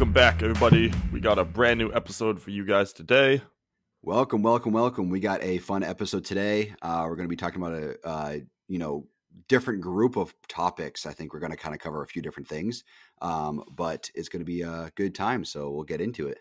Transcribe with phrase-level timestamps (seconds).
[0.00, 0.90] Welcome back, everybody.
[1.12, 3.42] We got a brand new episode for you guys today.
[4.00, 5.10] Welcome, welcome, welcome.
[5.10, 6.74] We got a fun episode today.
[6.80, 9.06] Uh, we're going to be talking about a, uh, you know,
[9.46, 11.04] different group of topics.
[11.04, 12.82] I think we're going to kind of cover a few different things,
[13.20, 15.44] um, but it's going to be a good time.
[15.44, 16.38] So we'll get into it.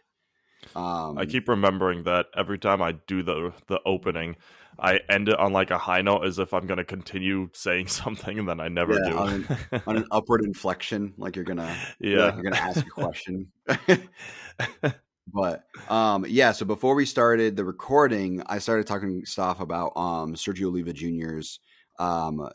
[0.75, 4.35] Um, I keep remembering that every time I do the the opening,
[4.77, 7.87] I end it on like a high note, as if I'm going to continue saying
[7.87, 9.17] something, and then I never yeah, do.
[9.17, 13.51] on, an, on, an, upward inflection, like you're gonna, yeah, you're gonna ask a question.
[15.27, 16.51] but um, yeah.
[16.51, 21.59] So before we started the recording, I started talking stuff about um, Sergio Oliva Jr.'s
[21.99, 22.47] um,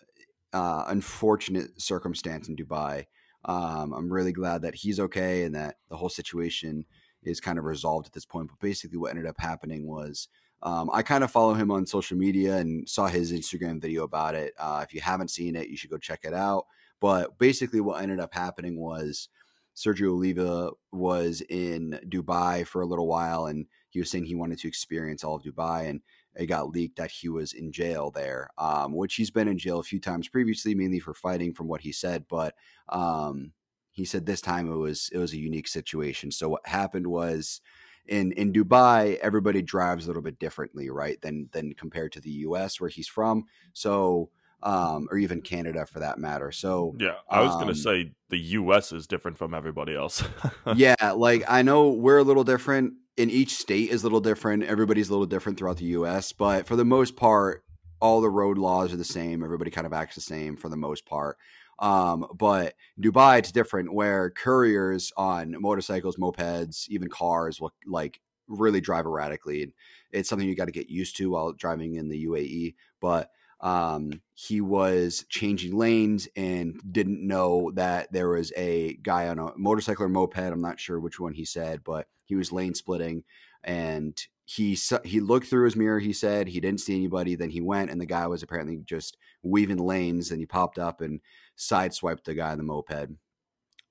[0.53, 3.07] uh, unfortunate circumstance in Dubai.
[3.45, 6.87] Um, I'm really glad that he's okay and that the whole situation
[7.25, 8.49] is kind of resolved at this point.
[8.49, 10.29] But basically, what ended up happening was
[10.63, 14.35] um, I kind of follow him on social media and saw his Instagram video about
[14.35, 14.55] it.
[14.59, 16.65] Uh, if you haven't seen it, you should go check it out.
[17.01, 19.29] But basically, what ended up happening was
[19.77, 24.59] Sergio Oliva was in Dubai for a little while and he was saying he wanted
[24.61, 25.89] to experience all of Dubai.
[25.89, 26.01] And
[26.37, 29.81] it got leaked that he was in jail there, um, which he's been in jail
[29.81, 32.25] a few times previously, mainly for fighting, from what he said.
[32.29, 32.55] But
[32.89, 33.53] um,
[33.95, 36.31] he said this time it was it was a unique situation.
[36.31, 37.61] So what happened was
[38.07, 41.21] in in Dubai, everybody drives a little bit differently, right?
[41.23, 42.81] Than than compared to the U.S.
[42.81, 43.45] where he's from.
[43.73, 44.31] So
[44.65, 46.51] um, or even Canada for that matter.
[46.51, 48.93] So yeah, I was um, gonna say the U.S.
[48.93, 50.25] is different from everybody else.
[50.75, 54.65] yeah, like I know we're a little different in each state is a little different.
[54.65, 57.63] Everybody's a little different throughout the U.S., but for the most part,
[58.01, 59.45] all the road laws are the same.
[59.45, 61.39] Everybody kind of acts the same for the most part.
[61.79, 68.81] Um, but Dubai, it's different where couriers on motorcycles, mopeds, even cars will like really
[68.81, 69.63] drive erratically.
[69.63, 69.73] And
[70.13, 72.75] it's something you got to get used to while driving in the UAE.
[73.01, 73.31] But
[73.61, 79.57] um, he was changing lanes and didn't know that there was a guy on a
[79.57, 80.39] motorcycle or moped.
[80.39, 83.25] I'm not sure which one he said, but he was lane splitting
[83.63, 85.99] and he he looked through his mirror.
[85.99, 87.35] He said he didn't see anybody.
[87.35, 90.31] Then he went, and the guy was apparently just weaving lanes.
[90.31, 91.21] And he popped up and
[91.57, 93.11] sideswiped the guy in the moped.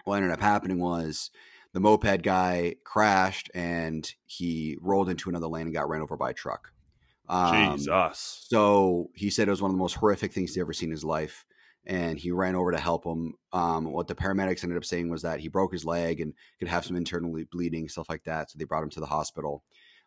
[0.03, 1.31] What ended up happening was
[1.73, 6.31] the moped guy crashed and he rolled into another lane and got ran over by
[6.31, 6.71] a truck.
[7.27, 8.45] Um, Jesus.
[8.47, 10.93] So he said it was one of the most horrific things he's ever seen in
[10.93, 11.45] his life.
[11.85, 13.33] And he ran over to help him.
[13.51, 16.69] Um, what the paramedics ended up saying was that he broke his leg and could
[16.69, 18.51] have some internal bleeding, stuff like that.
[18.51, 19.63] So they brought him to the hospital.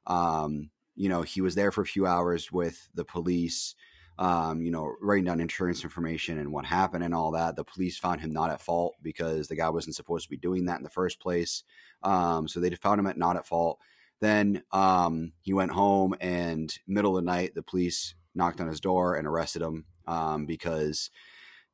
[0.06, 3.74] Um, you know, he was there for a few hours with the police,
[4.18, 7.56] um, you know, writing down insurance information and what happened and all that.
[7.56, 10.64] The police found him not at fault because the guy wasn't supposed to be doing
[10.66, 11.64] that in the first place.
[12.02, 13.78] Um, so they found him at not at fault.
[14.20, 18.80] Then um, he went home, and middle of the night, the police knocked on his
[18.80, 21.10] door and arrested him um, because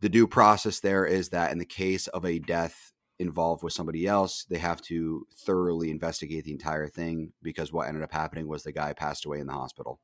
[0.00, 2.91] the due process there is that in the case of a death
[3.22, 8.02] involved with somebody else, they have to thoroughly investigate the entire thing because what ended
[8.02, 10.00] up happening was the guy passed away in the hospital.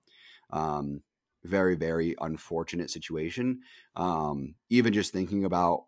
[0.50, 1.02] Um,
[1.44, 3.60] very, very unfortunate situation.
[3.96, 5.84] Um, even just thinking about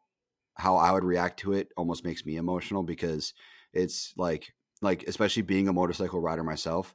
[0.54, 3.32] how I would react to it almost makes me emotional because
[3.72, 4.52] it's like
[4.82, 6.94] like especially being a motorcycle rider myself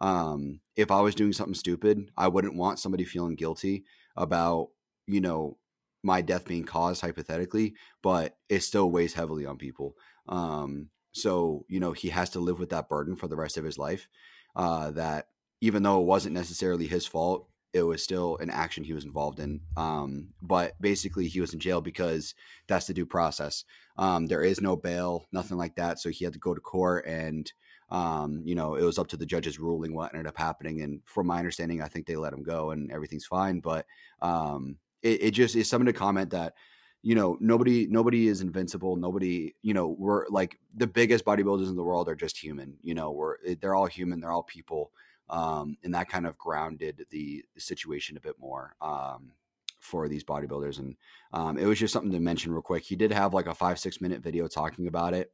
[0.00, 3.84] um if i was doing something stupid i wouldn't want somebody feeling guilty
[4.16, 4.68] about
[5.06, 5.56] you know
[6.04, 9.94] my death being caused hypothetically but it still weighs heavily on people
[10.28, 13.64] um so you know he has to live with that burden for the rest of
[13.64, 14.08] his life
[14.56, 15.26] uh that
[15.60, 19.40] even though it wasn't necessarily his fault it was still an action he was involved
[19.40, 19.60] in.
[19.76, 22.34] Um, but basically, he was in jail because
[22.68, 23.64] that's the due process.
[23.98, 25.98] Um, there is no bail, nothing like that.
[25.98, 27.52] So he had to go to court, and
[27.90, 30.82] um, you know, it was up to the judge's ruling what ended up happening.
[30.82, 33.58] And from my understanding, I think they let him go, and everything's fine.
[33.58, 33.86] But
[34.22, 36.54] um, it, it just is something to comment that
[37.02, 41.76] you know nobody nobody is invincible nobody you know we're like the biggest bodybuilders in
[41.76, 44.90] the world are just human you know we're they're all human they're all people
[45.30, 49.32] um, and that kind of grounded the situation a bit more um,
[49.80, 50.78] for these bodybuilders.
[50.78, 50.96] And
[51.32, 52.84] um, it was just something to mention real quick.
[52.84, 55.32] He did have like a five six minute video talking about it.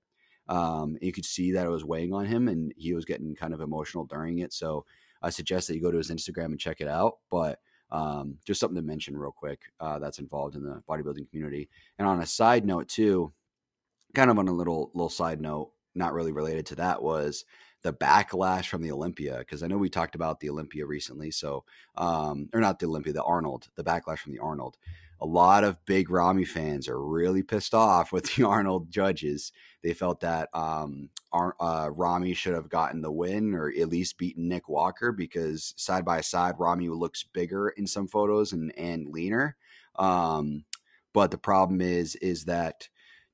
[0.48, 3.54] Um, you could see that it was weighing on him, and he was getting kind
[3.54, 4.52] of emotional during it.
[4.52, 4.84] So
[5.22, 7.18] I suggest that you go to his Instagram and check it out.
[7.30, 7.60] But
[7.92, 11.68] um, just something to mention real quick uh, that's involved in the bodybuilding community.
[11.98, 13.32] And on a side note too,
[14.14, 17.44] kind of on a little little side note, not really related to that was
[17.82, 21.30] the backlash from the Olympia because I know we talked about the Olympia recently.
[21.30, 21.64] So,
[21.96, 24.76] um, or not the Olympia, the Arnold, the backlash from the Arnold.
[25.20, 29.52] A lot of big Ramy fans are really pissed off with the Arnold judges.
[29.82, 34.48] They felt that um, uh, Ramy should have gotten the win or at least beaten
[34.48, 39.56] Nick Walker because side by side, Ramy looks bigger in some photos and and leaner.
[39.96, 40.64] Um,
[41.12, 42.88] but the problem is is that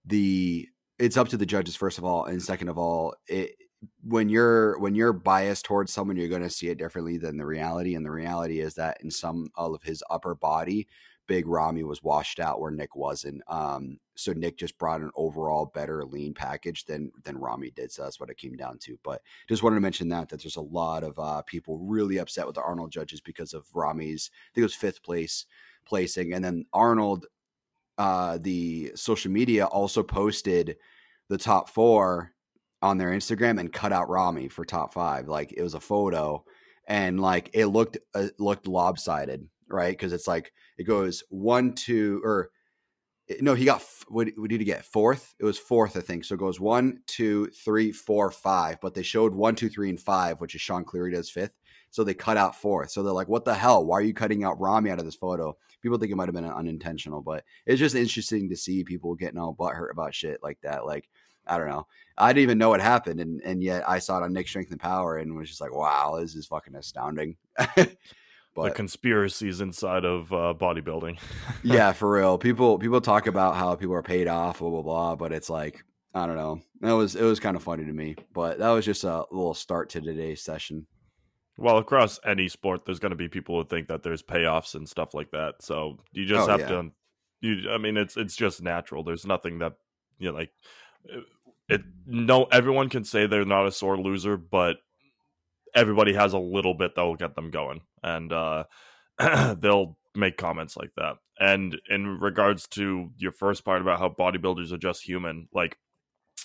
[0.04, 0.68] the
[0.98, 3.56] it's up to the judges first of all, and second of all, it
[4.02, 7.46] when you're when you're biased towards someone, you're going to see it differently than the
[7.46, 7.94] reality.
[7.94, 10.88] And the reality is that in some of his upper body,
[11.26, 13.42] Big Ramy was washed out where Nick wasn't.
[13.48, 17.92] Um, so Nick just brought an overall better lean package than than Ramy did.
[17.92, 18.98] So that's what it came down to.
[19.02, 22.46] But just wanted to mention that that there's a lot of uh, people really upset
[22.46, 24.30] with the Arnold judges because of Ramy's.
[24.32, 25.46] I think it was fifth place
[25.84, 27.26] placing, and then Arnold,
[27.98, 30.76] uh, the social media also posted
[31.28, 32.32] the top four
[32.82, 35.28] on their Instagram and cut out Ramy for top five.
[35.28, 36.44] Like it was a photo,
[36.86, 39.92] and like it looked uh, looked lopsided, right?
[39.92, 42.50] Because it's like it goes one, two, or
[43.28, 44.84] eh, no, he got what, did he get?
[44.84, 45.34] Fourth.
[45.38, 46.24] It was fourth, I think.
[46.24, 48.80] So it goes one, two, three, four, five.
[48.80, 51.54] But they showed one, two, three, and five, which is Shaun Clarida's fifth.
[51.90, 52.90] So they cut out fourth.
[52.90, 53.84] So they're like, "What the hell?
[53.84, 56.34] Why are you cutting out Ramy out of this photo?" People think it might have
[56.34, 60.58] been unintentional, but it's just interesting to see people getting all butthurt about shit like
[60.62, 60.84] that.
[60.84, 61.08] Like
[61.46, 61.86] I don't know.
[62.18, 64.72] I didn't even know what happened, and and yet I saw it on Nick Strength
[64.72, 67.36] and Power, and was just like, wow, this is fucking astounding.
[68.56, 71.18] but, the conspiracies inside of uh, bodybuilding.
[71.62, 72.38] yeah, for real.
[72.38, 75.84] People people talk about how people are paid off, blah blah blah, but it's like
[76.14, 76.62] I don't know.
[76.80, 79.54] That was it was kind of funny to me, but that was just a little
[79.54, 80.86] start to today's session.
[81.58, 84.88] Well, across any sport, there's going to be people who think that there's payoffs and
[84.88, 85.62] stuff like that.
[85.62, 86.68] So you just oh, have yeah.
[86.68, 86.90] to.
[87.40, 89.04] You, I mean, it's it's just natural.
[89.04, 89.74] There's nothing that
[90.18, 90.50] you know, like
[91.68, 94.76] it no everyone can say they're not a sore loser, but
[95.76, 98.64] everybody has a little bit that will get them going, and uh,
[99.58, 101.16] they'll make comments like that.
[101.38, 105.76] And in regards to your first part about how bodybuilders are just human, like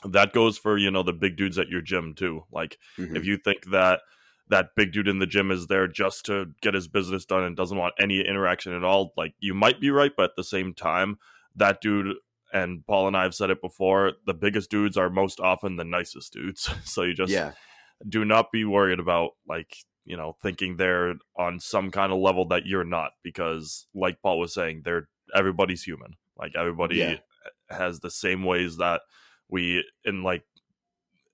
[0.04, 2.44] that goes for you know the big dudes at your gym too.
[2.52, 3.16] Like mm-hmm.
[3.16, 4.02] if you think that
[4.50, 7.56] that big dude in the gym is there just to get his business done and
[7.56, 10.74] doesn't want any interaction at all, like you might be right, but at the same
[10.74, 11.18] time,
[11.56, 12.16] that dude
[12.54, 15.86] and Paul and I have said it before, the biggest dudes are most often the
[15.86, 16.70] nicest dudes.
[16.84, 17.54] so you just yeah.
[18.08, 19.76] Do not be worried about like,
[20.06, 24.40] you know, thinking they're on some kind of level that you're not because like Paul
[24.40, 26.16] was saying, they're everybody's human.
[26.38, 27.16] Like everybody yeah.
[27.70, 29.02] has the same ways that
[29.50, 30.44] we in like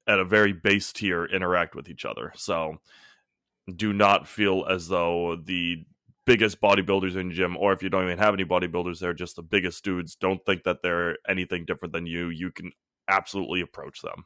[0.07, 2.31] at a very base tier interact with each other.
[2.35, 2.77] So
[3.73, 5.85] do not feel as though the
[6.25, 9.41] biggest bodybuilders in gym, or if you don't even have any bodybuilders, they're just the
[9.41, 10.15] biggest dudes.
[10.15, 12.29] Don't think that they're anything different than you.
[12.29, 12.71] You can
[13.07, 14.25] absolutely approach them.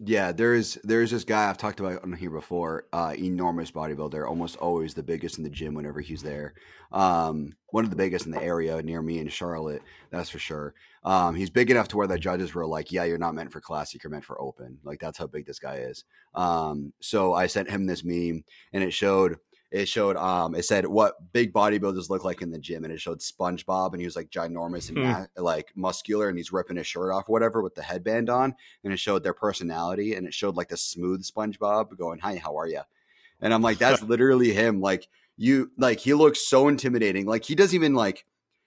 [0.00, 2.86] Yeah, there's there's this guy I've talked about on here before.
[2.92, 6.54] Uh, enormous bodybuilder, almost always the biggest in the gym whenever he's there.
[6.90, 10.74] Um, one of the biggest in the area near me in Charlotte, that's for sure.
[11.04, 13.60] Um, he's big enough to where the judges were like, "Yeah, you're not meant for
[13.60, 16.04] classic, you're meant for open." Like that's how big this guy is.
[16.34, 18.42] Um, so I sent him this meme,
[18.72, 19.38] and it showed
[19.74, 23.00] it showed um it said what big bodybuilders look like in the gym and it
[23.00, 25.04] showed SpongeBob and he was like ginormous and hmm.
[25.04, 28.54] ma- like muscular and he's ripping his shirt off whatever with the headband on
[28.84, 32.56] and it showed their personality and it showed like the smooth SpongeBob going hi how
[32.56, 32.82] are you
[33.40, 37.56] and I'm like that's literally him like you like he looks so intimidating like he
[37.56, 38.24] doesn't even like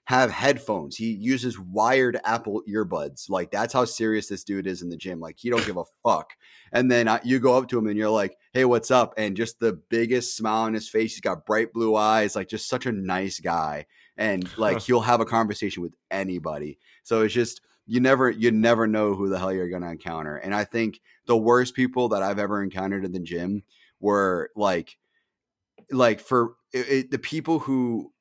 [0.08, 0.96] have headphones.
[0.96, 3.30] He uses wired Apple earbuds.
[3.30, 5.20] Like that's how serious this dude is in the gym.
[5.20, 6.32] Like he don't give a fuck.
[6.72, 9.36] And then uh, you go up to him and you're like, "Hey, what's up?" And
[9.36, 11.12] just the biggest smile on his face.
[11.12, 12.38] He's got bright blue eyes.
[12.38, 13.86] Like just such a nice guy.
[14.16, 16.80] And like he'll have a conversation with anybody.
[17.04, 20.38] So it's just you never you never know who the hell you're gonna encounter.
[20.38, 23.62] And I think the worst people that I've ever encountered in the gym
[24.00, 24.98] were like
[25.92, 28.14] like for it, it, the people who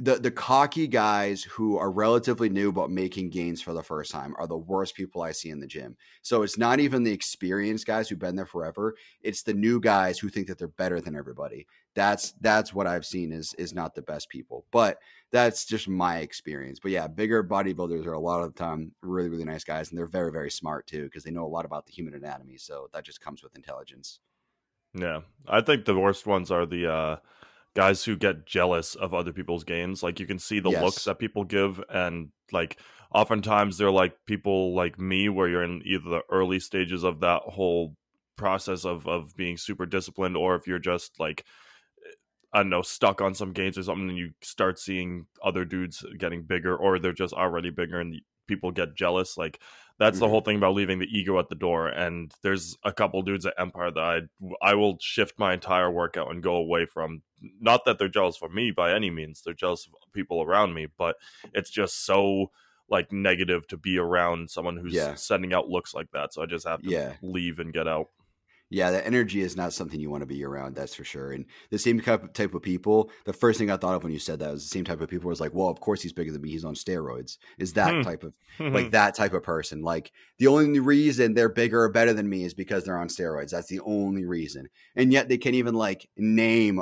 [0.00, 4.34] the the cocky guys who are relatively new but making gains for the first time
[4.38, 5.96] are the worst people I see in the gym.
[6.22, 8.94] So it's not even the experienced guys who've been there forever.
[9.22, 11.66] It's the new guys who think that they're better than everybody.
[11.94, 14.64] That's that's what I've seen is is not the best people.
[14.70, 14.98] But
[15.32, 16.80] that's just my experience.
[16.80, 19.98] But yeah, bigger bodybuilders are a lot of the time really really nice guys and
[19.98, 22.56] they're very very smart too because they know a lot about the human anatomy.
[22.56, 24.20] So that just comes with intelligence.
[24.94, 25.20] Yeah.
[25.46, 27.16] I think the worst ones are the uh
[27.74, 30.02] guys who get jealous of other people's gains.
[30.02, 30.82] Like you can see the yes.
[30.82, 32.78] looks that people give, and like
[33.14, 37.42] oftentimes they're like people like me, where you're in either the early stages of that
[37.42, 37.94] whole
[38.36, 41.44] process of of being super disciplined, or if you're just like
[42.52, 46.04] I don't know, stuck on some gains or something, and you start seeing other dudes
[46.18, 49.38] getting bigger, or they're just already bigger, and people get jealous.
[49.38, 49.60] Like
[49.98, 50.24] that's mm-hmm.
[50.24, 51.88] the whole thing about leaving the ego at the door.
[51.88, 54.20] And there's a couple dudes at Empire that I
[54.60, 57.22] I will shift my entire workout and go away from.
[57.60, 60.88] Not that they're jealous for me by any means; they're jealous of people around me.
[60.98, 61.16] But
[61.54, 62.50] it's just so
[62.88, 65.14] like negative to be around someone who's yeah.
[65.14, 66.34] sending out looks like that.
[66.34, 67.12] So I just have to yeah.
[67.22, 68.08] leave and get out.
[68.72, 70.76] Yeah, the energy is not something you want to be around.
[70.76, 71.32] That's for sure.
[71.32, 73.10] And the same type of people.
[73.24, 75.10] The first thing I thought of when you said that was the same type of
[75.10, 75.28] people.
[75.28, 76.50] Was like, well, of course he's bigger than me.
[76.50, 77.38] He's on steroids.
[77.58, 78.02] Is that hmm.
[78.02, 79.82] type of like that type of person?
[79.82, 83.50] Like the only reason they're bigger or better than me is because they're on steroids.
[83.50, 84.68] That's the only reason.
[84.94, 86.80] And yet they can't even like name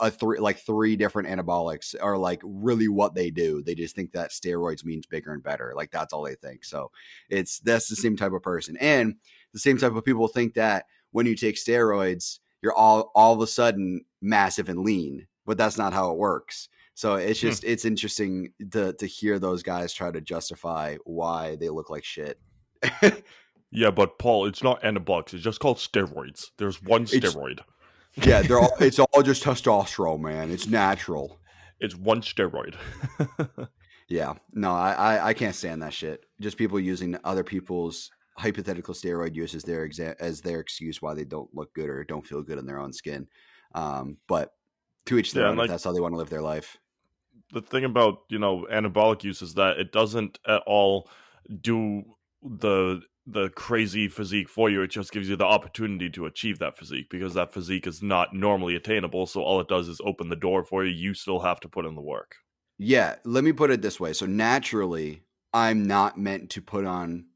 [0.00, 3.62] a three like three different anabolics are like really what they do.
[3.62, 5.72] They just think that steroids means bigger and better.
[5.74, 6.64] Like that's all they think.
[6.64, 6.90] So
[7.28, 8.76] it's that's the same type of person.
[8.76, 9.16] And
[9.52, 13.40] the same type of people think that when you take steroids, you're all all of
[13.40, 16.68] a sudden massive and lean, but that's not how it works.
[16.94, 17.48] So it's hmm.
[17.48, 17.70] just hmm.
[17.70, 22.38] it's interesting to to hear those guys try to justify why they look like shit.
[23.70, 25.34] yeah, but Paul, it's not anabolics.
[25.34, 26.50] It's just called steroids.
[26.58, 27.60] There's one steroid.
[28.16, 28.76] It's, yeah, they're all.
[28.80, 30.50] It's all just testosterone, man.
[30.50, 31.38] It's natural.
[31.78, 32.74] It's one steroid.
[34.08, 36.26] yeah, no, I, I I can't stand that shit.
[36.40, 38.10] Just people using other people's
[38.40, 42.02] hypothetical steroid use as their exa- as their excuse why they don't look good or
[42.04, 43.28] don't feel good in their own skin.
[43.74, 44.54] Um, but
[45.06, 45.56] to each their yeah, own.
[45.56, 46.76] Like, that's how they want to live their life.
[47.52, 51.08] The thing about you know anabolic use is that it doesn't at all
[51.60, 52.04] do
[52.42, 54.82] the the crazy physique for you.
[54.82, 58.34] It just gives you the opportunity to achieve that physique because that physique is not
[58.34, 59.26] normally attainable.
[59.26, 60.90] So all it does is open the door for you.
[60.90, 62.36] You still have to put in the work.
[62.78, 64.14] Yeah, let me put it this way.
[64.14, 67.26] So naturally, I'm not meant to put on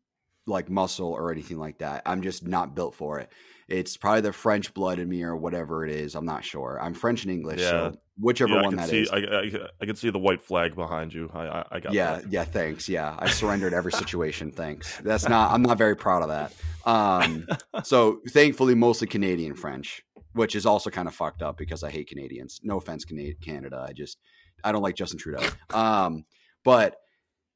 [0.46, 2.02] like muscle or anything like that.
[2.06, 3.30] I'm just not built for it.
[3.66, 6.14] It's probably the French blood in me or whatever it is.
[6.14, 6.78] I'm not sure.
[6.80, 7.70] I'm French and English, yeah.
[7.70, 9.10] so whichever yeah, one that see, is.
[9.10, 11.30] I, I, I, can see the white flag behind you.
[11.32, 11.92] I, I, I got.
[11.94, 12.30] Yeah, that.
[12.30, 12.44] yeah.
[12.44, 12.90] Thanks.
[12.90, 14.52] Yeah, I surrendered every situation.
[14.52, 14.98] thanks.
[14.98, 15.50] That's not.
[15.50, 16.52] I'm not very proud of that.
[16.84, 17.46] Um,
[17.84, 22.08] so thankfully, mostly Canadian French, which is also kind of fucked up because I hate
[22.08, 22.60] Canadians.
[22.62, 23.06] No offense,
[23.40, 23.86] Canada.
[23.88, 24.18] I just
[24.62, 25.46] I don't like Justin Trudeau.
[25.72, 26.26] Um,
[26.64, 26.96] but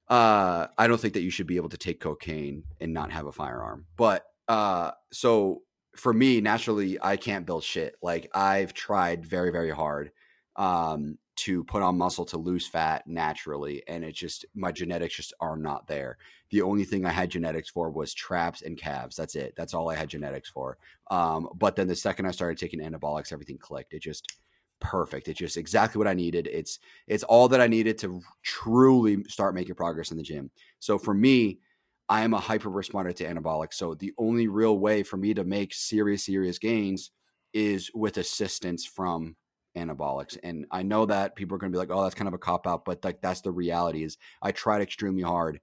[0.08, 3.26] uh, I don't think that you should be able to take cocaine and not have
[3.26, 3.86] a firearm.
[3.96, 5.62] But uh, so
[5.96, 7.96] for me, naturally, I can't build shit.
[8.02, 10.12] Like I've tried very, very hard
[10.56, 15.34] um, to put on muscle to lose fat naturally, and it's just my genetics just
[15.40, 16.16] are not there.
[16.50, 19.16] The only thing I had genetics for was traps and calves.
[19.16, 19.54] That's it.
[19.56, 20.78] That's all I had genetics for.
[21.10, 23.92] Um, but then the second I started taking anabolics, everything clicked.
[23.92, 24.38] It just
[24.80, 25.28] perfect.
[25.28, 26.46] It's just exactly what I needed.
[26.46, 30.50] It's it's all that I needed to truly start making progress in the gym.
[30.78, 31.60] So for me,
[32.08, 33.74] I am a hyper responder to anabolics.
[33.74, 37.10] So the only real way for me to make serious serious gains
[37.52, 39.36] is with assistance from
[39.76, 40.38] anabolics.
[40.42, 42.38] And I know that people are going to be like, "Oh, that's kind of a
[42.38, 45.60] cop out," but like that's the reality is I tried extremely hard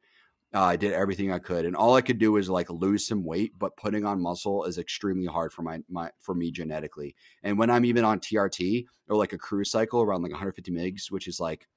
[0.55, 3.25] uh, I did everything I could, and all I could do was like lose some
[3.25, 3.51] weight.
[3.59, 7.13] But putting on muscle is extremely hard for my my for me genetically.
[7.43, 11.12] And when I'm even on TRT or like a cruise cycle around like 150 mgs,
[11.12, 11.67] which is like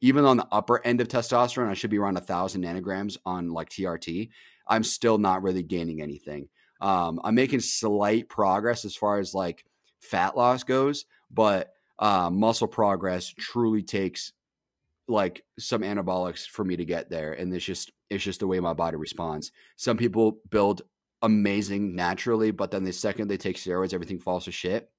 [0.00, 3.50] even on the upper end of testosterone, I should be around a thousand nanograms on
[3.50, 4.30] like TRT.
[4.66, 6.48] I'm still not really gaining anything.
[6.80, 9.64] Um, I'm making slight progress as far as like
[10.00, 14.32] fat loss goes, but uh, muscle progress truly takes
[15.06, 18.60] like some anabolics for me to get there and it's just it's just the way
[18.60, 19.52] my body responds.
[19.76, 20.82] Some people build
[21.22, 24.90] amazing naturally but then the second they take steroids everything falls to shit.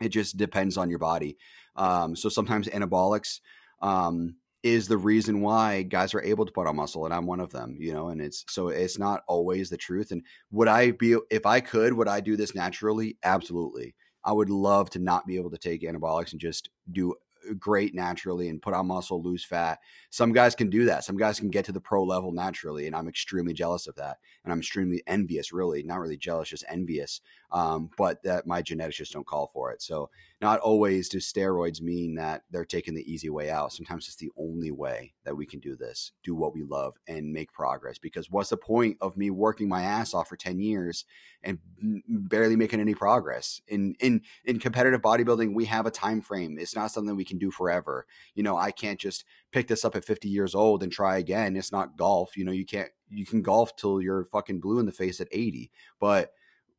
[0.00, 1.36] It just depends on your body.
[1.74, 3.40] Um, so sometimes anabolics
[3.82, 7.38] um, is the reason why guys are able to put on muscle and i'm one
[7.38, 10.12] of them you know and it's so it's not always the truth.
[10.12, 13.18] And would i be if i could would i do this naturally?
[13.24, 13.94] Absolutely.
[14.24, 17.14] I would love to not be able to take anabolics and just do
[17.54, 19.78] great naturally and put on muscle, lose fat.
[20.10, 21.04] Some guys can do that.
[21.04, 24.18] Some guys can get to the pro level naturally, and I'm extremely jealous of that.
[24.44, 27.20] And I'm extremely envious, really, not really jealous, just envious.
[27.50, 29.80] Um, but that my genetics just don't call for it.
[29.80, 33.72] So not always do steroids mean that they're taking the easy way out.
[33.72, 37.32] Sometimes it's the only way that we can do this, do what we love, and
[37.32, 37.98] make progress.
[37.98, 41.06] Because what's the point of me working my ass off for ten years
[41.42, 41.58] and
[42.06, 43.60] barely making any progress?
[43.66, 46.56] In in in competitive bodybuilding, we have a time frame.
[46.58, 48.06] It's not something we can do forever.
[48.34, 51.56] You know, I can't just pick this up at 50 years old and try again.
[51.56, 52.36] It's not golf.
[52.36, 55.28] You know, you can't you can golf till you're fucking blue in the face at
[55.32, 55.70] 80.
[55.98, 56.32] But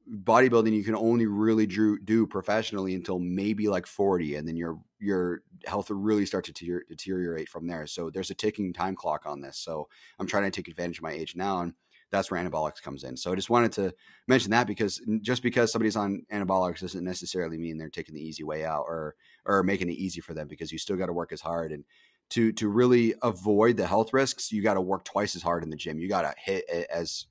[0.09, 5.41] bodybuilding you can only really do, professionally until maybe like 40 and then your your
[5.65, 7.87] health really start to deteriorate from there.
[7.87, 9.87] So there's a ticking time clock on this so
[10.19, 11.73] i'm trying to take advantage of my age now and
[12.11, 13.15] that's where anabolics comes in.
[13.15, 13.93] So i just wanted to
[14.27, 18.43] mention that because just because somebody's on anabolics doesn't necessarily mean they're taking the easy
[18.43, 21.31] way out or or making it easy for them because you still got to work
[21.31, 21.85] as hard and
[22.29, 25.69] to to really avoid the health risks you got to work twice as hard in
[25.69, 25.99] the gym.
[25.99, 27.25] You got to hit as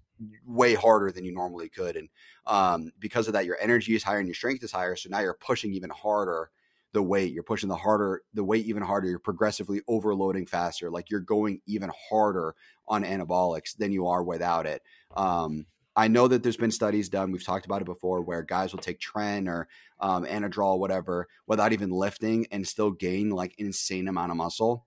[0.47, 1.97] way harder than you normally could.
[1.97, 2.09] And
[2.47, 4.97] um, because of that, your energy is higher and your strength is higher.
[4.97, 6.51] So now you're pushing even harder
[6.93, 7.33] the weight.
[7.33, 9.09] You're pushing the harder the weight even harder.
[9.09, 10.91] You're progressively overloading faster.
[10.91, 12.55] Like you're going even harder
[12.87, 14.83] on anabolics than you are without it.
[15.17, 15.67] Um,
[15.99, 17.33] I know that there's been studies done.
[17.33, 19.67] We've talked about it before, where guys will take Tren or
[19.99, 24.87] um, Anadrol, whatever, without even lifting, and still gain like insane amount of muscle.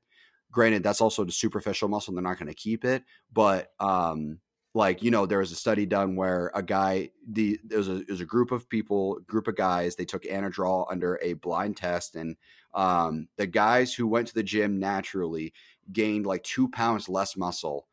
[0.53, 4.39] Granted, that's also the superficial muscle; they're not going to keep it, but um,
[4.73, 7.95] like you know there was a study done where a guy the there was a,
[7.95, 11.75] there was a group of people group of guys they took anadrol under a blind
[11.75, 12.35] test and
[12.73, 15.53] um, the guys who went to the gym naturally
[15.91, 17.87] gained like two pounds less muscle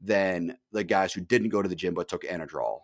[0.00, 2.80] than the guys who didn't go to the gym but took anadrol.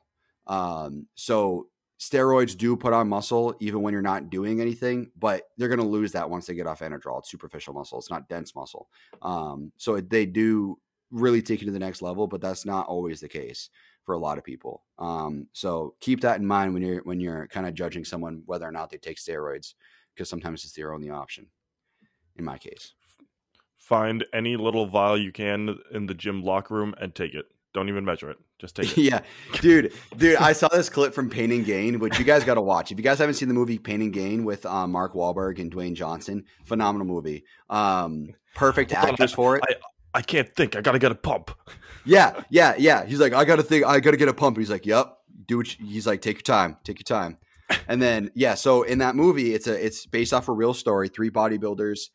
[0.47, 5.69] Um, so steroids do put on muscle even when you're not doing anything but they're
[5.69, 7.19] going to lose that once they get off anadrol.
[7.19, 8.89] It's superficial muscle it's not dense muscle.
[9.23, 10.79] Um, so they do
[11.11, 13.71] really take you to the next level, but that's not always the case
[14.05, 14.85] for a lot of people.
[14.99, 18.67] Um, so keep that in mind when you're when you're kind of judging someone whether
[18.67, 19.75] or not they take steroids,
[20.15, 21.47] because sometimes it's their only option.
[22.37, 22.95] In my case,
[23.77, 27.47] find any little vial you can in the gym locker room and take it.
[27.75, 28.39] Don't even measure it.
[28.59, 29.03] Just take it.
[29.03, 29.21] yeah,
[29.61, 30.37] dude, dude.
[30.37, 32.91] I saw this clip from Pain and Gain, which you guys got to watch.
[32.91, 35.71] If you guys haven't seen the movie Pain and Gain with um, Mark Wahlberg and
[35.71, 37.45] Dwayne Johnson, phenomenal movie.
[37.69, 39.65] Um, perfect actors for it.
[39.69, 39.75] I,
[40.15, 40.77] I can't think.
[40.77, 41.51] I gotta get a pump.
[42.05, 43.05] yeah, yeah, yeah.
[43.05, 43.85] He's like, I gotta think.
[43.85, 44.59] I gotta get a pump.
[44.59, 45.15] He's like, Yep.
[45.47, 45.79] Do what.
[45.79, 46.77] You, he's like, take your time.
[46.85, 47.39] Take your time.
[47.87, 51.11] And then yeah, so in that movie, it's a it's based off a real story.
[51.11, 52.09] Three bodybuilders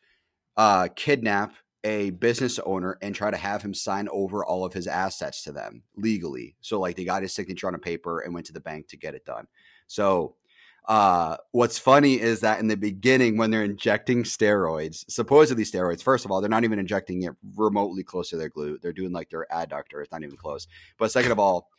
[0.56, 4.86] uh, kidnap a business owner and try to have him sign over all of his
[4.86, 6.56] assets to them legally.
[6.62, 8.96] So like they got his signature on a paper and went to the bank to
[8.96, 9.46] get it done.
[9.86, 10.36] So
[10.86, 16.24] uh, what's funny is that in the beginning, when they're injecting steroids, supposedly steroids, first
[16.24, 18.82] of all, they're not even injecting it remotely close to their glute.
[18.82, 20.02] They're doing like their adductor.
[20.02, 20.66] It's not even close.
[20.98, 21.70] But second of all,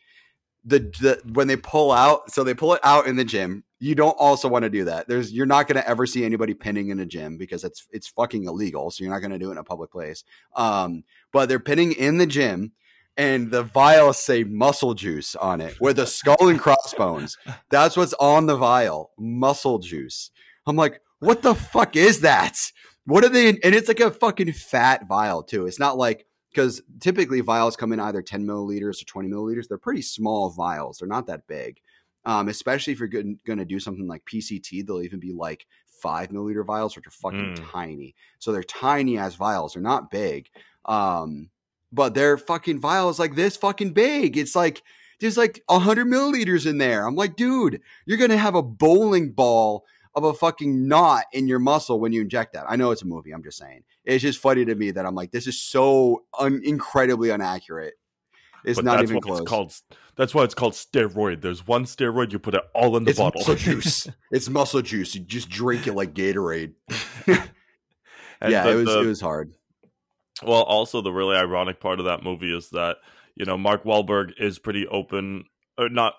[0.64, 3.62] the, the when they pull out, so they pull it out in the gym.
[3.78, 5.06] You don't also want to do that.
[5.06, 8.08] There's you're not going to ever see anybody pinning in a gym because it's it's
[8.08, 8.90] fucking illegal.
[8.90, 10.24] So you're not going to do it in a public place.
[10.56, 12.72] Um, but they're pinning in the gym
[13.16, 17.38] and the vials say muscle juice on it with a skull and crossbones.
[17.70, 20.30] That's what's on the vial, muscle juice.
[20.66, 22.58] I'm like, what the fuck is that?
[23.04, 23.48] What are they?
[23.48, 25.66] And it's like a fucking fat vial too.
[25.66, 29.68] It's not like because typically vials come in either 10 milliliters or 20 milliliters.
[29.68, 30.98] They're pretty small vials.
[30.98, 31.80] They're not that big.
[32.24, 36.30] Um, especially if you're going to do something like PCT, they'll even be like five
[36.30, 37.70] milliliter vials, which are fucking mm.
[37.70, 38.14] tiny.
[38.38, 39.74] So they're tiny as vials.
[39.74, 40.48] They're not big.
[40.86, 41.50] Um,
[41.92, 44.36] but their fucking vial is like this fucking big.
[44.36, 44.82] It's like
[45.20, 47.06] there's like a hundred milliliters in there.
[47.06, 51.58] I'm like, dude, you're gonna have a bowling ball of a fucking knot in your
[51.58, 52.64] muscle when you inject that.
[52.66, 53.32] I know it's a movie.
[53.32, 53.84] I'm just saying.
[54.04, 57.94] It's just funny to me that I'm like, this is so un- incredibly inaccurate.
[58.64, 59.40] It's but not even close.
[59.40, 59.74] It's called,
[60.16, 61.42] that's why it's called steroid.
[61.42, 63.40] There's one steroid, you put it all in the it's bottle.
[63.40, 64.08] Muscle juice.
[64.32, 65.14] it's muscle juice.
[65.14, 66.72] You just drink it like Gatorade.
[67.28, 67.44] yeah,
[68.40, 69.52] the, it was the, it was hard.
[70.42, 72.98] Well, also the really ironic part of that movie is that
[73.34, 75.44] you know Mark Wahlberg is pretty open,
[75.78, 76.14] or not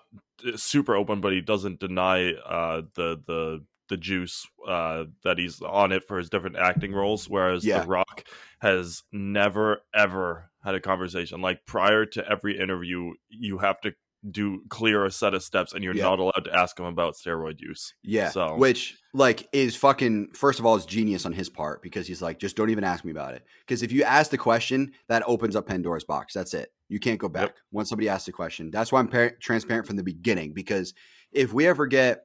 [0.46, 5.62] uh, super open, but he doesn't deny uh, the the the juice uh, that he's
[5.62, 7.28] on it for his different acting roles.
[7.28, 7.82] Whereas yeah.
[7.82, 8.24] The Rock
[8.60, 13.12] has never ever had a conversation like prior to every interview.
[13.28, 13.92] You have to
[14.28, 16.02] do clear a set of steps and you're yeah.
[16.02, 17.94] not allowed to ask him about steroid use.
[18.02, 18.30] Yeah.
[18.30, 22.20] So which like is fucking first of all is genius on his part because he's
[22.20, 25.22] like just don't even ask me about it because if you ask the question that
[25.26, 26.34] opens up Pandora's box.
[26.34, 26.72] That's it.
[26.88, 27.56] You can't go back yep.
[27.70, 28.70] once somebody asks a question.
[28.70, 30.94] That's why I'm par- transparent from the beginning because
[31.30, 32.24] if we ever get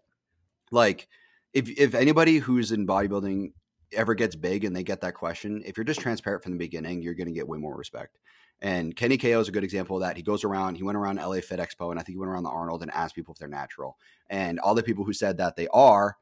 [0.71, 1.07] like
[1.53, 3.53] if if anybody who's in bodybuilding
[3.93, 7.01] ever gets big and they get that question, if you're just transparent from the beginning,
[7.01, 8.17] you're going to get way more respect.
[8.61, 10.15] And Kenny KO is a good example of that.
[10.15, 12.43] He goes around, he went around LA Fit Expo, and I think he went around
[12.43, 13.97] the Arnold and asked people if they're natural.
[14.29, 16.17] And all the people who said that they are,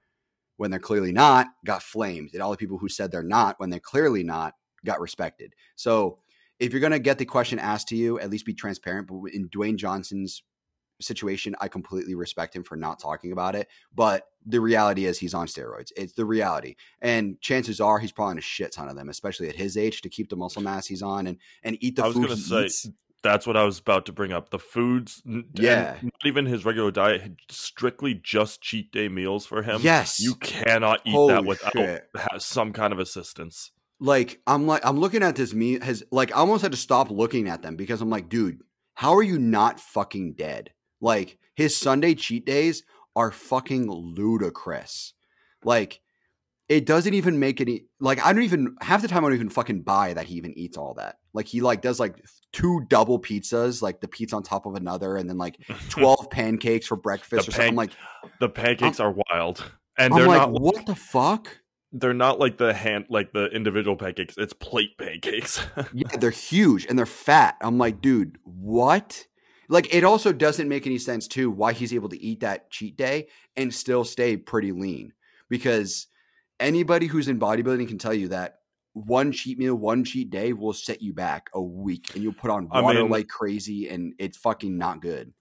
[0.57, 2.31] when they're clearly not, got flamed.
[2.33, 5.53] And all the people who said they're not, when they're clearly not, got respected.
[5.75, 6.19] So
[6.59, 9.07] if you're going to get the question asked to you, at least be transparent.
[9.07, 10.43] But in Dwayne Johnson's
[11.01, 13.67] situation, I completely respect him for not talking about it.
[13.93, 15.91] But the reality is he's on steroids.
[15.95, 16.75] It's the reality.
[17.01, 20.01] And chances are he's probably on a shit ton of them, especially at his age,
[20.01, 22.37] to keep the muscle mass he's on and, and eat the I was food gonna
[22.37, 22.89] say, eats.
[23.23, 24.49] That's what I was about to bring up.
[24.49, 25.21] The foods,
[25.53, 29.81] yeah, not even his regular diet, strictly just cheat day meals for him.
[29.83, 32.09] Yes, you cannot eat Holy that without shit.
[32.39, 33.71] some kind of assistance.
[33.99, 37.11] Like I'm like I'm looking at this meal has like I almost had to stop
[37.11, 38.61] looking at them because I'm like, dude,
[38.95, 40.71] how are you not fucking dead?
[41.01, 42.83] Like his Sunday cheat days
[43.15, 45.13] are fucking ludicrous.
[45.63, 46.01] Like
[46.69, 49.49] it doesn't even make any like I don't even half the time I don't even
[49.49, 51.17] fucking buy that he even eats all that.
[51.33, 55.17] Like he like does like two double pizzas, like the pizza on top of another,
[55.17, 55.57] and then like
[55.89, 57.75] twelve pancakes for breakfast the or pan- something.
[57.75, 57.91] like
[58.39, 59.65] the pancakes I'm, are wild,
[59.97, 61.57] and they're like, not what the fuck.
[61.91, 64.35] They're not like the hand, like the individual pancakes.
[64.37, 65.61] It's plate pancakes.
[65.93, 67.57] yeah, they're huge and they're fat.
[67.59, 69.27] I'm like, dude, what?
[69.71, 72.95] Like it also doesn't make any sense too why he's able to eat that cheat
[72.95, 75.13] day and still stay pretty lean
[75.49, 76.07] because
[76.59, 78.59] anybody who's in bodybuilding can tell you that
[78.93, 82.51] one cheat meal, one cheat day will set you back a week, and you'll put
[82.51, 85.33] on water I mean, like crazy, and it's fucking not good.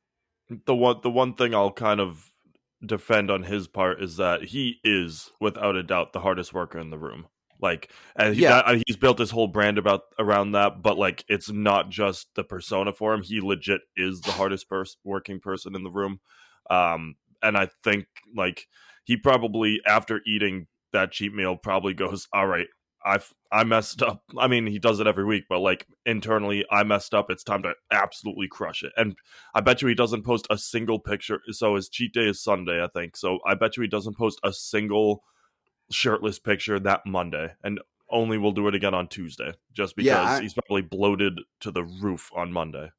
[0.66, 2.30] The one, the one thing I'll kind of
[2.84, 6.90] defend on his part is that he is, without a doubt, the hardest worker in
[6.90, 7.26] the room.
[7.60, 8.62] Like, and he, yeah.
[8.66, 10.82] That, he's built his whole brand about around that.
[10.82, 13.22] But like, it's not just the persona for him.
[13.22, 16.20] He legit is the hardest person, working person in the room.
[16.70, 18.66] Um, and I think like
[19.04, 22.66] he probably after eating that cheat meal probably goes, all right,
[23.04, 24.22] I've I messed up.
[24.38, 27.30] I mean, he does it every week, but like internally, I messed up.
[27.30, 28.92] It's time to absolutely crush it.
[28.96, 29.16] And
[29.54, 31.40] I bet you he doesn't post a single picture.
[31.50, 33.16] So his cheat day is Sunday, I think.
[33.16, 35.22] So I bet you he doesn't post a single
[35.90, 40.22] shirtless picture that Monday, and only will do it again on Tuesday, just because yeah,
[40.22, 42.90] I, he's probably bloated to the roof on Monday.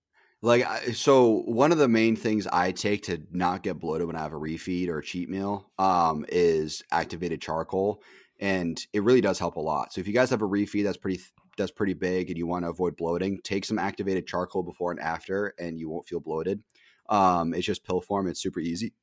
[0.44, 4.24] Like, so one of the main things I take to not get bloated when I
[4.24, 8.02] have a refeed or a cheat meal um, is activated charcoal
[8.42, 9.94] and it really does help a lot.
[9.94, 11.22] So if you guys have a refeed that's pretty
[11.58, 15.00] that's pretty big and you want to avoid bloating, take some activated charcoal before and
[15.00, 16.64] after, and you won't feel bloated.
[17.08, 18.28] Um, it's just pill form.
[18.28, 18.94] It's super easy.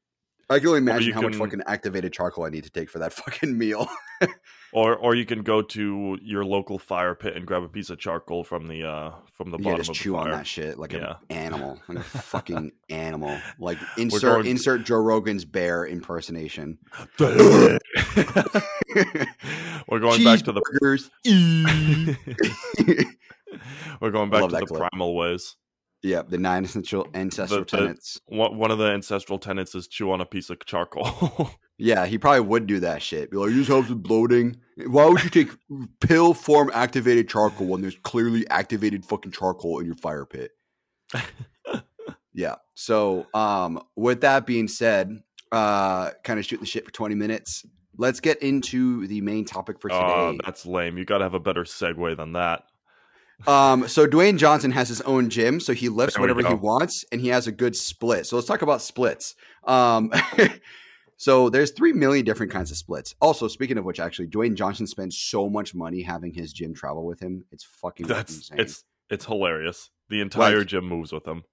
[0.51, 3.01] I can only imagine how can, much fucking activated charcoal I need to take for
[3.01, 3.87] that fucking meal.
[4.73, 7.99] or or you can go to your local fire pit and grab a piece of
[7.99, 11.17] charcoal from the uh from the yeah, bottom just chew on that shit like yeah.
[11.29, 13.39] an animal, like a fucking animal.
[13.59, 14.47] Like insert going...
[14.47, 16.79] insert Joe Rogan's bear impersonation.
[17.19, 17.79] We're
[20.01, 20.63] going back to the
[24.01, 25.57] We're going back to the primal ways.
[26.03, 28.21] Yeah, the nine essential ancestral the, the, tenets.
[28.27, 31.51] One of the ancestral tenets is chew on a piece of charcoal.
[31.79, 33.33] yeah, he probably would do that shit.
[33.33, 34.57] Be like, "This helps with bloating."
[34.87, 35.51] Why would you take
[36.01, 40.53] pill form activated charcoal when there's clearly activated fucking charcoal in your fire pit?
[42.33, 42.57] yeah.
[42.75, 47.67] So, um, with that being said, uh, kind of shooting the shit for twenty minutes.
[47.97, 50.01] Let's get into the main topic for today.
[50.01, 50.97] Oh, that's lame.
[50.97, 52.63] You got to have a better segue than that.
[53.47, 57.05] Um, so Dwayne Johnson has his own gym, so he lifts there whatever he wants,
[57.13, 58.27] and he has a good split.
[58.27, 59.35] So let's talk about splits.
[59.65, 60.13] Um,
[61.17, 63.15] so there's three million different kinds of splits.
[63.21, 67.07] Also, speaking of which, actually, Dwayne Johnson spends so much money having his gym travel
[67.07, 67.45] with him.
[67.53, 68.61] It's fucking that's insane.
[68.61, 69.91] it's it's hilarious.
[70.09, 71.45] The entire like, gym moves with him.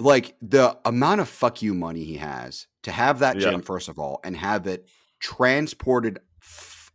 [0.00, 3.60] Like the amount of fuck you money he has to have that gym, yeah.
[3.60, 4.88] first of all, and have it
[5.20, 6.18] transported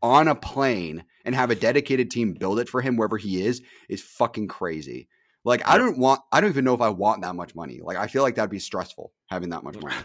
[0.02, 3.62] on a plane and have a dedicated team build it for him wherever he is
[3.88, 5.08] is fucking crazy.
[5.46, 7.82] Like I don't want I don't even know if I want that much money.
[7.84, 9.96] Like I feel like that'd be stressful having that much money.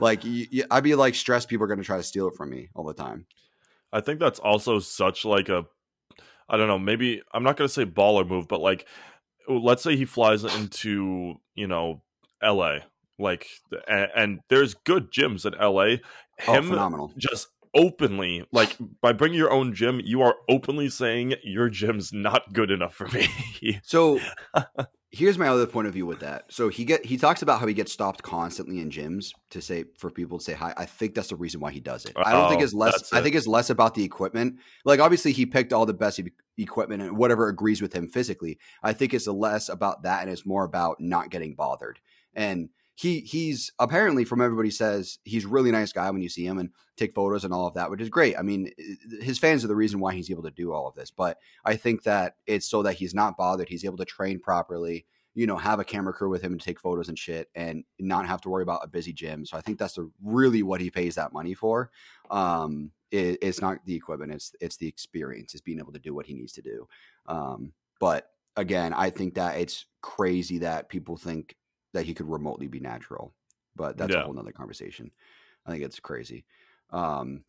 [0.00, 2.34] like you, you, I'd be like stressed people are going to try to steal it
[2.34, 3.26] from me all the time.
[3.92, 5.66] I think that's also such like a
[6.48, 8.86] I don't know, maybe I'm not going to say baller move, but like
[9.46, 12.00] let's say he flies into, you know,
[12.42, 12.78] LA
[13.18, 13.46] like
[13.86, 15.98] and, and there's good gyms in LA.
[16.48, 17.12] Oh, Him oh, phenomenal.
[17.18, 22.52] just openly like by bringing your own gym you are openly saying your gym's not
[22.52, 23.28] good enough for me.
[23.82, 24.20] So
[25.10, 26.44] here's my other point of view with that.
[26.50, 29.84] So he get he talks about how he gets stopped constantly in gyms to say
[29.96, 30.74] for people to say hi.
[30.76, 32.12] I think that's the reason why he does it.
[32.16, 34.56] I don't oh, think it's less i think it's less about the equipment.
[34.84, 36.20] Like obviously he picked all the best
[36.56, 38.58] equipment and whatever agrees with him physically.
[38.82, 42.00] I think it's less about that and it's more about not getting bothered.
[42.34, 46.58] And he he's apparently from everybody says he's really nice guy when you see him
[46.58, 48.36] and take photos and all of that, which is great.
[48.36, 48.72] I mean,
[49.20, 51.12] his fans are the reason why he's able to do all of this.
[51.12, 53.68] But I think that it's so that he's not bothered.
[53.68, 55.06] He's able to train properly,
[55.36, 58.26] you know, have a camera crew with him and take photos and shit, and not
[58.26, 59.46] have to worry about a busy gym.
[59.46, 61.92] So I think that's the, really what he pays that money for.
[62.32, 65.54] Um, it, it's not the equipment; it's it's the experience.
[65.54, 66.88] It's being able to do what he needs to do.
[67.26, 71.54] Um, but again, I think that it's crazy that people think
[71.98, 73.34] that he could remotely be natural.
[73.74, 74.20] But that's yeah.
[74.20, 75.10] a whole nother conversation.
[75.66, 76.44] I think it's crazy.
[76.90, 77.44] Um,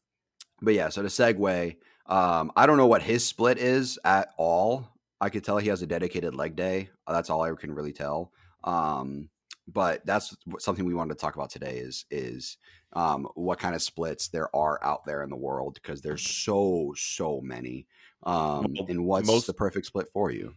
[0.59, 1.75] but yeah, so to segue,
[2.07, 4.89] um, I don't know what his split is at all.
[5.21, 6.89] I could tell he has a dedicated leg day.
[7.07, 8.31] That's all I can really tell.
[8.63, 9.29] Um,
[9.67, 12.57] but that's something we wanted to talk about today is is
[12.93, 16.91] um, what kind of splits there are out there in the world because there's so
[16.97, 17.85] so many.
[18.23, 20.55] Um, and what's most, the perfect split for you?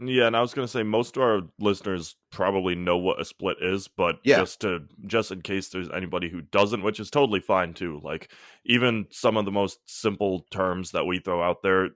[0.00, 3.24] Yeah, and I was going to say most of our listeners probably know what a
[3.24, 4.38] split is, but yeah.
[4.38, 8.00] just to just in case there's anybody who doesn't, which is totally fine too.
[8.02, 8.30] Like
[8.64, 11.90] even some of the most simple terms that we throw out there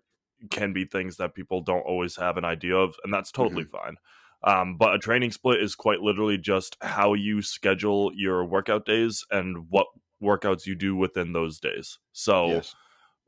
[0.51, 3.77] can be things that people don't always have an idea of, and that's totally mm-hmm.
[3.77, 3.97] fine.
[4.45, 9.25] Um, but a training split is quite literally just how you schedule your workout days
[9.33, 9.89] and what
[10.23, 11.99] workouts you do within those days.
[12.13, 12.75] So, yes.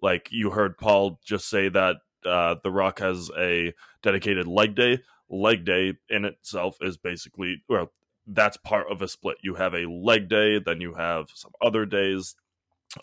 [0.00, 5.00] like you heard Paul just say that uh, The Rock has a dedicated leg day.
[5.28, 7.92] Leg day in itself is basically well,
[8.26, 9.38] that's part of a split.
[9.42, 12.34] You have a leg day, then you have some other days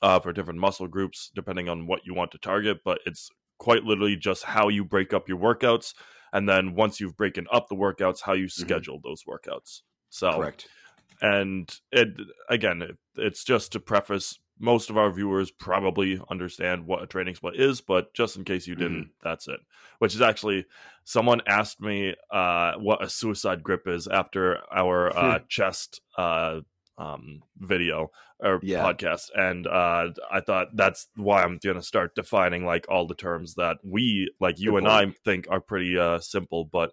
[0.01, 2.79] uh, for different muscle groups, depending on what you want to target.
[2.83, 5.93] But it's quite literally just how you break up your workouts.
[6.33, 8.61] And then once you've broken up the workouts, how you mm-hmm.
[8.61, 9.81] schedule those workouts.
[10.09, 10.67] So, correct.
[11.21, 12.09] And it
[12.49, 17.35] again, it, it's just to preface most of our viewers probably understand what a training
[17.35, 19.29] split is, but just in case you didn't, mm-hmm.
[19.29, 19.59] that's it.
[19.99, 20.65] Which is actually
[21.03, 26.61] someone asked me uh, what a suicide grip is after our uh, chest uh,
[26.97, 28.83] um, video or yeah.
[28.83, 33.55] podcast, and uh, I thought that's why I'm gonna start defining like all the terms
[33.55, 35.15] that we, like you Good and point.
[35.15, 36.91] I, think are pretty uh, simple, but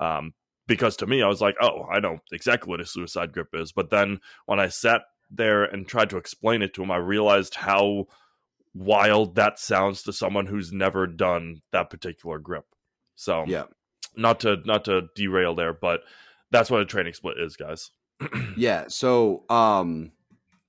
[0.00, 0.34] um,
[0.66, 3.72] because to me, I was like, oh, I know exactly what a suicide grip is.
[3.72, 5.02] But then when I sat
[5.34, 8.06] there and tried to explain it to him, I realized how
[8.74, 12.64] wild that sounds to someone who's never done that particular grip.
[13.14, 13.64] So yeah,
[14.16, 16.02] not to not to derail there, but
[16.50, 17.90] that's what a training split is, guys.
[18.56, 18.84] yeah.
[18.88, 20.12] So um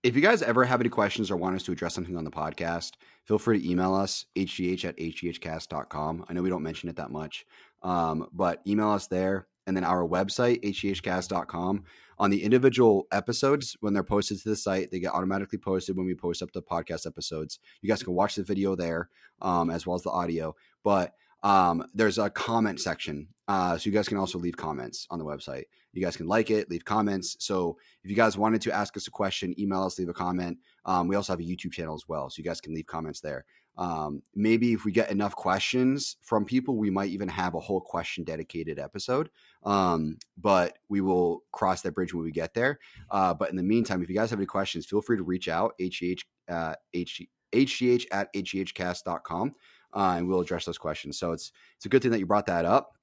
[0.03, 2.31] if you guys ever have any questions or want us to address something on the
[2.31, 2.91] podcast,
[3.23, 6.25] feel free to email us, hgh at hghcast.com.
[6.27, 7.45] I know we don't mention it that much,
[7.83, 9.47] um, but email us there.
[9.65, 11.83] And then our website, hghcast.com
[12.19, 16.05] on the individual episodes when they're posted to the site they get automatically posted when
[16.05, 17.59] we post up the podcast episodes.
[17.81, 19.09] You guys can watch the video there
[19.41, 20.55] um, as well as the audio.
[20.83, 25.19] But um, there's a comment section uh, so you guys can also leave comments on
[25.19, 25.63] the website.
[25.91, 27.35] You guys can like it leave comments.
[27.39, 30.59] So if you guys wanted to ask us a question email us leave a comment.
[30.85, 33.19] Um, we also have a youtube channel as well so you guys can leave comments
[33.21, 33.45] there
[33.77, 37.81] um, maybe if we get enough questions from people, we might even have a whole
[37.81, 39.29] question dedicated episode.
[39.63, 42.79] Um, but we will cross that bridge when we get there.
[43.09, 45.47] Uh, but in the meantime, if you guys have any questions, feel free to reach
[45.47, 49.53] out, HGH, uh, HGH at HGHcast.com,
[49.93, 51.17] uh, and we'll address those questions.
[51.17, 52.93] So it's, it's a good thing that you brought that up.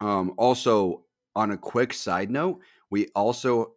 [0.00, 3.74] Um, also, on a quick side note, we also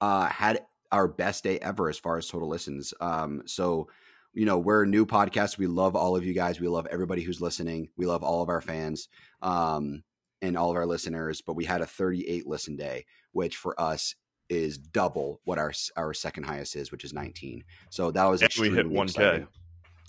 [0.00, 2.92] uh, had our best day ever as far as total listens.
[3.00, 3.88] Um, so
[4.36, 5.56] you know, we're a new podcast.
[5.56, 6.60] We love all of you guys.
[6.60, 7.88] We love everybody who's listening.
[7.96, 9.08] We love all of our fans
[9.40, 10.02] um,
[10.42, 11.40] and all of our listeners.
[11.40, 14.14] But we had a 38 listen day, which for us
[14.50, 17.64] is double what our our second highest is, which is 19.
[17.88, 19.04] So that was we hit 1K.
[19.04, 19.48] Exciting.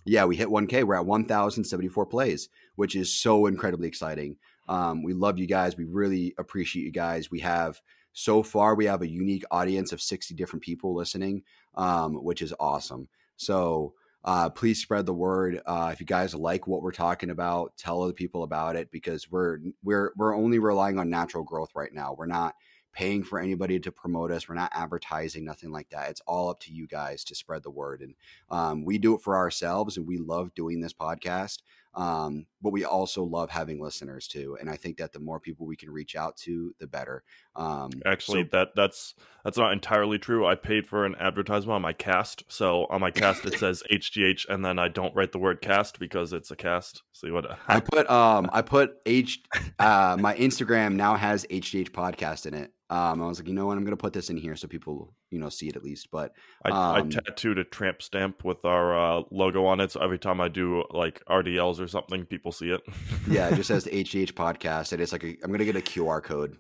[0.06, 0.84] Yeah, we hit 1K.
[0.84, 4.36] We're at 1,074 plays, which is so incredibly exciting.
[4.68, 5.78] Um, we love you guys.
[5.78, 7.32] We really appreciate you guys.
[7.32, 11.44] We have so far we have a unique audience of 60 different people listening,
[11.76, 13.08] um, which is awesome.
[13.38, 13.94] So
[14.28, 15.62] uh, please spread the word.
[15.66, 19.32] Uh, if you guys like what we're talking about, tell other people about it because
[19.32, 22.14] we're we're we're only relying on natural growth right now.
[22.14, 22.54] We're not
[22.92, 24.50] paying for anybody to promote us.
[24.50, 26.10] We're not advertising, nothing like that.
[26.10, 28.02] It's all up to you guys to spread the word.
[28.02, 28.16] And
[28.50, 31.60] um, we do it for ourselves, and we love doing this podcast.
[31.98, 35.66] Um, but we also love having listeners too, and I think that the more people
[35.66, 37.24] we can reach out to, the better.
[37.56, 40.46] Um, Actually, so- that that's that's not entirely true.
[40.46, 44.48] I paid for an advertisement on my cast, so on my cast it says HGH,
[44.48, 47.02] and then I don't write the word cast because it's a cast.
[47.14, 48.08] See what I put?
[48.12, 49.42] Um, I put H.
[49.80, 52.72] Uh, my Instagram now has HGH podcast in it.
[52.90, 54.68] Um, I was like, you know what, I'm going to put this in here so
[54.68, 56.10] people, you know, see it at least.
[56.10, 56.32] But
[56.64, 60.02] um, I, I um, tattooed a tramp stamp with our uh, logo on it, so
[60.02, 62.82] every time I do like RDLs or something, people see it.
[63.30, 65.76] yeah, it just says the HGH podcast, and it's like a, I'm going to get
[65.76, 66.58] a QR code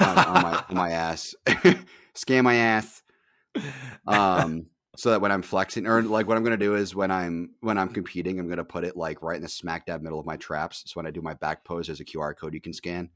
[0.00, 1.34] on, on, my on my ass,
[2.14, 3.02] scan my ass.
[4.06, 7.10] Um, so that when I'm flexing, or like what I'm going to do is when
[7.10, 10.02] I'm when I'm competing, I'm going to put it like right in the smack dab
[10.02, 10.82] middle of my traps.
[10.86, 13.10] So when I do my back pose, there's a QR code you can scan.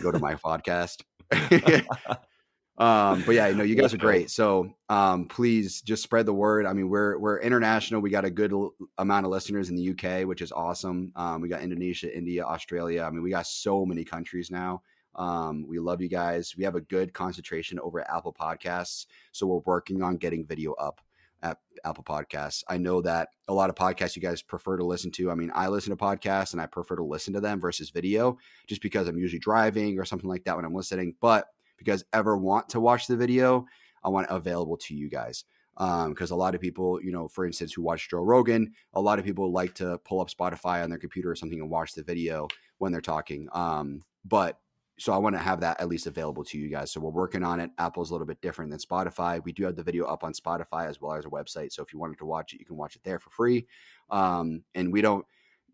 [0.00, 1.02] go to my podcast.
[2.78, 4.30] um, but yeah, you know, you guys are great.
[4.30, 6.66] So um, please just spread the word.
[6.66, 8.00] I mean, we're we're international.
[8.00, 11.12] We got a good l- amount of listeners in the UK, which is awesome.
[11.16, 13.02] Um, we got Indonesia, India, Australia.
[13.02, 14.82] I mean, we got so many countries now.
[15.14, 16.54] Um, we love you guys.
[16.56, 20.72] We have a good concentration over at Apple Podcasts, so we're working on getting video
[20.74, 21.00] up
[21.42, 22.62] at Apple Podcasts.
[22.68, 25.30] I know that a lot of podcasts you guys prefer to listen to.
[25.30, 28.38] I mean, I listen to podcasts and I prefer to listen to them versus video
[28.66, 31.14] just because I'm usually driving or something like that when I'm listening.
[31.20, 33.66] But if you guys ever want to watch the video,
[34.04, 35.44] I want it available to you guys.
[35.74, 39.00] Because um, a lot of people, you know, for instance, who watch Joe Rogan, a
[39.00, 41.94] lot of people like to pull up Spotify on their computer or something and watch
[41.94, 42.46] the video
[42.78, 43.48] when they're talking.
[43.52, 44.58] Um, but
[44.98, 46.90] so I want to have that at least available to you guys.
[46.92, 47.70] So we're working on it.
[47.78, 49.42] Apple's a little bit different than Spotify.
[49.42, 51.72] We do have the video up on Spotify as well as our website.
[51.72, 53.66] So if you wanted to watch it, you can watch it there for free.
[54.10, 55.24] Um, and we don't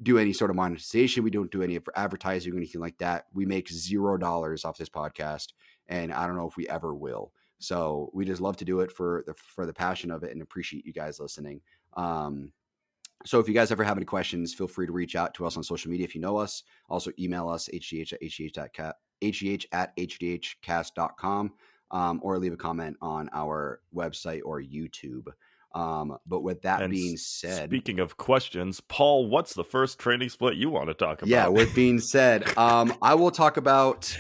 [0.02, 1.24] do any sort of monetization.
[1.24, 3.26] We don't do any advertising or anything like that.
[3.35, 5.48] We make zero dollars off this podcast,
[5.88, 7.33] and I don't know if we ever will.
[7.59, 10.40] So we just love to do it for the for the passion of it and
[10.40, 11.61] appreciate you guys listening.
[11.94, 12.52] Um,
[13.26, 15.57] so if you guys ever have any questions, feel free to reach out to us
[15.57, 16.62] on social media if you know us.
[16.88, 21.52] Also email us hgh at hgh.cat hgh at hghcast.com.
[21.90, 25.28] um, or leave a comment on our website or YouTube.
[25.74, 30.31] Um, but with that and being said, speaking of questions, Paul, what's the first training
[30.31, 31.28] split you want to talk about?
[31.28, 34.16] Yeah, with being said, um, I will talk about.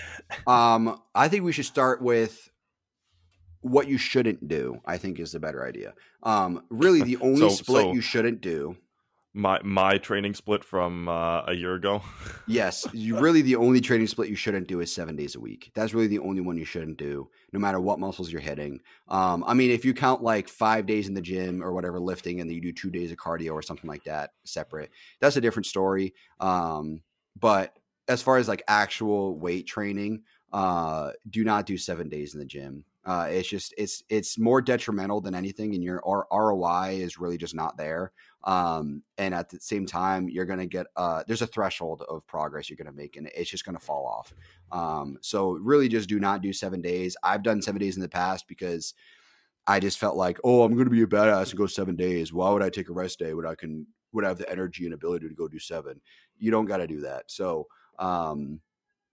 [0.46, 2.50] Um, I think we should start with
[3.60, 4.80] what you shouldn't do.
[4.84, 5.94] I think is the better idea.
[6.22, 8.76] Um, really, the only so, split so, you shouldn't do
[9.38, 12.02] my my training split from uh, a year ago.
[12.46, 15.70] yes, you really the only training split you shouldn't do is seven days a week.
[15.74, 18.80] That's really the only one you shouldn't do, no matter what muscles you're hitting.
[19.08, 22.40] Um, I mean, if you count like five days in the gym or whatever lifting,
[22.40, 25.40] and then you do two days of cardio or something like that separate, that's a
[25.40, 26.14] different story.
[26.40, 27.02] Um,
[27.38, 30.22] but as far as like actual weight training,
[30.52, 32.84] uh, do not do seven days in the gym.
[33.04, 37.54] Uh, it's just it's it's more detrimental than anything, and your ROI is really just
[37.54, 38.12] not there.
[38.44, 42.26] Um, and at the same time, you're going to get uh, there's a threshold of
[42.26, 44.32] progress you're going to make, and it's just going to fall off.
[44.70, 47.16] Um, so really, just do not do seven days.
[47.22, 48.94] I've done seven days in the past because
[49.66, 52.32] I just felt like, oh, I'm going to be a badass and go seven days.
[52.32, 54.84] Why would I take a rest day when I can would I have the energy
[54.84, 56.00] and ability to go do seven?
[56.38, 57.30] You don't got to do that.
[57.30, 57.66] So
[57.98, 58.60] um,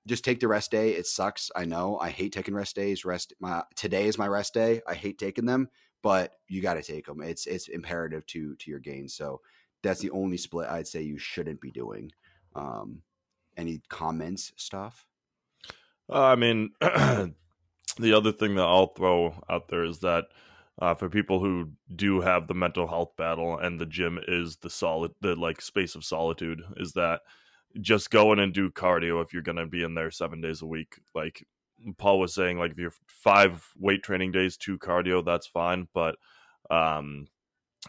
[0.07, 0.91] just take the rest day.
[0.91, 1.51] It sucks.
[1.55, 1.97] I know.
[1.99, 3.03] I hate taking rest days.
[3.03, 4.81] Rest my today is my rest day.
[4.87, 5.69] I hate taking them
[6.05, 7.23] but you got to take them.
[7.23, 9.15] It's it's imperative to to your gains.
[9.15, 9.41] So
[9.81, 12.11] that's the only split I'd say you shouldn't be doing.
[12.53, 13.01] Um,
[13.57, 15.05] any comments, Stoph?
[16.07, 20.25] Uh, I mean, the other thing that I'll throw out there is that
[20.79, 24.69] uh, for people who do have the mental health battle and the gym is the
[24.69, 27.21] solid, the like space of solitude, is that
[27.81, 30.61] just go in and do cardio if you're going to be in there seven days
[30.61, 30.99] a week.
[31.15, 31.47] Like
[31.97, 35.87] Paul was saying, like if you're five weight training days, two cardio, that's fine.
[35.93, 36.15] But
[36.69, 37.27] um,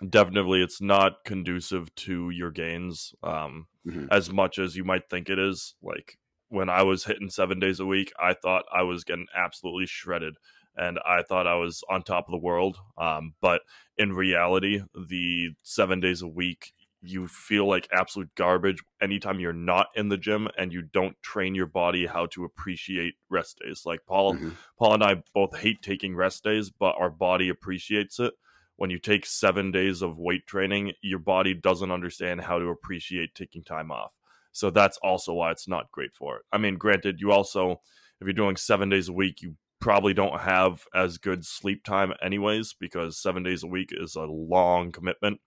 [0.09, 4.07] definitely, it's not conducive to your gains um, mm-hmm.
[4.11, 5.75] as much as you might think it is.
[5.83, 6.19] Like
[6.49, 10.37] when I was hitting seven days a week, I thought I was getting absolutely shredded.
[10.79, 12.77] And I thought I was on top of the world.
[12.99, 13.63] Um, but
[13.97, 16.73] in reality, the seven days a week
[17.09, 21.55] you feel like absolute garbage anytime you're not in the gym and you don't train
[21.55, 23.83] your body how to appreciate rest days.
[23.85, 24.51] Like Paul, mm-hmm.
[24.79, 28.35] Paul and I both hate taking rest days, but our body appreciates it.
[28.77, 33.35] When you take seven days of weight training, your body doesn't understand how to appreciate
[33.35, 34.13] taking time off.
[34.53, 36.43] So that's also why it's not great for it.
[36.53, 37.81] I mean, granted, you also,
[38.21, 42.13] if you're doing seven days a week, you probably don't have as good sleep time
[42.23, 45.41] anyways because seven days a week is a long commitment.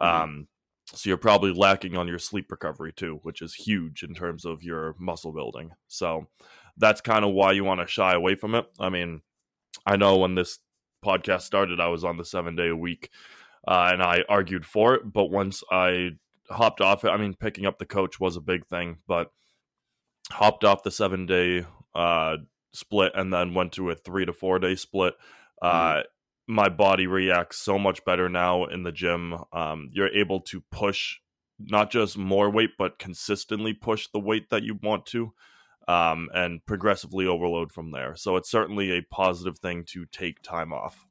[0.00, 0.22] Mm-hmm.
[0.24, 0.48] Um,
[0.86, 4.62] so you're probably lacking on your sleep recovery too, which is huge in terms of
[4.62, 5.72] your muscle building.
[5.88, 6.26] So
[6.76, 8.66] that's kind of why you want to shy away from it.
[8.78, 9.22] I mean,
[9.86, 10.58] I know when this
[11.04, 13.10] podcast started, I was on the seven day a week
[13.66, 15.10] uh, and I argued for it.
[15.10, 16.10] But once I
[16.50, 19.30] hopped off it, I mean, picking up the coach was a big thing, but
[20.30, 22.36] hopped off the seven day uh,
[22.72, 25.14] split and then went to a three to four day split.
[25.62, 26.04] Uh, mm
[26.46, 29.34] my body reacts so much better now in the gym.
[29.52, 31.18] Um, you're able to push
[31.58, 35.32] not just more weight, but consistently push the weight that you want to,
[35.88, 38.16] um, and progressively overload from there.
[38.16, 41.06] So it's certainly a positive thing to take time off.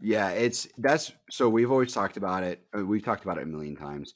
[0.00, 2.62] Yeah, it's that's so we've always talked about it.
[2.76, 4.14] Uh, we've talked about it a million times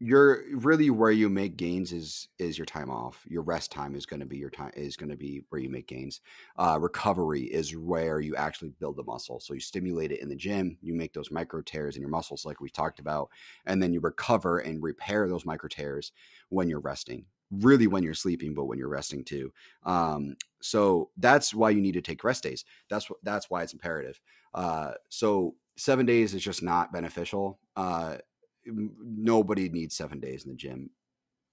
[0.00, 3.24] you're really where you make gains is is your time off.
[3.28, 5.70] Your rest time is going to be your time is going to be where you
[5.70, 6.20] make gains.
[6.56, 9.40] Uh, recovery is where you actually build the muscle.
[9.40, 12.44] So you stimulate it in the gym you make those micro tears in your muscles
[12.44, 13.30] like we talked about
[13.66, 16.12] and then you recover and repair those micro tears
[16.48, 17.24] when you're resting.
[17.50, 19.52] Really when you're sleeping but when you're resting too.
[19.84, 22.64] Um, so that's why you need to take rest days.
[22.90, 24.20] That's that's why it's imperative.
[24.52, 27.58] Uh, so seven days is just not beneficial.
[27.76, 28.16] Uh,
[28.66, 30.90] nobody needs seven days in the gym.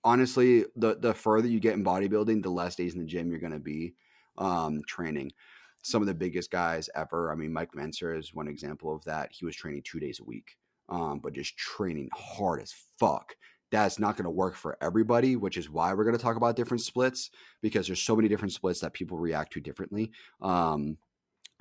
[0.04, 3.40] Honestly, the the further you get in bodybuilding, the less days in the gym you're
[3.40, 3.94] going to be
[4.38, 5.32] um, training.
[5.84, 7.32] Some of the biggest guys ever.
[7.32, 9.30] I mean, Mike Mentzer is one example of that.
[9.32, 10.58] He was training two days a week,
[10.90, 13.36] um, but just training hard as fuck.
[13.72, 16.56] That's not going to work for everybody, which is why we're going to talk about
[16.56, 17.30] different splits
[17.62, 20.12] because there's so many different splits that people react to differently.
[20.42, 20.98] Um,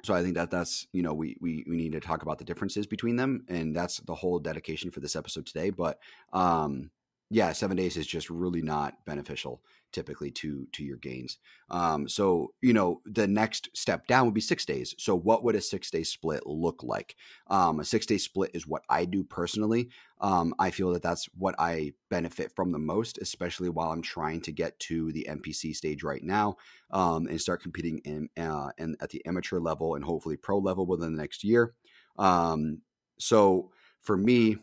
[0.03, 2.45] so I think that that's you know we we we need to talk about the
[2.45, 5.71] differences between them, and that's the whole dedication for this episode today.
[5.71, 5.99] But
[6.33, 6.91] um,
[7.31, 9.63] yeah, seven days is just really not beneficial
[9.93, 11.39] typically to to your gains.
[11.69, 14.95] Um, so you know the next step down would be six days.
[14.99, 17.17] So what would a six day split look like?
[17.47, 19.91] Um, a six day split is what I do personally.
[20.21, 24.41] Um, I feel that that's what I benefit from the most, especially while I'm trying
[24.43, 26.57] to get to the NPC stage right now
[26.91, 31.15] um, and start competing in, uh, at the amateur level and hopefully pro level within
[31.15, 31.75] the next year.
[32.19, 32.83] Um,
[33.19, 33.71] so
[34.03, 34.59] for me,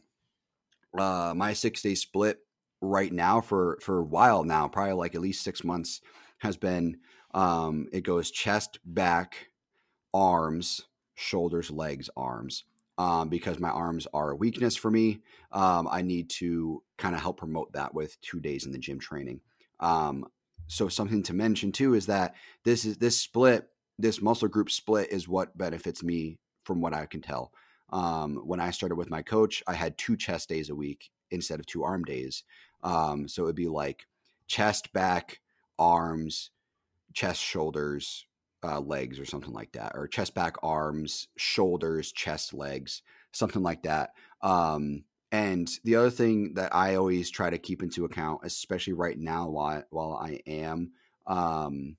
[0.97, 2.39] uh, my six day split
[2.82, 6.01] right now for for a while now, probably like at least six months,
[6.39, 6.97] has been
[7.34, 9.49] um, it goes chest, back,
[10.13, 10.82] arms,
[11.15, 12.63] shoulders, legs, arms.
[12.99, 15.19] Um, because my arms are a weakness for me.
[15.51, 18.97] Um, I need to kind of help promote that with two days in the gym
[18.97, 19.41] training.
[19.80, 20.25] Um,
[20.65, 23.67] so something to mention too is that this is this split,
[23.99, 27.51] this muscle group split is what benefits me from what I can tell.
[27.91, 31.59] Um, when I started with my coach, I had two chest days a week instead
[31.59, 32.43] of two arm days.
[32.84, 34.07] Um, so it'd be like
[34.47, 35.39] chest, back,
[35.78, 36.51] arms,
[37.13, 38.25] chest, shoulders,
[38.63, 43.01] uh, legs, or something like that, or chest, back, arms, shoulders, chest, legs,
[43.32, 44.11] something like that.
[44.41, 49.17] Um, and the other thing that I always try to keep into account, especially right
[49.17, 50.91] now while while I am
[51.25, 51.97] um,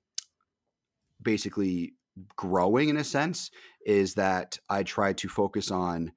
[1.21, 1.93] basically
[2.35, 3.51] growing in a sense,
[3.85, 6.11] is that I try to focus on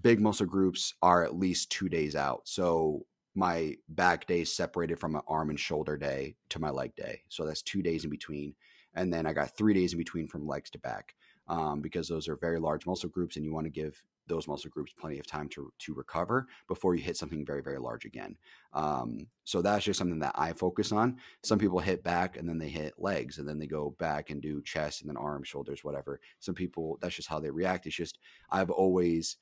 [0.00, 2.42] big muscle groups are at least two days out.
[2.44, 7.22] So my back day separated from my arm and shoulder day to my leg day.
[7.28, 8.54] So that's two days in between.
[8.94, 11.14] And then I got three days in between from legs to back
[11.48, 14.70] um, because those are very large muscle groups and you want to give those muscle
[14.70, 18.36] groups plenty of time to, to recover before you hit something very, very large again.
[18.72, 21.16] Um, so that's just something that I focus on.
[21.42, 24.40] Some people hit back and then they hit legs and then they go back and
[24.40, 26.20] do chest and then arms, shoulders, whatever.
[26.38, 27.86] Some people, that's just how they react.
[27.86, 28.18] It's just,
[28.50, 29.36] I've always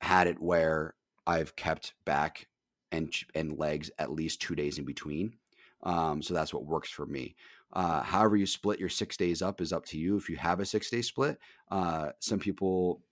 [0.00, 0.94] had it where
[1.26, 2.48] I've kept back
[2.92, 5.34] and and legs at least two days in between.
[5.82, 7.34] Um, so that's what works for me.
[7.72, 10.16] Uh, however, you split your six days up is up to you.
[10.16, 11.38] If you have a six day split,
[11.70, 13.02] uh, some people,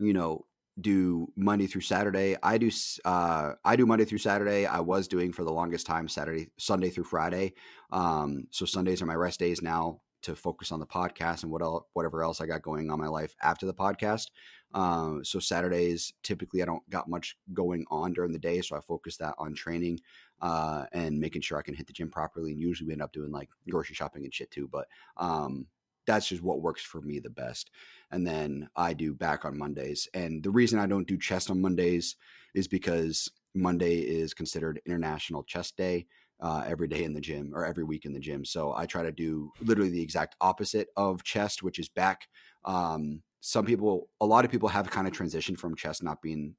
[0.00, 0.46] you know,
[0.80, 2.36] do Monday through Saturday.
[2.42, 2.70] I do
[3.04, 4.66] uh, I do Monday through Saturday.
[4.66, 7.52] I was doing for the longest time Saturday, Sunday through Friday.
[7.90, 11.62] Um, so Sundays are my rest days now to focus on the podcast and what
[11.62, 14.30] else, whatever else I got going on my life after the podcast.
[14.74, 18.60] Um, so Saturdays, typically I don't got much going on during the day.
[18.62, 20.00] So I focus that on training,
[20.40, 22.52] uh, and making sure I can hit the gym properly.
[22.52, 24.68] And usually we end up doing like grocery shopping and shit too.
[24.72, 25.66] But, um,
[26.04, 27.70] that's just what works for me the best.
[28.10, 30.08] And then I do back on Mondays.
[30.14, 32.16] And the reason I don't do chest on Mondays
[32.54, 36.06] is because Monday is considered International Chest Day.
[36.42, 38.44] Uh, every day in the gym or every week in the gym.
[38.44, 42.26] So I try to do literally the exact opposite of chest, which is back.
[42.64, 46.56] Um, some people, a lot of people have kind of transitioned from chest not being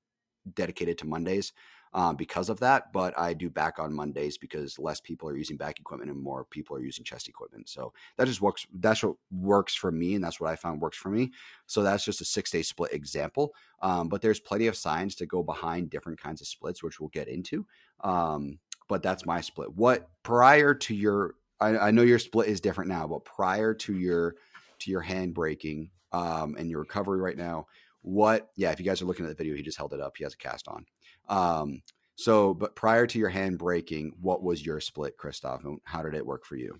[0.56, 1.52] dedicated to Mondays
[1.94, 2.92] um, because of that.
[2.92, 6.46] But I do back on Mondays because less people are using back equipment and more
[6.46, 7.70] people are using chest equipment.
[7.70, 8.66] So that just works.
[8.80, 11.32] That's what works for me, and that's what I found works for me.
[11.68, 13.54] So that's just a six day split example.
[13.82, 17.10] Um, but there's plenty of signs to go behind different kinds of splits, which we'll
[17.10, 17.66] get into.
[18.04, 18.60] Um,
[18.94, 19.76] but that's my split.
[19.76, 23.98] What prior to your, I, I know your split is different now, but prior to
[23.98, 24.36] your
[24.82, 27.66] to your hand breaking um, and your recovery right now.
[28.04, 30.16] What, yeah, if you guys are looking at the video, he just held it up.
[30.16, 30.86] He has a cast on.
[31.28, 31.82] Um,
[32.16, 36.14] so, but prior to your hand breaking, what was your split, Christoph, and how did
[36.14, 36.80] it work for you?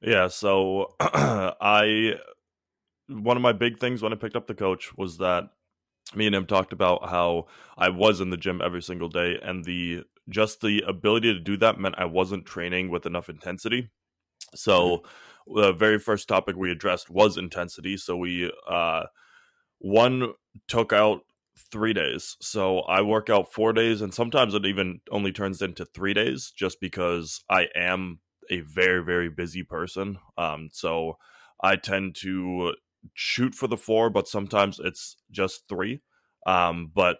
[0.00, 2.14] Yeah, so I,
[3.08, 5.50] one of my big things when I picked up the coach was that
[6.14, 7.46] me and him talked about how
[7.76, 11.56] I was in the gym every single day, and the just the ability to do
[11.58, 13.90] that meant I wasn't training with enough intensity.
[14.54, 15.06] So, mm-hmm
[15.46, 17.96] the very first topic we addressed was intensity.
[17.96, 19.04] So we uh,
[19.78, 20.32] one
[20.68, 21.22] took out
[21.70, 22.36] three days.
[22.40, 26.52] So I work out four days, and sometimes it even only turns into three days,
[26.56, 28.20] just because I am
[28.50, 30.18] a very very busy person.
[30.36, 31.18] Um, so
[31.62, 32.74] I tend to
[33.14, 36.00] shoot for the four, but sometimes it's just three.
[36.46, 37.18] Um, but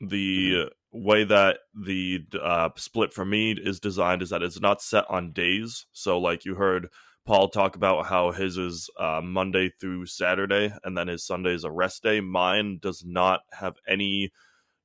[0.00, 5.04] the way that the uh, split for me is designed is that it's not set
[5.10, 5.86] on days.
[5.92, 6.88] So, like you heard
[7.26, 11.64] Paul talk about how his is uh, Monday through Saturday, and then his Sunday is
[11.64, 12.20] a rest day.
[12.20, 14.30] Mine does not have any,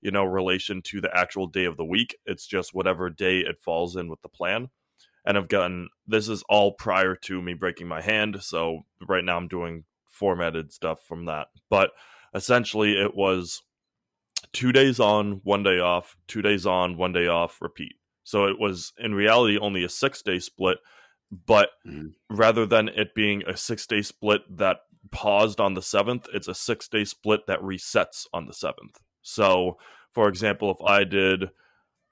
[0.01, 2.17] you know, relation to the actual day of the week.
[2.25, 4.69] It's just whatever day it falls in with the plan.
[5.25, 9.37] And I've gotten this is all prior to me breaking my hand, so right now
[9.37, 9.83] I'm doing
[10.19, 11.47] formatted stuff from that.
[11.69, 11.91] But
[12.35, 13.61] essentially, it was
[14.53, 17.95] two days on, one day off, two days on, one day off, repeat.
[18.23, 20.77] So it was in reality only a six day split
[21.31, 22.13] but mm.
[22.29, 24.77] rather than it being a six day split that
[25.11, 28.99] paused on the seventh, it's a six day split that resets on the seventh.
[29.21, 29.77] So,
[30.11, 31.49] for example, if I did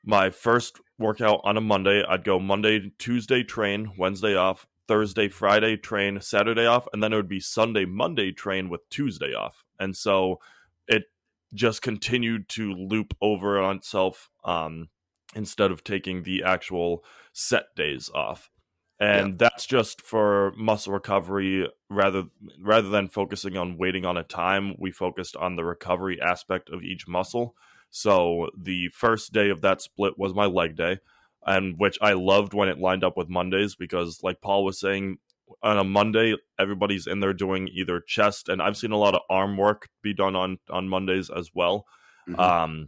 [0.05, 5.77] my first workout on a Monday, I'd go Monday, Tuesday, train, Wednesday off, Thursday, Friday,
[5.77, 9.63] train, Saturday off, and then it would be Sunday, Monday, train with Tuesday off.
[9.79, 10.39] And so
[10.87, 11.03] it
[11.53, 14.89] just continued to loop over on itself um,
[15.35, 18.49] instead of taking the actual set days off
[18.99, 19.35] and yeah.
[19.37, 22.23] that's just for muscle recovery rather
[22.59, 26.83] rather than focusing on waiting on a time we focused on the recovery aspect of
[26.83, 27.55] each muscle
[27.89, 30.97] so the first day of that split was my leg day
[31.47, 35.17] and which i loved when it lined up with mondays because like paul was saying
[35.63, 39.21] on a Monday, everybody's in there doing either chest and I've seen a lot of
[39.29, 41.85] arm work be done on on Mondays as well.
[42.27, 42.39] Mm-hmm.
[42.39, 42.87] Um,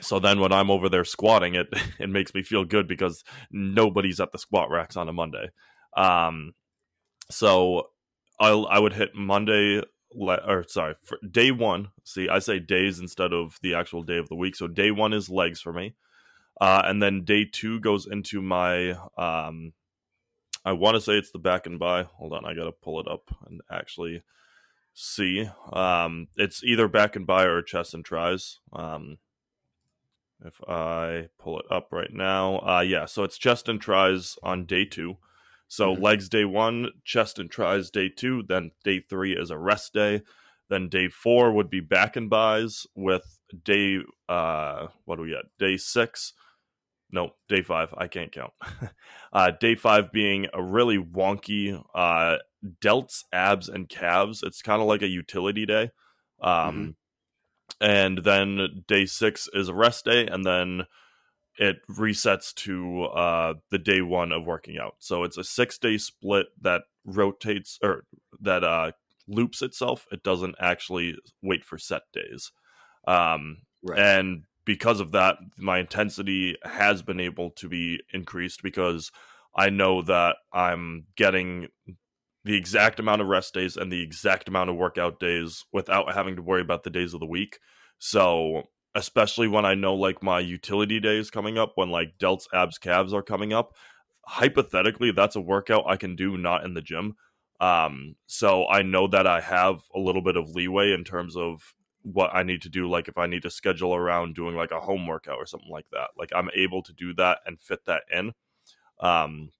[0.00, 4.20] so then when I'm over there squatting, it it makes me feel good because nobody's
[4.20, 5.50] at the squat racks on a Monday.
[5.96, 6.54] Um,
[7.30, 7.90] so
[8.40, 9.82] I I would hit Monday
[10.12, 10.94] le- or sorry
[11.30, 11.88] day one.
[12.04, 14.56] See, I say days instead of the actual day of the week.
[14.56, 15.94] So day one is legs for me,
[16.60, 19.72] uh, and then day two goes into my um,
[20.64, 22.02] I want to say it's the back and buy.
[22.02, 24.22] Hold on, I gotta pull it up and actually
[24.92, 25.48] see.
[25.72, 28.58] Um, it's either back and buy or chest and tries.
[28.72, 29.18] Um,
[30.44, 34.66] if I pull it up right now, uh, yeah, so it's chest and tries on
[34.66, 35.16] day two.
[35.68, 36.02] So mm-hmm.
[36.02, 38.42] legs day one, chest and tries day two.
[38.46, 40.22] Then day three is a rest day.
[40.68, 45.46] Then day four would be back and buys with day uh what do we get?
[45.58, 46.34] Day six
[47.10, 47.94] no, day five.
[47.96, 48.52] I can't count.
[49.32, 52.36] uh, day five being a really wonky uh,
[52.82, 54.42] delts, abs, and calves.
[54.42, 55.90] It's kind of like a utility day.
[56.42, 56.90] Um, mm-hmm.
[57.80, 60.86] And then day six is a rest day, and then
[61.58, 64.94] it resets to uh, the day one of working out.
[64.98, 68.04] So it's a six day split that rotates or
[68.40, 68.92] that uh,
[69.26, 70.06] loops itself.
[70.12, 72.52] It doesn't actually wait for set days.
[73.06, 73.98] Um, right.
[73.98, 79.10] And because of that, my intensity has been able to be increased because
[79.56, 81.68] I know that I'm getting
[82.44, 86.36] the exact amount of rest days and the exact amount of workout days without having
[86.36, 87.60] to worry about the days of the week.
[87.98, 88.64] So,
[88.94, 93.14] especially when I know like my utility days coming up, when like delts, abs, calves
[93.14, 93.72] are coming up,
[94.26, 97.14] hypothetically, that's a workout I can do not in the gym.
[97.58, 101.62] Um, so I know that I have a little bit of leeway in terms of
[102.02, 104.80] what I need to do, like if I need to schedule around doing like a
[104.80, 106.10] home workout or something like that.
[106.16, 108.32] Like I'm able to do that and fit that in.
[109.00, 109.50] Um,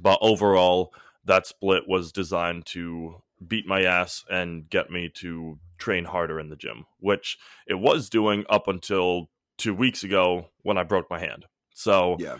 [0.00, 6.04] but overall, that split was designed to beat my ass and get me to train
[6.04, 10.82] harder in the gym, which it was doing up until two weeks ago when I
[10.82, 11.46] broke my hand.
[11.74, 12.38] So yeah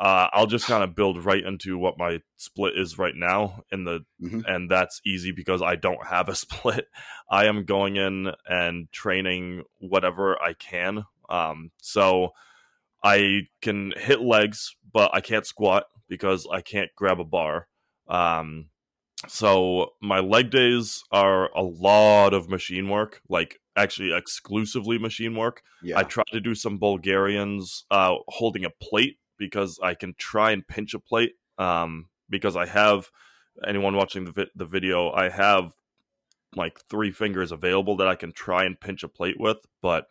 [0.00, 3.84] uh, I'll just kind of build right into what my split is right now in
[3.84, 4.40] the mm-hmm.
[4.46, 6.86] and that's easy because I don't have a split.
[7.30, 11.04] I am going in and training whatever I can.
[11.28, 12.30] Um, so
[13.04, 17.68] I can hit legs, but I can't squat because I can't grab a bar.
[18.08, 18.70] Um,
[19.28, 25.62] so my leg days are a lot of machine work, like actually exclusively machine work.
[25.82, 25.98] Yeah.
[25.98, 30.64] I try to do some Bulgarians uh, holding a plate because I can try and
[30.64, 31.32] pinch a plate.
[31.58, 33.10] Um, because I have
[33.66, 35.74] anyone watching the vi- the video, I have
[36.54, 40.06] like three fingers available that I can try and pinch a plate with, but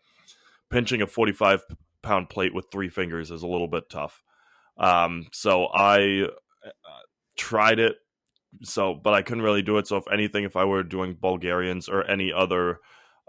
[0.70, 1.64] pinching a 45
[2.02, 4.24] pound plate with three fingers is a little bit tough.
[4.78, 6.28] Um, so I
[6.66, 6.70] uh,
[7.38, 7.98] tried it,
[8.64, 9.88] so but I couldn't really do it.
[9.88, 12.80] So if anything, if I were doing Bulgarians or any other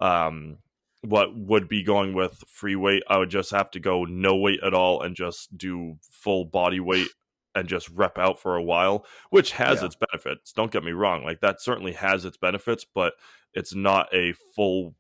[0.01, 0.59] um,
[1.03, 4.61] what would be going with free weight, I would just have to go no weight
[4.64, 7.09] at all and just do full body weight
[7.55, 9.86] and just rep out for a while, which has yeah.
[9.86, 10.53] its benefits.
[10.53, 13.14] Don't get me wrong, like that certainly has its benefits, but
[13.55, 14.94] it's not a full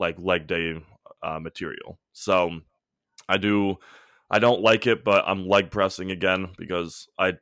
[0.00, 0.82] like leg day
[1.22, 1.98] uh, material.
[2.12, 2.60] So
[3.28, 3.76] I do
[4.30, 7.34] I don't like it, but I'm leg pressing again because I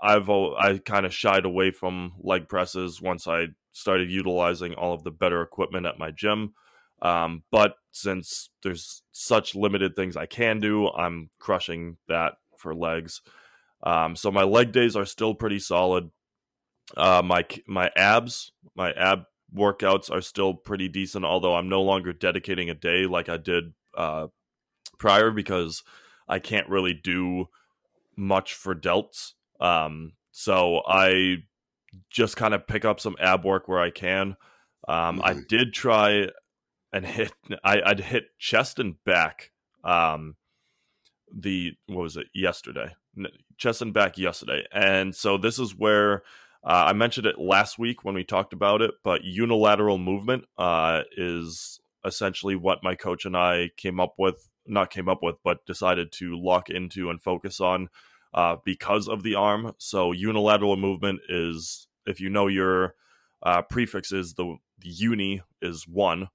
[0.00, 5.02] I've I kind of shied away from leg presses once I started utilizing all of
[5.02, 6.54] the better equipment at my gym.
[7.02, 13.22] Um, but since there's such limited things I can do, I'm crushing that for legs.
[13.82, 16.10] Um, so my leg days are still pretty solid.
[16.96, 19.24] Uh, my my abs, my ab
[19.54, 21.24] workouts are still pretty decent.
[21.24, 24.26] Although I'm no longer dedicating a day like I did uh,
[24.98, 25.82] prior because
[26.28, 27.46] I can't really do
[28.16, 29.32] much for delts.
[29.60, 31.38] Um, so I
[32.10, 34.36] just kind of pick up some ab work where I can.
[34.88, 35.24] Um, mm-hmm.
[35.24, 36.28] I did try
[36.92, 37.32] and hit
[37.64, 39.50] I, I'd hit chest and back
[39.84, 40.36] um
[41.32, 42.94] the what was it yesterday.
[43.56, 44.64] Chest and back yesterday.
[44.72, 46.22] And so this is where
[46.64, 51.02] uh, I mentioned it last week when we talked about it but unilateral movement uh,
[51.16, 55.66] is essentially what my coach and I came up with not came up with but
[55.66, 57.88] decided to lock into and focus on
[58.32, 59.72] uh, because of the arm.
[59.78, 62.94] So unilateral movement is if you know your
[63.42, 66.28] uh, prefixes the, the uni is one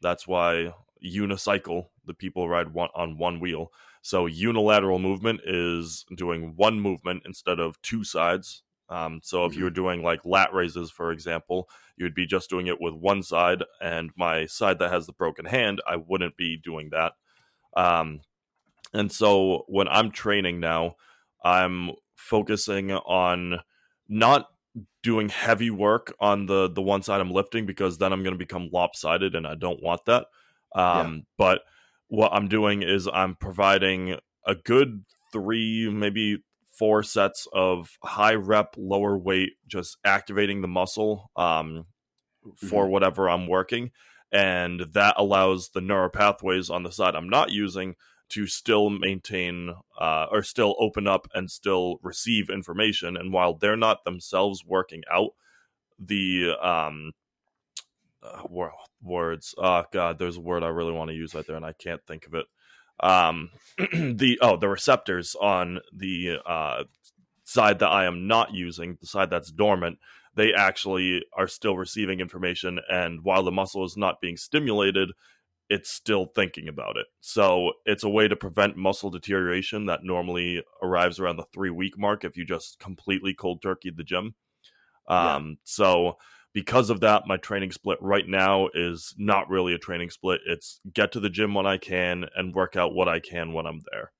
[0.00, 0.74] that's why
[1.04, 3.72] unicycle, the people ride one on one wheel.
[4.02, 8.62] So unilateral movement is doing one movement instead of two sides.
[8.88, 9.58] Um, so if mm-hmm.
[9.58, 12.94] you were doing like lat raises, for example, you would be just doing it with
[12.94, 17.12] one side, and my side that has the broken hand, I wouldn't be doing that.
[17.76, 18.22] Um,
[18.92, 20.96] and so when I'm training now,
[21.44, 23.60] I'm focusing on
[24.08, 24.48] not
[25.02, 28.38] doing heavy work on the the one side I'm lifting because then I'm going to
[28.38, 30.26] become lopsided and I don't want that.
[30.74, 31.20] Um, yeah.
[31.38, 31.62] But
[32.08, 34.16] what I'm doing is I'm providing
[34.46, 36.42] a good three, maybe
[36.78, 41.86] four sets of high rep, lower weight, just activating the muscle um,
[42.56, 42.92] for mm-hmm.
[42.92, 43.90] whatever I'm working.
[44.32, 47.96] And that allows the neural pathways on the side I'm not using
[48.30, 53.16] to still maintain uh, or still open up and still receive information.
[53.16, 55.30] And while they're not themselves working out
[55.98, 57.12] the um,
[58.22, 58.42] uh,
[59.02, 61.72] words, oh god, there's a word I really want to use right there, and I
[61.72, 62.46] can't think of it.
[63.00, 66.84] Um, the oh, the receptors on the uh,
[67.44, 69.98] side that I am not using, the side that's dormant,
[70.34, 75.10] they actually are still receiving information, and while the muscle is not being stimulated,
[75.70, 77.06] it's still thinking about it.
[77.20, 81.96] So it's a way to prevent muscle deterioration that normally arrives around the three week
[81.96, 84.34] mark if you just completely cold turkey the gym.
[85.06, 85.54] Um, yeah.
[85.62, 86.16] So
[86.52, 90.40] because of that, my training split right now is not really a training split.
[90.44, 93.66] It's get to the gym when I can and work out what I can when
[93.66, 94.12] I'm there.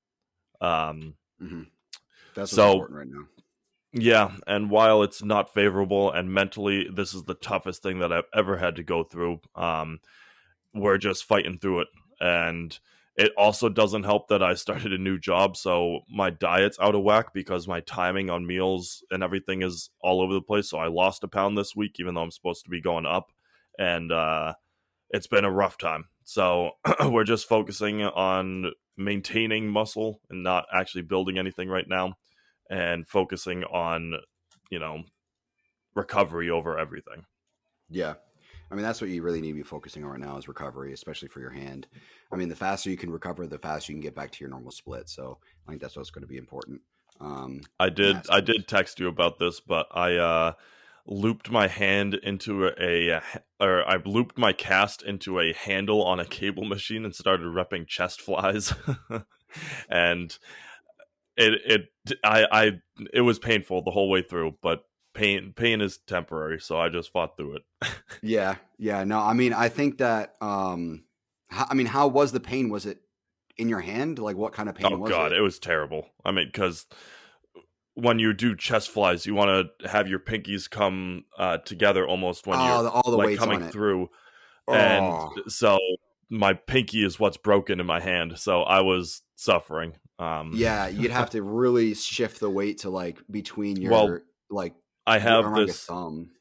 [0.61, 1.63] Um, mm-hmm.
[2.33, 3.25] That's so, important right now.
[3.93, 8.29] Yeah, and while it's not favorable and mentally, this is the toughest thing that I've
[8.33, 9.41] ever had to go through.
[9.53, 9.99] Um,
[10.73, 11.87] we're just fighting through it.
[12.19, 12.77] And
[13.15, 17.03] it also doesn't help that I started a new job, so my diet's out of
[17.03, 20.69] whack because my timing on meals and everything is all over the place.
[20.69, 23.31] So I lost a pound this week, even though I'm supposed to be going up,
[23.77, 24.53] and uh,
[25.09, 26.05] it's been a rough time.
[26.23, 26.71] So
[27.05, 32.15] we're just focusing on maintaining muscle and not actually building anything right now,
[32.69, 34.13] and focusing on,
[34.69, 35.03] you know,
[35.95, 37.25] recovery over everything.
[37.89, 38.15] Yeah,
[38.71, 40.93] I mean, that's what you really need to be focusing on right now is recovery,
[40.93, 41.87] especially for your hand.
[42.31, 44.49] I mean, the faster you can recover, the faster you can get back to your
[44.49, 45.09] normal split.
[45.09, 46.81] So I think that's what's going to be important.
[47.19, 50.53] Um, I did, I did text you about this, but I uh,
[51.05, 53.21] looped my hand into a,
[53.59, 57.87] or I looped my cast into a handle on a cable machine and started repping
[57.87, 58.73] chest flies,
[59.89, 60.37] and
[61.35, 61.61] it,
[62.05, 62.71] it, I, I,
[63.13, 64.83] it was painful the whole way through, but
[65.13, 67.63] pain pain is temporary so i just fought through it.
[68.21, 71.03] Yeah yeah no i mean i think that um
[71.49, 72.69] how, i mean how was the pain?
[72.69, 72.99] Was it
[73.57, 74.19] in your hand?
[74.19, 75.37] Like what kind of pain oh god it?
[75.37, 76.07] it was terrible.
[76.25, 76.85] I mean because
[77.95, 82.47] when you do chest flies you want to have your pinkies come uh, together almost
[82.47, 84.09] when oh, you're all the like coming through.
[84.67, 84.73] Oh.
[84.73, 85.79] and so
[86.29, 90.51] my pinky is what's broken in my hand so i was suffering um.
[90.53, 94.75] Yeah you'd have to really shift the weight to like between your well, like
[95.05, 96.31] I have this thumb.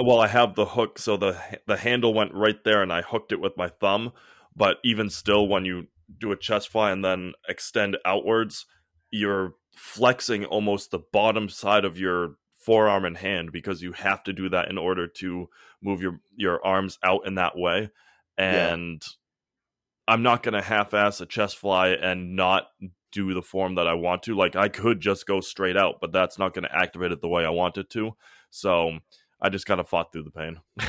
[0.00, 3.32] Well, I have the hook, so the the handle went right there, and I hooked
[3.32, 4.12] it with my thumb.
[4.54, 5.86] But even still, when you
[6.18, 8.66] do a chest fly and then extend outwards,
[9.10, 14.32] you're flexing almost the bottom side of your forearm and hand because you have to
[14.32, 15.48] do that in order to
[15.82, 17.90] move your your arms out in that way.
[18.36, 20.14] And yeah.
[20.14, 22.68] I'm not going to half-ass a chest fly and not
[23.12, 24.36] do the form that I want to.
[24.36, 27.28] Like I could just go straight out, but that's not going to activate it the
[27.28, 28.12] way I want it to.
[28.50, 28.98] So
[29.40, 30.60] I just kind of fought through the pain.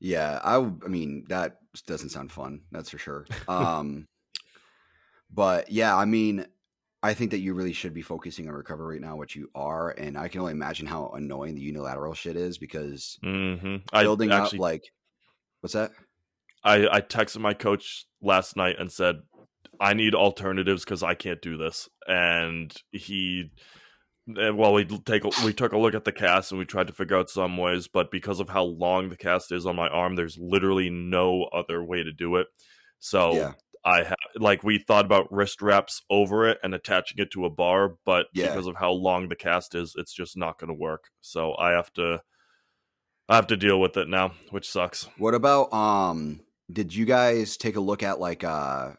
[0.00, 2.62] yeah, I I mean that doesn't sound fun.
[2.70, 3.26] That's for sure.
[3.48, 4.08] Um
[5.32, 6.46] but yeah, I mean
[7.02, 9.90] I think that you really should be focusing on recovery right now, which you are,
[9.90, 13.76] and I can only imagine how annoying the unilateral shit is because mm-hmm.
[13.98, 14.92] building actually, up like
[15.60, 15.92] what's that?
[16.62, 19.22] I I texted my coach last night and said
[19.80, 21.88] I need alternatives because I can't do this.
[22.06, 23.50] And he,
[24.38, 26.88] eh, well, we take a, we took a look at the cast and we tried
[26.88, 29.88] to figure out some ways, but because of how long the cast is on my
[29.88, 32.48] arm, there's literally no other way to do it.
[32.98, 33.52] So yeah.
[33.82, 37.50] I have like we thought about wrist wraps over it and attaching it to a
[37.50, 38.48] bar, but yeah.
[38.48, 41.04] because of how long the cast is, it's just not going to work.
[41.22, 42.20] So I have to
[43.30, 45.08] I have to deal with it now, which sucks.
[45.16, 48.90] What about um did you guys take a look at like uh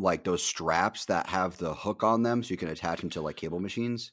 [0.00, 3.20] like those straps that have the hook on them so you can attach them to
[3.20, 4.12] like cable machines?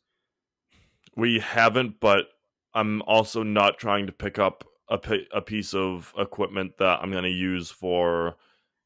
[1.15, 2.25] We haven't, but
[2.73, 4.99] I'm also not trying to pick up a,
[5.33, 8.35] a piece of equipment that I'm going to use for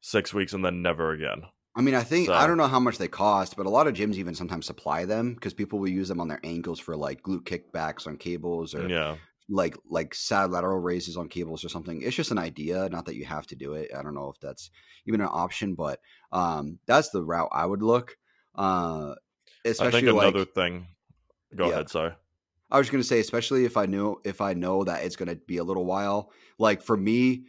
[0.00, 1.42] six weeks and then never again.
[1.74, 2.34] I mean, I think so.
[2.34, 5.06] I don't know how much they cost, but a lot of gyms even sometimes supply
[5.06, 8.74] them because people will use them on their ankles for like glute kickbacks on cables
[8.74, 9.16] or yeah
[9.48, 12.02] like like sad lateral raises on cables or something.
[12.02, 13.90] It's just an idea, not that you have to do it.
[13.96, 14.70] I don't know if that's
[15.06, 16.00] even an option, but
[16.32, 18.16] um, that's the route I would look.
[18.54, 19.14] Uh,
[19.64, 20.86] especially I think another like, thing.
[21.54, 21.72] Go yeah.
[21.72, 21.90] ahead.
[21.90, 22.12] Sorry.
[22.70, 25.28] I was going to say, especially if I knew if I know that it's going
[25.28, 26.30] to be a little while.
[26.58, 27.44] Like for me,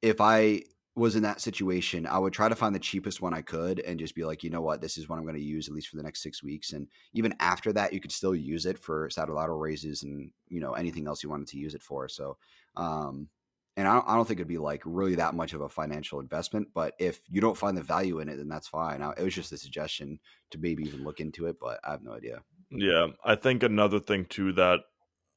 [0.00, 0.62] if I
[0.98, 3.98] was in that situation, I would try to find the cheapest one I could and
[3.98, 5.88] just be like, you know what, this is what I'm going to use at least
[5.88, 6.72] for the next six weeks.
[6.72, 10.60] And even after that, you could still use it for saddle lateral raises and you
[10.60, 12.08] know anything else you wanted to use it for.
[12.08, 12.36] So,
[12.76, 13.28] um,
[13.76, 16.18] and I don't, I don't think it'd be like really that much of a financial
[16.18, 16.68] investment.
[16.74, 19.00] But if you don't find the value in it, then that's fine.
[19.00, 20.18] I, it was just a suggestion
[20.50, 22.42] to maybe even look into it, but I have no idea.
[22.70, 24.80] Yeah, I think another thing too that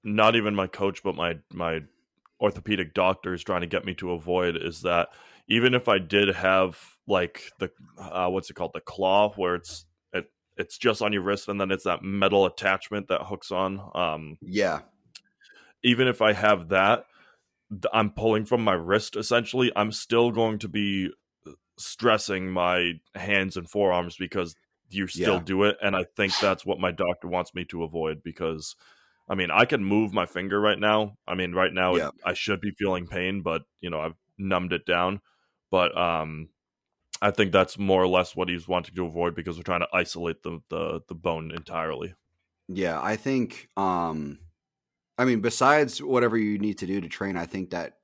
[0.03, 1.81] not even my coach, but my my
[2.41, 5.09] orthopedic doctor is trying to get me to avoid is that
[5.47, 6.77] even if I did have
[7.07, 11.23] like the uh, what's it called the claw where it's it it's just on your
[11.23, 13.81] wrist and then it's that metal attachment that hooks on.
[13.93, 14.79] Um, yeah.
[15.83, 17.05] Even if I have that,
[17.91, 19.71] I'm pulling from my wrist essentially.
[19.75, 21.09] I'm still going to be
[21.45, 24.55] uh, stressing my hands and forearms because
[24.89, 25.43] you still yeah.
[25.43, 28.75] do it, and I think that's what my doctor wants me to avoid because.
[29.29, 31.15] I mean, I can move my finger right now.
[31.25, 32.07] I mean, right now yeah.
[32.07, 35.21] it, I should be feeling pain, but you know, I've numbed it down
[35.71, 36.49] but um,
[37.21, 39.87] I think that's more or less what he's wanting to avoid because we're trying to
[39.93, 42.13] isolate the the, the bone entirely.
[42.67, 43.69] Yeah, I think.
[43.75, 44.39] Um,
[45.17, 47.97] I mean, besides whatever you need to do to train, I think that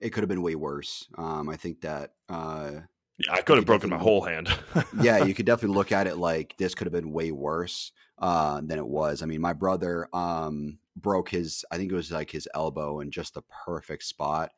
[0.00, 1.06] it could have been way worse.
[1.16, 2.12] Um, I think that.
[2.28, 2.72] Uh,
[3.18, 4.48] yeah, I could have broken my whole hand.
[5.00, 8.60] yeah, you could definitely look at it like this could have been way worse uh,
[8.60, 9.22] than it was.
[9.22, 13.12] I mean, my brother um, broke his, I think it was like his elbow in
[13.12, 14.50] just the perfect spot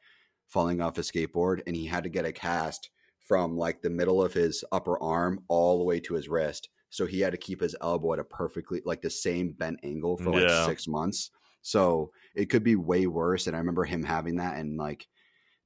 [0.49, 2.91] falling off a skateboard and he had to get a cast
[3.27, 6.69] from like the middle of his upper arm all the way to his wrist.
[6.91, 10.17] So he had to keep his elbow at a perfectly like the same bent angle
[10.17, 10.65] for like yeah.
[10.65, 11.31] six months.
[11.63, 13.47] So it could be way worse.
[13.47, 15.07] And I remember him having that and like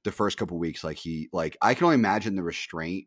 [0.03, 3.05] the first couple weeks, like he like I can only imagine the restraint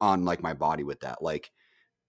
[0.00, 1.22] on like my body with that.
[1.22, 1.50] Like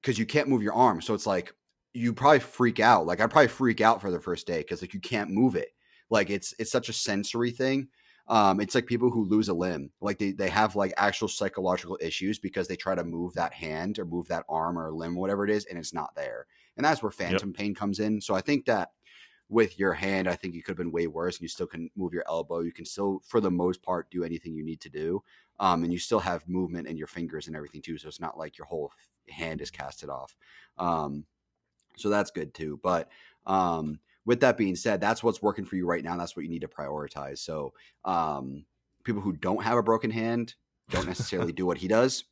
[0.02, 1.02] because you can't move your arm.
[1.02, 1.54] So it's like
[1.94, 3.06] you probably freak out.
[3.06, 5.70] Like I probably freak out for the first day because like you can't move it.
[6.10, 7.90] Like it's it's such a sensory thing
[8.28, 11.98] um, it's like people who lose a limb, like they, they have like actual psychological
[12.02, 15.46] issues because they try to move that hand or move that arm or limb, whatever
[15.46, 16.46] it is, and it's not there.
[16.76, 17.58] And that's where phantom yep.
[17.58, 18.20] pain comes in.
[18.20, 18.92] So I think that
[19.50, 21.38] with your hand, I think it could have been way worse.
[21.38, 22.60] And you still can move your elbow.
[22.60, 25.24] You can still, for the most part, do anything you need to do.
[25.60, 27.98] Um, and you still have movement in your fingers and everything too.
[27.98, 28.92] So it's not like your whole
[29.30, 30.36] hand is casted off.
[30.78, 31.26] Um,
[31.96, 32.80] so that's good too.
[32.84, 33.10] But
[33.46, 36.16] um, with that being said, that's what's working for you right now.
[36.18, 37.40] That's what you need to prioritize.
[37.40, 37.74] So,
[38.04, 38.66] um,
[39.06, 40.54] people who don't have a broken hand
[40.90, 42.26] don't necessarily do what he does.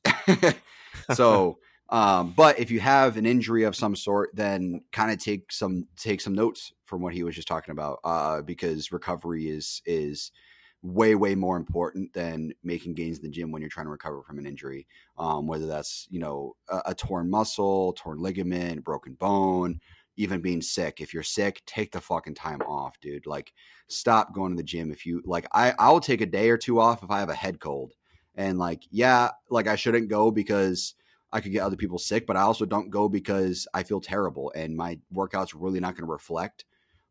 [1.13, 1.57] so,
[1.89, 5.87] um, but if you have an injury of some sort, then kind of take some
[5.95, 10.31] take some notes from what he was just talking about, uh, because recovery is is
[10.81, 14.21] way way more important than making gains in the gym when you're trying to recover
[14.21, 14.85] from an injury.
[15.17, 19.79] Um, whether that's you know a, a torn muscle, torn ligament, broken bone,
[20.18, 21.01] even being sick.
[21.01, 23.26] If you're sick, take the fucking time off, dude.
[23.26, 23.53] Like,
[23.88, 24.91] stop going to the gym.
[24.91, 27.36] If you like, I I'll take a day or two off if I have a
[27.36, 27.93] head cold.
[28.36, 30.95] And like, yeah, like I shouldn't go because
[31.32, 34.51] I could get other people sick, but I also don't go because I feel terrible
[34.55, 36.66] and my workout's really not going to reflect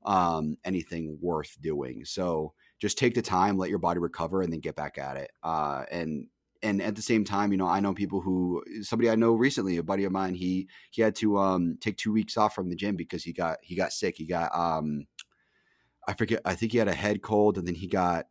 [0.04, 2.04] um, anything worth doing.
[2.04, 5.30] So just take the time, let your body recover, and then get back at it.
[5.42, 6.26] Uh, and
[6.64, 9.76] and at the same time, you know, I know people who somebody I know recently,
[9.76, 12.76] a buddy of mine, he he had to um take two weeks off from the
[12.76, 14.16] gym because he got he got sick.
[14.16, 15.06] He got um
[16.08, 18.26] I forget I think he had a head cold and then he got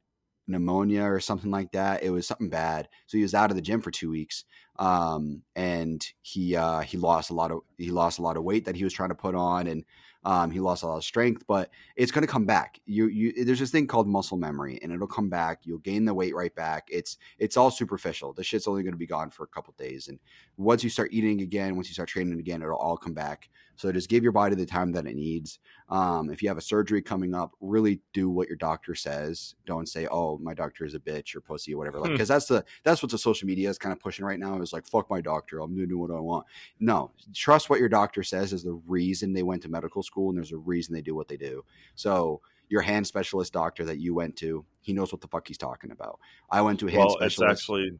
[0.48, 2.04] pneumonia or something like that.
[2.04, 2.90] It was something bad.
[3.08, 4.44] So he was out of the gym for two weeks.
[4.80, 8.66] Um and he uh he lost a lot of he lost a lot of weight
[8.66, 9.86] that he was trying to put on and
[10.26, 12.80] um, he lost a lot of strength, but it's going to come back.
[12.86, 15.60] You, you, there's this thing called muscle memory, and it'll come back.
[15.64, 16.88] You'll gain the weight right back.
[16.90, 18.34] It's, it's all superficial.
[18.34, 20.20] The shit's only going to be gone for a couple days, and
[20.58, 23.50] once you start eating again, once you start training again, it'll all come back.
[23.76, 25.60] So just give your body the time that it needs.
[25.90, 29.56] Um, if you have a surgery coming up, really do what your doctor says.
[29.66, 32.34] Don't say, "Oh, my doctor is a bitch or pussy or whatever." Like, because hmm.
[32.34, 34.60] that's the that's what the social media is kind of pushing right now.
[34.62, 35.60] Is like, "Fuck my doctor.
[35.60, 36.46] I'm gonna do what I want."
[36.80, 40.38] No, trust what your doctor says is the reason they went to medical school, and
[40.38, 41.64] there's a reason they do what they do.
[41.96, 45.58] So your hand specialist doctor that you went to, he knows what the fuck he's
[45.58, 46.20] talking about.
[46.50, 47.52] I went to a hand well, specialist.
[47.52, 48.00] It's actually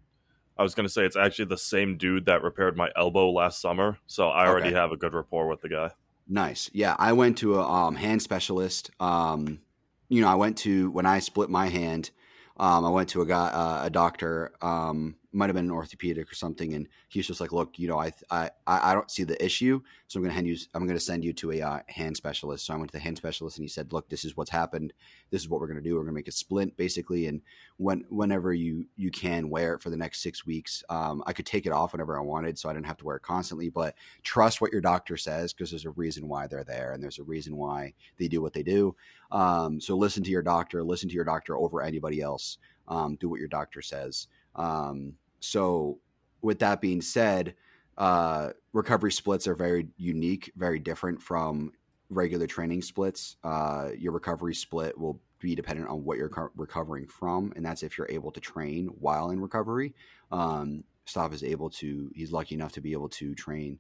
[0.58, 3.60] I was going to say it's actually the same dude that repaired my elbow last
[3.60, 4.78] summer, so I already okay.
[4.78, 5.92] have a good rapport with the guy.
[6.28, 6.70] Nice.
[6.74, 8.92] Yeah, I went to a um, hand specialist.
[9.00, 9.62] Um,
[10.10, 12.12] you know, I went to when I split my hand.
[12.58, 14.54] Um, I went to a guy, uh, a doctor.
[14.62, 18.00] Um, might have been an orthopedic or something, and he's just like, "Look, you know,
[18.00, 20.58] I I I don't see the issue, so I'm going to hand you.
[20.74, 23.18] I'm to send you to a uh, hand specialist." So I went to the hand
[23.18, 24.94] specialist, and he said, "Look, this is what's happened.
[25.32, 25.96] This is what we're going to do.
[25.96, 27.42] We're going to make a splint, basically, and
[27.78, 31.46] when whenever you you can wear it for the next six weeks, um, I could
[31.46, 33.70] take it off whenever I wanted, so I didn't have to wear it constantly.
[33.70, 37.20] But trust what your doctor says because there's a reason why they're there, and there's
[37.20, 38.96] a reason why they do what they do.
[39.32, 40.84] Um, so listen to your doctor.
[40.84, 42.60] Listen to your doctor over anybody else.
[42.88, 46.00] Um, do what your doctor says." Um, so,
[46.42, 47.56] with that being said,
[47.98, 51.74] uh, recovery splits are very unique, very different from
[52.10, 53.36] regular training splits.
[53.44, 57.84] Uh, your recovery split will be dependent on what you're co- recovering from, and that's
[57.84, 59.94] if you're able to train while in recovery.
[60.32, 63.80] Um, Stoph is able to; he's lucky enough to be able to train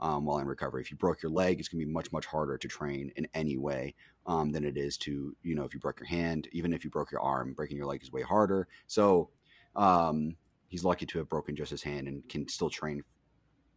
[0.00, 0.82] um, while in recovery.
[0.82, 3.28] If you broke your leg, it's going to be much much harder to train in
[3.34, 3.94] any way
[4.26, 6.48] um, than it is to you know if you broke your hand.
[6.50, 8.66] Even if you broke your arm, breaking your leg is way harder.
[8.88, 9.30] So
[9.76, 10.36] um,
[10.74, 13.00] he's lucky to have broken just his hand and can still train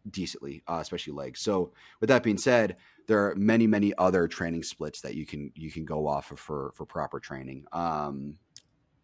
[0.09, 1.39] decently, uh, especially legs.
[1.39, 1.71] So
[2.01, 5.69] with that being said, there are many many other training splits that you can you
[5.69, 7.65] can go off of for for proper training.
[7.71, 8.37] Um,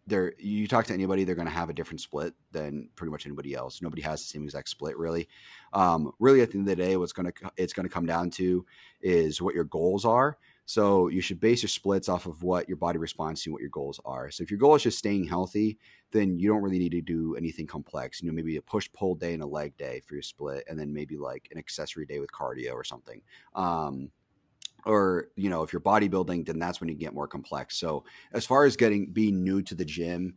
[0.08, 3.24] there you talk to anybody they're going to have a different split than pretty much
[3.24, 5.26] anybody else nobody has the same exact split really
[5.72, 8.04] um, really at the end of the day what's going to it's going to come
[8.04, 8.66] down to
[9.00, 10.36] is what your goals are
[10.66, 13.70] so you should base your splits off of what your body responds to what your
[13.70, 14.30] goals are.
[14.30, 15.78] So if your goal is just staying healthy
[16.10, 19.14] then you don't really need to do anything complex you know maybe a push pull
[19.14, 22.20] day and a leg day for your split and then maybe like an accessory day
[22.20, 23.20] with cardio or something.
[23.54, 24.10] Um,
[24.86, 27.76] or you know if you're bodybuilding then that's when you get more complex.
[27.76, 30.34] So as far as getting being new to the gym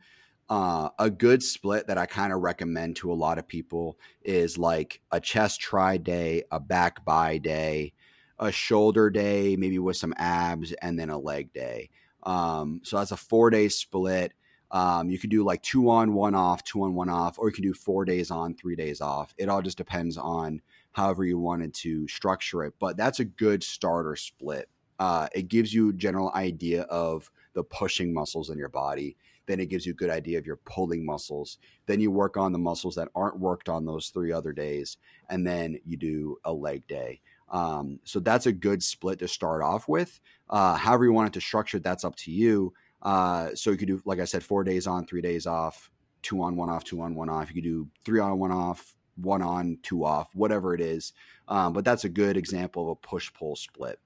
[0.50, 4.58] uh, a good split that i kind of recommend to a lot of people is
[4.58, 7.92] like a chest try day a back bi day
[8.40, 11.90] a shoulder day maybe with some abs and then a leg day
[12.24, 14.34] um, so that's a four day split
[14.70, 17.54] um, you could do like two on one off two on one off or you
[17.54, 20.62] can do four days on three days off it all just depends on
[20.98, 22.74] however you wanted to structure it.
[22.80, 24.68] But that's a good starter split.
[24.98, 29.16] Uh, it gives you a general idea of the pushing muscles in your body.
[29.46, 31.60] Then it gives you a good idea of your pulling muscles.
[31.86, 34.98] Then you work on the muscles that aren't worked on those three other days.
[35.30, 37.22] And then you do a leg day.
[37.50, 40.20] Um, so that's a good split to start off with.
[40.50, 42.74] Uh, however, you want it to structure, that's up to you.
[43.02, 45.92] Uh, so you could do, like I said, four days on, three days off,
[46.22, 47.50] two on, one off, two on, one off.
[47.50, 51.14] You could do three on, one off, one on, two off, whatever it is.
[51.48, 54.00] Um, but that's a good example of a push pull split.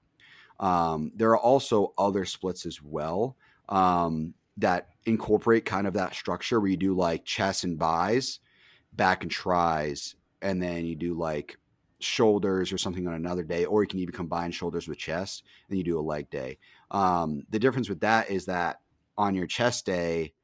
[0.60, 3.36] Um, there are also other splits as well
[3.68, 8.38] um, that incorporate kind of that structure where you do like chess and buys,
[8.92, 11.58] back and tries, and then you do like
[12.02, 15.78] shoulders or something on another day, or you can even combine shoulders with chest and
[15.78, 16.58] you do a leg day.
[16.90, 18.80] Um, the difference with that is that
[19.16, 20.34] on your chest day,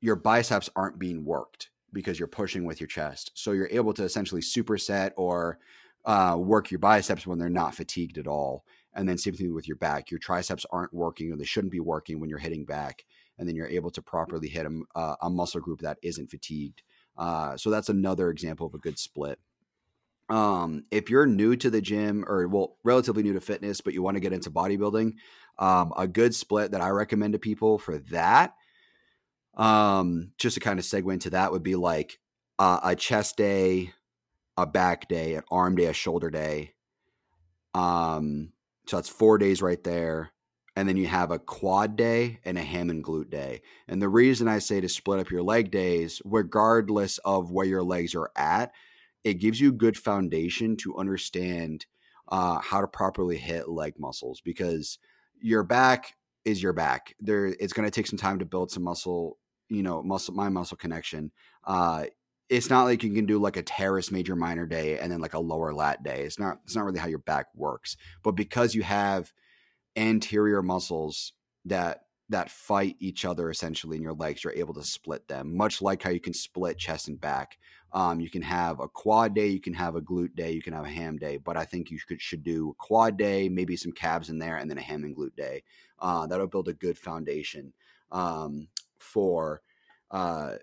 [0.00, 3.30] your biceps aren't being worked because you're pushing with your chest.
[3.34, 5.58] So you're able to essentially superset or
[6.04, 8.64] uh, work your biceps when they're not fatigued at all.
[8.94, 10.10] And then same thing with your back.
[10.10, 13.04] Your triceps aren't working or they shouldn't be working when you're hitting back.
[13.38, 16.82] And then you're able to properly hit a, uh, a muscle group that isn't fatigued.
[17.16, 19.38] Uh, so that's another example of a good split.
[20.32, 24.02] Um, if you're new to the gym or well, relatively new to fitness, but you
[24.02, 25.14] want to get into bodybuilding,
[25.58, 28.54] um, a good split that I recommend to people for that
[29.56, 32.18] um, just to kind of segue into that would be like
[32.58, 33.92] uh, a chest day,
[34.56, 36.72] a back day, an arm day, a shoulder day.
[37.74, 38.52] Um,
[38.86, 40.30] so that's four days right there.
[40.74, 43.60] And then you have a quad day and a ham and glute day.
[43.88, 47.82] And the reason I say to split up your leg days, regardless of where your
[47.82, 48.72] legs are at,
[49.24, 51.86] it gives you good foundation to understand
[52.28, 54.98] uh, how to properly hit leg muscles because
[55.40, 56.14] your back
[56.44, 57.14] is your back.
[57.20, 59.38] There, it's going to take some time to build some muscle
[59.72, 61.32] you know muscle my muscle connection.
[61.64, 62.04] Uh
[62.48, 65.32] it's not like you can do like a teres major minor day and then like
[65.32, 66.22] a lower lat day.
[66.22, 67.96] It's not it's not really how your back works.
[68.22, 69.32] But because you have
[69.96, 71.32] anterior muscles
[71.64, 75.82] that that fight each other essentially in your legs you're able to split them much
[75.82, 77.58] like how you can split chest and back
[77.94, 80.72] um, you can have a quad day you can have a glute day you can
[80.72, 83.76] have a ham day but i think you should, should do a quad day maybe
[83.76, 85.62] some calves in there and then a ham and glute day
[85.98, 87.72] uh, that'll build a good foundation
[88.10, 88.68] um,
[88.98, 89.62] for
[90.10, 90.54] uh,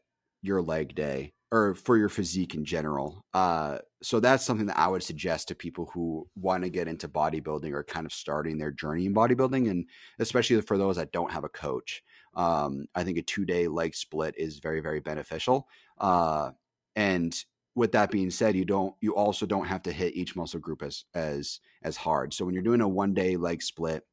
[0.42, 3.26] your leg day or for your physique in general.
[3.34, 7.08] Uh, so that's something that I would suggest to people who want to get into
[7.08, 9.86] bodybuilding or kind of starting their journey in bodybuilding, and
[10.20, 12.04] especially for those that don't have a coach.
[12.36, 15.68] Um, I think a two day leg split is very very beneficial.
[15.98, 16.52] Uh,
[17.00, 17.34] and
[17.76, 20.84] with that being said, you don't you also don't have to hit each muscle group
[20.84, 22.34] as as as hard.
[22.34, 24.06] So when you're doing a one day leg split,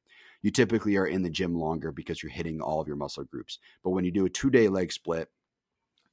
[0.42, 3.58] you typically are in the gym longer because you're hitting all of your muscle groups.
[3.82, 5.28] But when you do a two day leg split,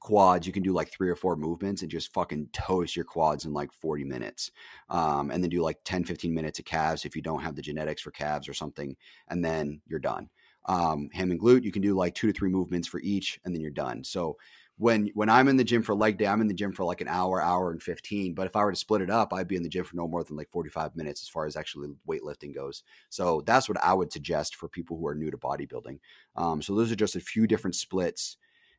[0.00, 3.44] quads, you can do like three or four movements and just fucking toast your quads
[3.44, 4.50] in like 40 minutes.
[4.90, 7.62] Um, and then do like 10, 15 minutes of calves if you don't have the
[7.62, 8.96] genetics for calves or something.
[9.28, 10.28] And then you're done.
[10.66, 13.54] Um, ham and glute, you can do like two to three movements for each and
[13.54, 14.02] then you're done.
[14.02, 14.36] So
[14.76, 17.00] when when I'm in the gym for leg day, I'm in the gym for like
[17.00, 18.34] an hour, hour and 15.
[18.34, 20.08] But if I were to split it up, I'd be in the gym for no
[20.08, 22.82] more than like 45 minutes as far as actually weightlifting goes.
[23.08, 26.00] So that's what I would suggest for people who are new to bodybuilding.
[26.36, 28.36] Um, so those are just a few different splits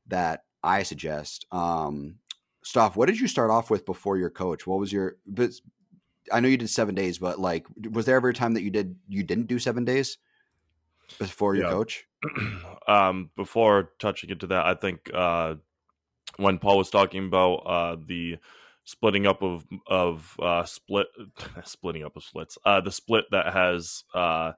[0.08, 1.46] that I suggest.
[1.52, 2.16] Um,
[2.66, 2.96] Stoph.
[2.96, 4.66] What did you start off with before your coach?
[4.66, 5.18] What was your?
[6.32, 8.72] I know you did seven days, but like, was there ever a time that you
[8.72, 10.18] did you didn't do seven days
[11.20, 11.72] before your yeah.
[11.72, 12.08] coach?
[12.88, 15.56] um, before touching into that, I think uh,
[16.38, 18.38] when Paul was talking about uh, the
[18.84, 21.08] splitting up of of uh, split
[21.64, 24.52] splitting up of splits, uh, the split that has uh,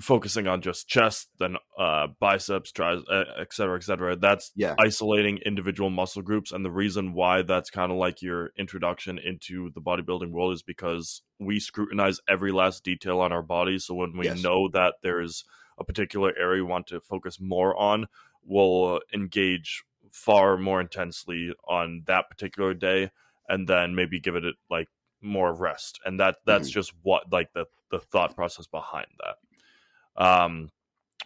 [0.00, 4.16] focusing on just chest, then uh, biceps, tries, et cetera, et cetera.
[4.16, 4.74] That's yeah.
[4.78, 6.52] isolating individual muscle groups.
[6.52, 10.62] And the reason why that's kind of like your introduction into the bodybuilding world is
[10.62, 13.78] because we scrutinize every last detail on our body.
[13.78, 14.42] So when we yes.
[14.42, 15.44] know that there's
[15.78, 18.06] a particular area we want to focus more on,
[18.44, 19.82] we'll engage
[20.12, 23.10] far more intensely on that particular day
[23.48, 24.88] and then maybe give it like
[25.20, 26.00] more rest.
[26.04, 26.74] And that that's mm-hmm.
[26.74, 30.24] just what like the the thought process behind that.
[30.24, 30.70] Um,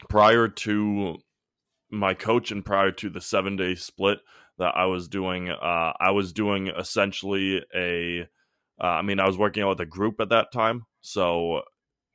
[0.09, 1.18] prior to
[1.91, 4.18] my coach and prior to the seven day split
[4.59, 8.28] that I was doing, uh, I was doing essentially a.
[8.80, 11.62] Uh, I mean, I was working out with a group at that time, so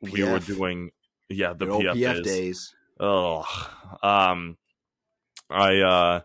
[0.04, 0.12] PF.
[0.12, 0.92] we were doing
[1.30, 2.26] yeah the PF, PF days.
[2.26, 2.76] days.
[3.00, 3.46] Oh,
[4.04, 4.58] um,
[5.50, 6.22] I uh,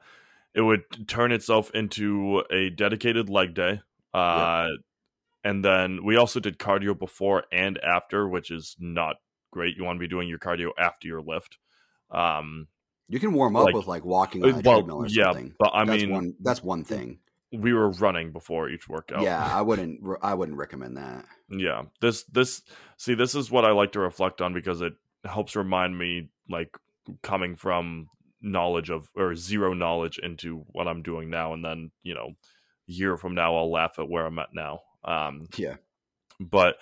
[0.55, 3.81] it would turn itself into a dedicated leg day.
[4.13, 4.81] Uh, yep.
[5.43, 9.17] and then we also did cardio before and after, which is not
[9.51, 9.77] great.
[9.77, 11.59] You want to be doing your cardio after your lift.
[12.13, 12.69] Um,
[13.09, 15.55] you can warm up like, with like walking on a well, treadmill or yeah, something.
[15.59, 17.19] but I that's mean, one, that's one thing.
[17.53, 19.23] We were running before each workout.
[19.23, 20.01] Yeah, I wouldn't.
[20.23, 21.25] I wouldn't recommend that.
[21.51, 22.63] Yeah, this this
[22.97, 24.95] see this is what I like to reflect on because it
[25.25, 26.77] helps remind me like
[27.23, 28.09] coming from
[28.45, 32.33] knowledge of or zero knowledge into what I'm doing now, and then you know,
[32.87, 34.81] year from now I'll laugh at where I'm at now.
[35.05, 35.77] Um, yeah,
[36.39, 36.77] but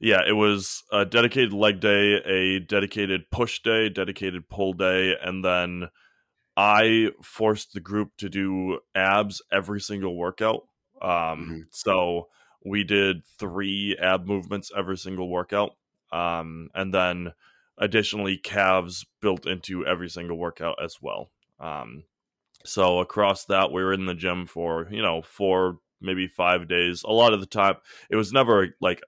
[0.00, 5.44] yeah, it was a dedicated leg day, a dedicated push day, dedicated pull day, and
[5.44, 5.88] then
[6.56, 10.66] I forced the group to do abs every single workout.
[11.02, 11.58] Um, mm-hmm.
[11.70, 12.28] So
[12.64, 15.72] we did three ab movements every single workout.
[16.12, 17.32] Um, and then
[17.78, 21.30] additionally, calves built into every single workout as well.
[21.60, 22.04] Um,
[22.64, 27.02] so across that, we were in the gym for, you know, four, maybe five days.
[27.04, 27.76] A lot of the time,
[28.10, 29.02] it was never like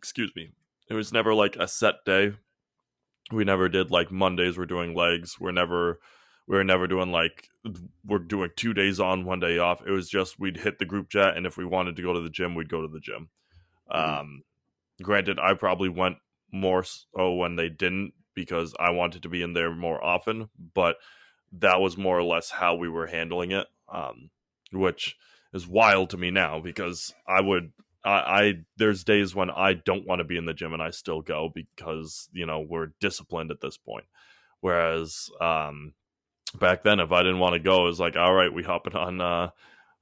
[0.00, 0.50] excuse me,
[0.88, 2.32] it was never like a set day.
[3.30, 5.38] We never did like Mondays we're doing legs.
[5.38, 6.00] We're never
[6.48, 7.48] we are never doing like
[8.04, 9.82] we're doing two days on, one day off.
[9.86, 12.20] It was just we'd hit the group chat and if we wanted to go to
[12.20, 13.28] the gym, we'd go to the gym.
[13.92, 14.20] Mm-hmm.
[14.20, 14.42] Um
[15.02, 16.16] granted I probably went
[16.52, 20.96] more so when they didn't because I wanted to be in there more often, but
[21.52, 23.66] that was more or less how we were handling it.
[23.92, 24.30] Um,
[24.72, 25.16] which
[25.52, 27.72] is wild to me now because I would
[28.04, 30.90] I, I there's days when I don't want to be in the gym and I
[30.90, 34.04] still go because you know we're disciplined at this point.
[34.60, 35.94] Whereas um,
[36.58, 38.94] back then, if I didn't want to go, it was like, all right, we hopping
[38.94, 39.50] on, uh,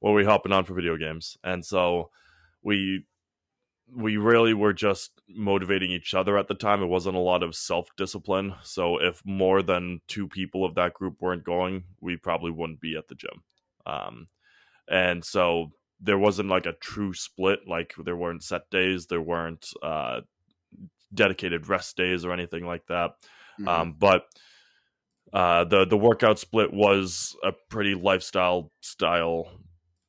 [0.01, 2.11] what we hopping on for video games, and so
[2.63, 3.05] we
[3.95, 6.83] we really were just motivating each other at the time.
[6.83, 8.55] It wasn't a lot of self discipline.
[8.63, 12.97] So if more than two people of that group weren't going, we probably wouldn't be
[12.97, 13.43] at the gym.
[13.87, 14.29] Um,
[14.91, 17.61] and so there wasn't like a true split.
[17.67, 20.21] Like there weren't set days, there weren't uh,
[21.13, 23.13] dedicated rest days or anything like that.
[23.61, 23.69] Mm-hmm.
[23.69, 24.27] Um, but
[25.33, 29.51] uh, the the workout split was a pretty lifestyle style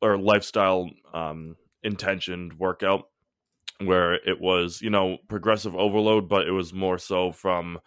[0.01, 3.08] or lifestyle um, intentioned workout
[3.81, 7.79] where it was you know progressive overload, but it was more so from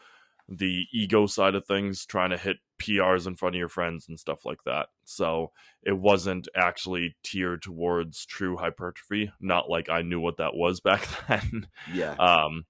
[0.49, 4.19] the ego side of things, trying to hit PRs in front of your friends and
[4.19, 4.89] stuff like that.
[5.05, 9.33] So it wasn't actually tiered towards true hypertrophy.
[9.41, 11.69] Not like I knew what that was back then.
[11.93, 12.15] Yeah.
[12.15, 12.65] Um.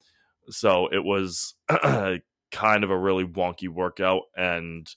[0.51, 1.55] So it was
[2.51, 4.89] kind of a really wonky workout, and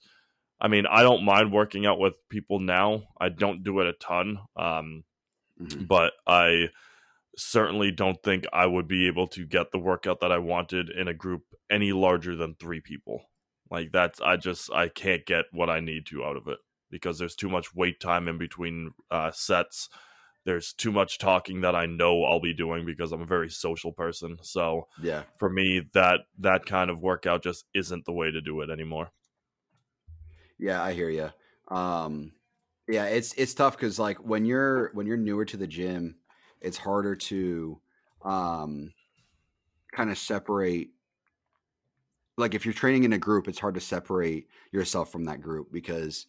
[0.60, 3.04] I mean, I don't mind working out with people now.
[3.20, 4.40] I don't do it a ton.
[4.56, 5.04] Um,
[5.62, 5.84] mm-hmm.
[5.84, 6.70] but I
[7.38, 11.08] certainly don't think I would be able to get the workout that I wanted in
[11.08, 13.30] a group any larger than three people.
[13.70, 16.60] Like that's I just I can't get what I need to out of it
[16.92, 19.90] because there's too much wait time in between uh, sets.
[20.46, 23.92] There's too much talking that I know I'll be doing because I'm a very social
[23.92, 24.38] person.
[24.44, 28.62] So yeah, for me that that kind of workout just isn't the way to do
[28.62, 29.10] it anymore.
[30.60, 31.32] Yeah, I hear you.
[31.76, 32.34] Um,
[32.88, 36.18] yeah, it's it's tough because like when you're when you're newer to the gym,
[36.66, 37.80] it's harder to
[38.24, 38.92] um,
[39.92, 40.90] kind of separate
[42.38, 45.72] like if you're training in a group, it's hard to separate yourself from that group
[45.72, 46.26] because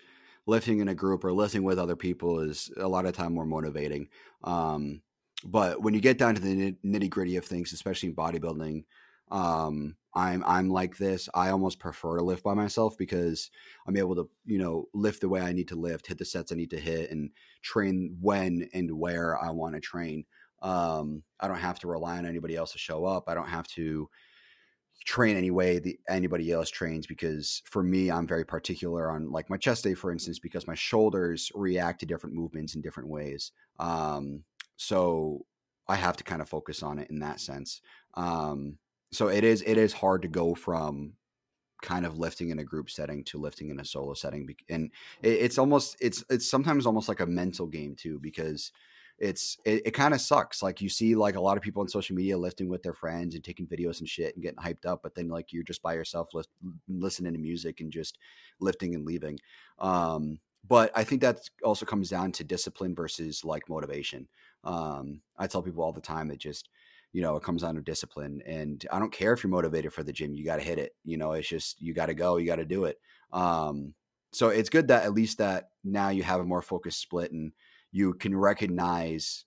[0.47, 3.47] lifting in a group or lifting with other people is a lot of time more
[3.47, 4.09] motivating.
[4.45, 5.03] Um,
[5.45, 8.84] but when you get down to the nitty gritty of things, especially in bodybuilding,
[9.30, 11.29] Um, I'm I'm like this.
[11.35, 13.51] I almost prefer to lift by myself because
[13.87, 16.51] I'm able to, you know, lift the way I need to lift, hit the sets
[16.51, 17.31] I need to hit, and
[17.62, 20.25] train when and where I want to train.
[20.62, 23.25] Um, I don't have to rely on anybody else to show up.
[23.29, 24.09] I don't have to
[25.05, 29.49] train any way the anybody else trains because for me i'm very particular on like
[29.49, 33.53] my chest day for instance because my shoulders react to different movements in different ways
[33.79, 34.43] um,
[34.77, 35.45] so
[35.87, 37.83] i have to kind of focus on it in that sense
[38.14, 38.79] um,
[39.17, 41.14] so it is it is hard to go from
[41.83, 44.91] kind of lifting in a group setting to lifting in a solo setting and
[45.23, 48.73] it's almost it's it's sometimes almost like a mental game too because
[49.19, 51.89] it's it, it kind of sucks like you see like a lot of people on
[51.89, 55.03] social media lifting with their friends and taking videos and shit and getting hyped up
[55.03, 56.51] but then like you're just by yourself list,
[56.89, 58.19] listening to music and just
[58.61, 59.39] lifting and leaving
[59.79, 60.39] um
[60.69, 64.29] but i think that also comes down to discipline versus like motivation
[64.64, 66.69] um i tell people all the time that just
[67.17, 68.43] you know, it comes down to discipline.
[68.45, 70.95] And I don't care if you're motivated for the gym, you got to hit it.
[71.03, 73.01] You know, it's just, you got to go, you got to do it.
[73.33, 73.95] Um,
[74.35, 77.53] so it's good that at least that now you have a more focused split and
[77.91, 79.47] you can recognize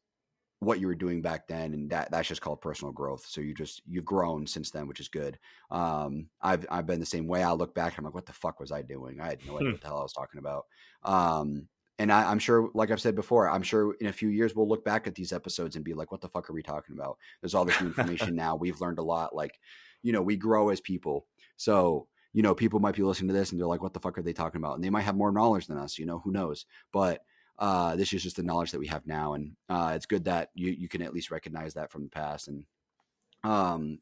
[0.61, 3.53] what you were doing back then and that that's just called personal growth so you
[3.53, 5.39] just you've grown since then which is good
[5.71, 8.59] um i've i've been the same way i look back i'm like what the fuck
[8.59, 9.71] was i doing i had no idea hmm.
[9.71, 10.65] what the hell i was talking about
[11.03, 11.65] um
[11.99, 14.69] and I, am sure, like I've said before, I'm sure in a few years we'll
[14.69, 17.17] look back at these episodes and be like, "What the fuck are we talking about?"
[17.41, 18.55] There's all this new information now.
[18.55, 19.35] We've learned a lot.
[19.35, 19.59] Like,
[20.01, 21.27] you know, we grow as people.
[21.57, 24.17] So, you know, people might be listening to this and they're like, "What the fuck
[24.17, 25.99] are they talking about?" And they might have more knowledge than us.
[25.99, 26.65] You know, who knows?
[26.93, 27.21] But
[27.57, 30.51] uh, this is just the knowledge that we have now, and uh, it's good that
[30.53, 32.47] you you can at least recognize that from the past.
[32.47, 32.63] And,
[33.43, 33.99] um,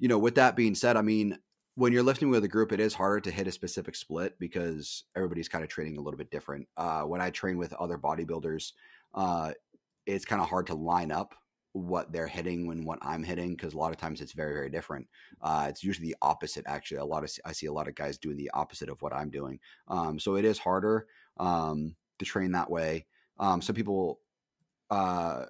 [0.00, 1.38] you know, with that being said, I mean,
[1.76, 5.04] when you're lifting with a group, it is harder to hit a specific split because
[5.16, 6.68] everybody's kind of training a little bit different.
[6.76, 8.72] Uh, when I train with other bodybuilders,
[9.14, 9.52] uh,
[10.06, 11.34] it's kind of hard to line up
[11.72, 14.70] what they're hitting when what I'm hitting because a lot of times it's very very
[14.70, 15.08] different.
[15.42, 16.64] Uh, it's usually the opposite.
[16.68, 19.12] Actually, a lot of I see a lot of guys doing the opposite of what
[19.12, 19.58] I'm doing.
[19.88, 21.06] Um, so it is harder
[21.38, 23.06] um, to train that way.
[23.38, 24.20] Um, some people.
[24.90, 25.46] Uh,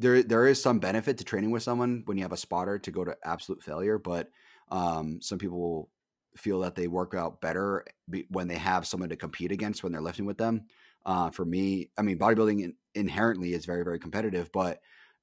[0.00, 2.90] there, there is some benefit to training with someone when you have a spotter to
[2.92, 4.30] go to absolute failure, but
[4.70, 5.90] um, some people
[6.36, 7.84] feel that they work out better
[8.30, 10.62] when they have someone to compete against when they're lifting with them.
[11.04, 14.80] Uh, for me, I mean, bodybuilding inherently is very, very competitive, but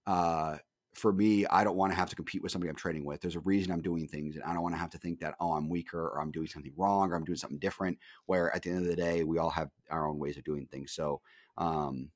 [0.07, 0.57] uh,
[0.95, 3.21] for me, I don't want to have to compete with somebody I'm training with.
[3.21, 5.35] There's a reason I'm doing things, and I don't want to have to think that
[5.39, 7.97] oh, I'm weaker or I'm doing something wrong or I'm doing something different.
[8.25, 10.67] Where at the end of the day, we all have our own ways of doing
[10.71, 10.93] things.
[10.93, 11.21] So,
[11.57, 12.09] um,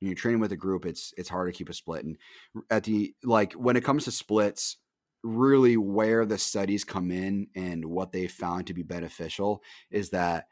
[0.00, 2.04] when you're training with a group, it's it's hard to keep a split.
[2.04, 2.16] And
[2.70, 4.76] at the like when it comes to splits,
[5.22, 10.46] really where the studies come in and what they found to be beneficial is that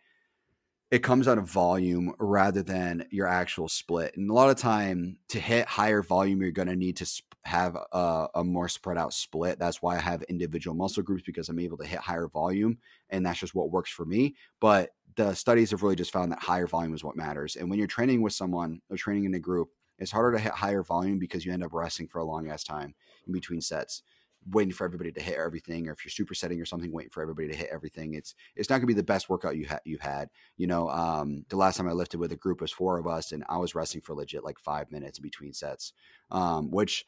[0.90, 4.16] it comes out of volume rather than your actual split.
[4.16, 7.76] And a lot of time to hit higher volume, you're going to need to have
[7.92, 9.58] a, a, more spread out split.
[9.58, 12.78] That's why I have individual muscle groups because I'm able to hit higher volume,
[13.10, 14.36] and that's just what works for me.
[14.60, 17.56] But the studies have really just found that higher volume is what matters.
[17.56, 20.52] And when you're training with someone or training in a group, it's harder to hit
[20.52, 22.94] higher volume because you end up resting for a long ass time
[23.26, 24.02] in between sets
[24.50, 27.48] waiting for everybody to hit everything, or if you're supersetting or something, waiting for everybody
[27.48, 28.14] to hit everything.
[28.14, 30.28] It's it's not gonna be the best workout you had you've had.
[30.56, 33.32] You know, um, the last time I lifted with a group was four of us,
[33.32, 35.92] and I was resting for legit like five minutes between sets,
[36.30, 37.04] um, which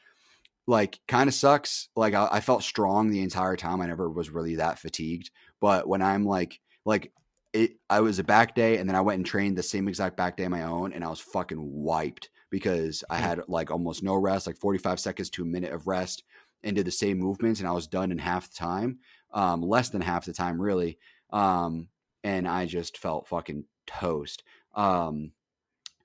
[0.67, 1.89] like kind of sucks.
[1.97, 3.81] Like I, I felt strong the entire time.
[3.81, 5.31] I never was really that fatigued,
[5.61, 7.13] but when I'm like like
[7.53, 10.17] it, I was a back day, and then I went and trained the same exact
[10.17, 13.25] back day on my own, and I was fucking wiped because I hmm.
[13.25, 16.25] had like almost no rest, like 45 seconds to a minute of rest
[16.67, 18.99] and did the same movements and I was done in half the time,
[19.33, 20.99] um, less than half the time really.
[21.31, 21.89] Um,
[22.25, 24.43] and I just felt fucking toast.
[24.75, 25.31] Um,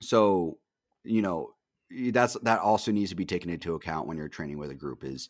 [0.00, 0.58] so,
[1.04, 1.54] you know,
[1.90, 5.04] that's, that also needs to be taken into account when you're training with a group
[5.04, 5.28] is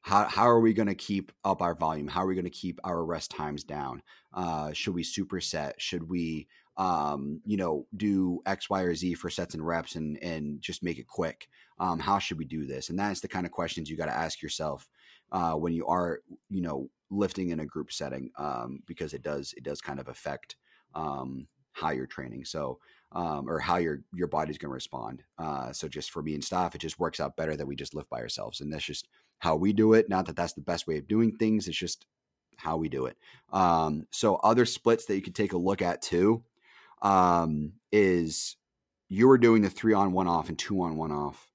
[0.00, 2.06] how, how are we going to keep up our volume?
[2.06, 4.02] How are we going to keep our rest times down?
[4.32, 5.72] Uh, should we superset?
[5.78, 6.46] Should we,
[6.76, 10.84] um, you know, do X, Y, or Z for sets and reps and and just
[10.84, 11.48] make it quick?
[11.80, 12.90] Um, how should we do this?
[12.90, 14.88] And that's the kind of questions you got to ask yourself
[15.32, 19.54] uh, when you are, you know, lifting in a group setting, um, because it does
[19.56, 20.56] it does kind of affect
[20.94, 22.44] um, how you're training.
[22.44, 22.78] So
[23.12, 25.22] um, or how your your body's going to respond.
[25.38, 27.94] Uh, so just for me and Stoph, it just works out better that we just
[27.94, 30.08] lift by ourselves, and that's just how we do it.
[30.08, 31.68] Not that that's the best way of doing things.
[31.68, 32.06] It's just
[32.56, 33.16] how we do it.
[33.52, 36.42] Um, so other splits that you could take a look at too
[37.02, 38.56] um, is
[39.08, 41.48] you were doing the three on one off and two on one off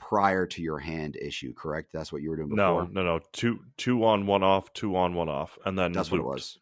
[0.00, 1.92] prior to your hand issue, correct?
[1.92, 2.84] That's what you were doing before.
[2.86, 3.20] No, no, no.
[3.32, 6.24] Two two on one off, two on one off, and then that's looped.
[6.24, 6.58] what it was.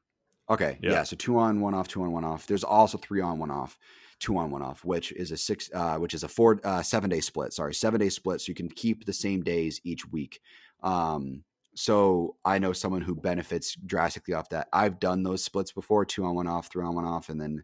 [0.51, 0.91] Okay, yeah.
[0.91, 1.03] yeah.
[1.05, 2.47] So two on one off, two on one off.
[2.47, 3.79] There's also three on one off,
[4.19, 7.09] two on one off, which is a six, uh, which is a four, uh, seven
[7.09, 7.53] day split.
[7.53, 8.41] Sorry, seven day split.
[8.41, 10.41] So you can keep the same days each week.
[10.83, 11.45] Um,
[11.75, 14.69] So I know someone who benefits drastically off that.
[14.73, 17.63] I've done those splits before, two on one off, three on one off, and then,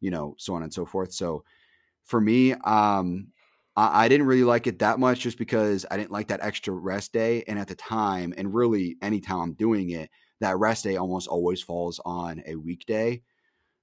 [0.00, 1.12] you know, so on and so forth.
[1.12, 1.42] So
[2.04, 3.32] for me, um,
[3.78, 6.74] I, I didn't really like it that much just because I didn't like that extra
[6.74, 7.44] rest day.
[7.46, 10.10] And at the time, and really anytime I'm doing it,
[10.40, 13.22] that rest day almost always falls on a weekday,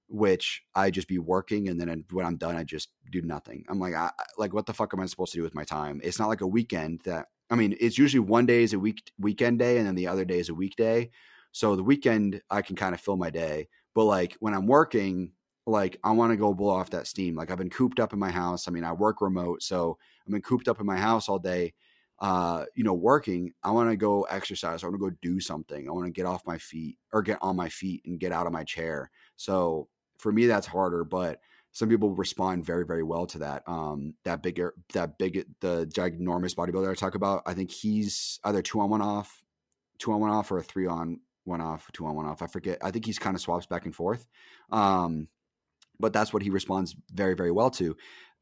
[0.09, 1.69] which I just be working.
[1.69, 3.65] And then when I'm done, I just do nothing.
[3.69, 6.01] I'm like, I, like, what the fuck am I supposed to do with my time?
[6.03, 9.11] It's not like a weekend that, I mean, it's usually one day is a week
[9.17, 11.09] weekend day and then the other day is a weekday.
[11.53, 13.69] So the weekend I can kind of fill my day.
[13.93, 15.31] But like when I'm working,
[15.65, 17.35] like I want to go blow off that steam.
[17.35, 18.67] Like I've been cooped up in my house.
[18.67, 21.73] I mean, I work remote, so I've been cooped up in my house all day.
[22.19, 23.51] Uh, you know, working.
[23.63, 24.83] I want to go exercise.
[24.83, 25.87] I want to go do something.
[25.87, 28.47] I want to get off my feet or get on my feet and get out
[28.47, 29.11] of my chair.
[29.35, 31.03] So for me, that's harder.
[31.03, 31.41] But
[31.73, 33.63] some people respond very, very well to that.
[33.67, 37.43] Um, that bigger, that big, the ginormous bodybuilder I talk about.
[37.45, 39.43] I think he's either two on one off,
[39.97, 42.41] two on one off, or a three on one off, two on one off.
[42.41, 42.77] I forget.
[42.81, 44.25] I think he's kind of swaps back and forth.
[44.71, 45.27] Um,
[45.99, 47.95] but that's what he responds very, very well to.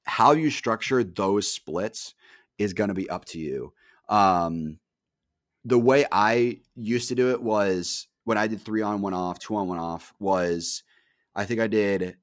[0.06, 2.14] How you structure those splits
[2.58, 3.74] is going to be up to you.
[4.10, 4.80] Um,
[5.66, 9.40] the way I used to do it was when I did three on, one off,
[9.40, 10.84] two on, one off, was
[11.36, 12.18] I think I did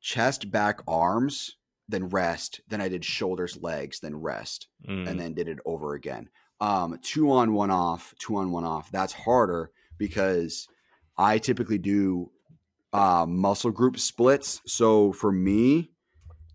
[0.00, 1.56] chest, back, arms,
[1.88, 2.60] then rest.
[2.68, 5.08] Then I did shoulders, legs, then rest, mm.
[5.08, 6.28] and then did it over again.
[6.60, 8.90] Um, two on, one off, two on, one off.
[8.90, 10.68] That's harder because
[11.18, 12.30] I typically do
[12.92, 14.60] uh, muscle group splits.
[14.66, 15.90] So for me,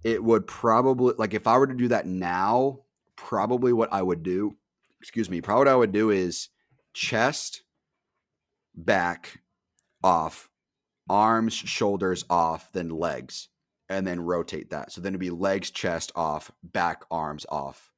[0.03, 2.79] it would probably like if I were to do that now,
[3.15, 4.55] probably what I would do,
[4.99, 6.49] excuse me, probably what I would do is
[6.93, 7.63] chest,
[8.73, 9.41] back,
[10.03, 10.49] off,
[11.09, 13.49] arms, shoulders off, then legs,
[13.89, 14.91] and then rotate that.
[14.91, 17.90] So then it'd be legs, chest off, back, arms off,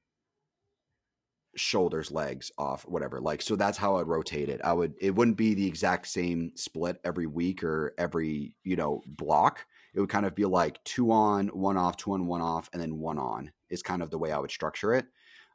[1.56, 3.20] shoulders, legs off, whatever.
[3.20, 4.62] Like, so that's how I'd rotate it.
[4.64, 9.02] I would, it wouldn't be the exact same split every week or every, you know,
[9.06, 9.66] block.
[9.94, 12.82] It would kind of be like two on, one off, two on, one off, and
[12.82, 15.06] then one on is kind of the way I would structure it.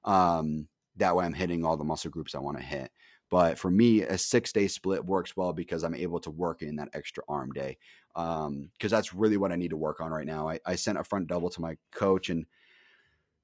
[0.04, 2.90] Um, that way I'm hitting all the muscle groups I want to hit.
[3.30, 6.76] But for me, a six day split works well because I'm able to work in
[6.76, 7.76] that extra arm day.
[8.16, 10.48] Um because um, that's really what I need to work on right now.
[10.48, 12.46] I, I sent a front double to my coach and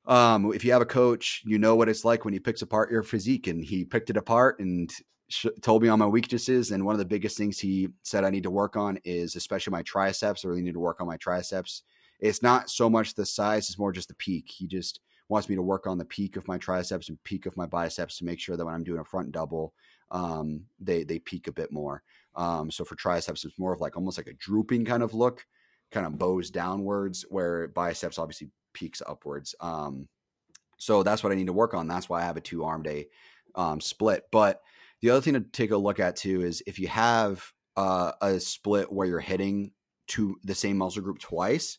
[0.07, 2.91] um, if you have a coach, you know what it's like when he picks apart
[2.91, 4.93] your physique, and he picked it apart and
[5.29, 6.71] sh- told me all my weaknesses.
[6.71, 9.73] And one of the biggest things he said I need to work on is especially
[9.73, 10.45] my triceps.
[10.45, 11.83] I really need to work on my triceps.
[12.21, 14.51] It's not so much the size; it's more just the peak.
[14.51, 17.57] He just wants me to work on the peak of my triceps and peak of
[17.57, 19.73] my biceps to make sure that when I'm doing a front double,
[20.11, 22.03] um, they they peak a bit more.
[22.37, 25.47] Um, so for triceps, it's more of like almost like a drooping kind of look,
[25.95, 29.55] kind of bows downwards, where biceps obviously peaks upwards.
[29.61, 30.09] Um,
[30.77, 31.89] so that's what I need to work on.
[31.89, 33.07] That's why I have a two arm day
[33.55, 34.25] um, split.
[34.31, 34.61] But
[35.01, 37.45] the other thing to take a look at too is if you have
[37.77, 39.73] uh, a split where you're hitting
[40.09, 41.79] to the same muscle group twice,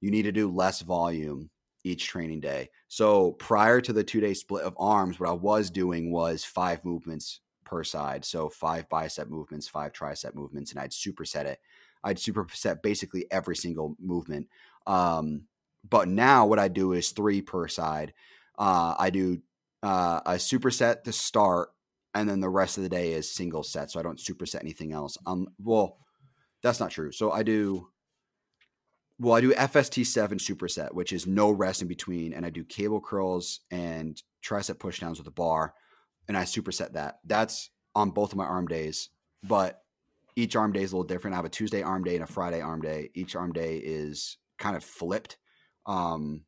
[0.00, 1.50] you need to do less volume
[1.84, 2.68] each training day.
[2.88, 6.84] So prior to the two day split of arms, what I was doing was five
[6.84, 8.24] movements per side.
[8.24, 11.60] So five bicep movements, five tricep movements, and I'd superset it.
[12.04, 14.48] I'd superset basically every single movement.
[14.86, 15.44] Um,
[15.88, 18.12] but now what I do is three per side.
[18.58, 19.40] Uh, I do
[19.82, 21.70] uh, a superset to start,
[22.14, 23.90] and then the rest of the day is single set.
[23.90, 25.16] So I don't superset anything else.
[25.26, 25.98] Um, well,
[26.62, 27.12] that's not true.
[27.12, 27.88] So I do.
[29.20, 32.64] Well, I do FST seven superset, which is no rest in between, and I do
[32.64, 35.74] cable curls and tricep pushdowns with a bar,
[36.28, 37.18] and I superset that.
[37.24, 39.10] That's on both of my arm days,
[39.42, 39.82] but
[40.38, 41.34] each arm day is a little different.
[41.34, 43.10] I have a Tuesday arm day and a Friday arm day.
[43.14, 45.36] Each arm day is kind of flipped
[45.88, 46.42] um,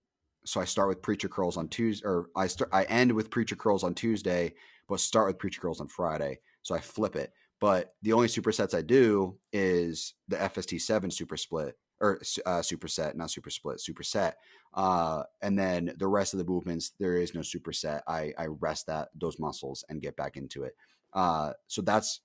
[0.45, 3.57] so I start with preacher curls on Tuesday, or I start I end with preacher
[3.57, 4.55] curls on Tuesday,
[4.89, 6.39] but start with preacher curls on Friday.
[6.63, 7.33] So I flip it.
[7.61, 13.15] But the only supersets I do is the FST seven super split or uh, superset,
[13.15, 14.33] not super split, superset.
[14.73, 18.01] Uh, and then the rest of the movements, there is no superset.
[18.07, 20.75] I I rest that those muscles and get back into it.
[21.13, 22.21] Uh, so that's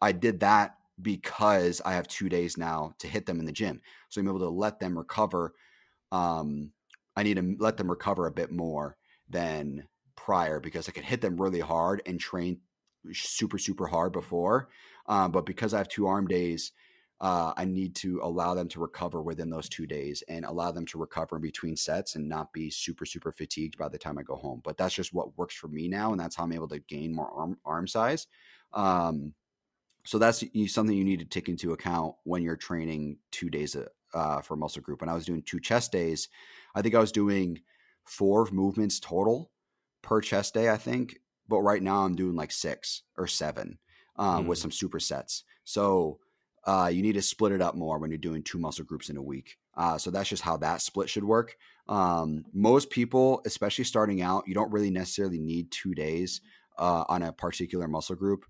[0.00, 3.80] I did that because I have two days now to hit them in the gym.
[4.08, 5.54] So I'm able to let them recover
[6.12, 6.70] um,
[7.16, 8.96] I need to let them recover a bit more
[9.28, 12.60] than prior because I could hit them really hard and train
[13.12, 14.68] super super hard before.
[15.06, 16.72] Um, but because I have two arm days,
[17.20, 20.84] uh, I need to allow them to recover within those two days and allow them
[20.86, 24.22] to recover in between sets and not be super super fatigued by the time I
[24.22, 24.60] go home.
[24.62, 27.14] But that's just what works for me now, and that's how I'm able to gain
[27.14, 28.26] more arm arm size.
[28.74, 29.32] Um,
[30.06, 33.76] so that's something you need to take into account when you're training two days
[34.14, 35.00] uh, for a muscle group.
[35.00, 36.28] When I was doing two chest days,
[36.74, 37.60] I think I was doing
[38.04, 39.50] four movements total
[40.02, 40.70] per chest day.
[40.70, 41.18] I think
[41.48, 43.78] but right now I'm doing like six or seven
[44.16, 44.48] um, mm.
[44.48, 45.42] with some supersets.
[45.64, 46.18] So
[46.64, 49.16] uh, you need to split it up more when you're doing two muscle groups in
[49.16, 49.56] a week.
[49.76, 51.56] Uh, so that's just how that split should work.
[51.88, 56.40] Um, most people, especially starting out, you don't really necessarily need two days
[56.78, 58.46] uh, on a particular muscle group.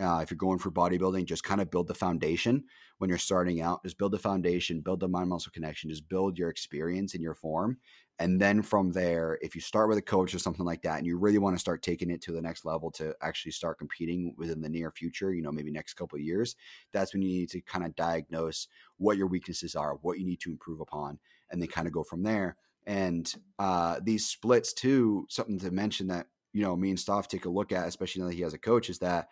[0.00, 2.64] Uh, if you're going for bodybuilding, just kind of build the foundation
[2.98, 3.82] when you're starting out.
[3.82, 7.34] Just build the foundation, build the mind muscle connection, just build your experience and your
[7.34, 7.78] form.
[8.20, 11.06] And then from there, if you start with a coach or something like that, and
[11.06, 14.34] you really want to start taking it to the next level to actually start competing
[14.36, 16.56] within the near future, you know, maybe next couple years,
[16.92, 18.66] that's when you need to kind of diagnose
[18.96, 21.18] what your weaknesses are, what you need to improve upon,
[21.50, 22.56] and then kind of go from there.
[22.86, 27.44] And uh, these splits, too, something to mention that, you know, me and Stoph take
[27.44, 29.28] a look at, especially now that he has a coach, is that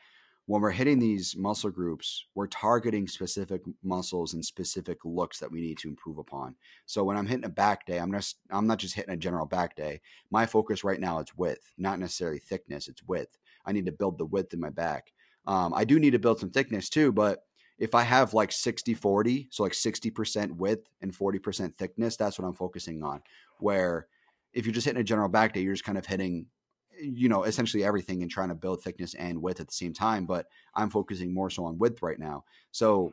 [0.46, 5.60] when we're hitting these muscle groups, we're targeting specific muscles and specific looks that we
[5.60, 6.54] need to improve upon.
[6.86, 9.46] So when I'm hitting a back day, I'm just I'm not just hitting a general
[9.46, 10.00] back day.
[10.30, 12.86] My focus right now is width, not necessarily thickness.
[12.86, 13.36] It's width.
[13.66, 15.12] I need to build the width in my back.
[15.48, 17.40] Um, I do need to build some thickness too, but
[17.78, 22.46] if I have like 60 40, so like 60% width and 40% thickness, that's what
[22.46, 23.20] I'm focusing on.
[23.58, 24.06] Where
[24.54, 26.46] if you're just hitting a general back day, you're just kind of hitting
[27.00, 30.26] you know essentially everything and trying to build thickness and width at the same time
[30.26, 32.44] but i'm focusing more so on width right now.
[32.72, 33.12] So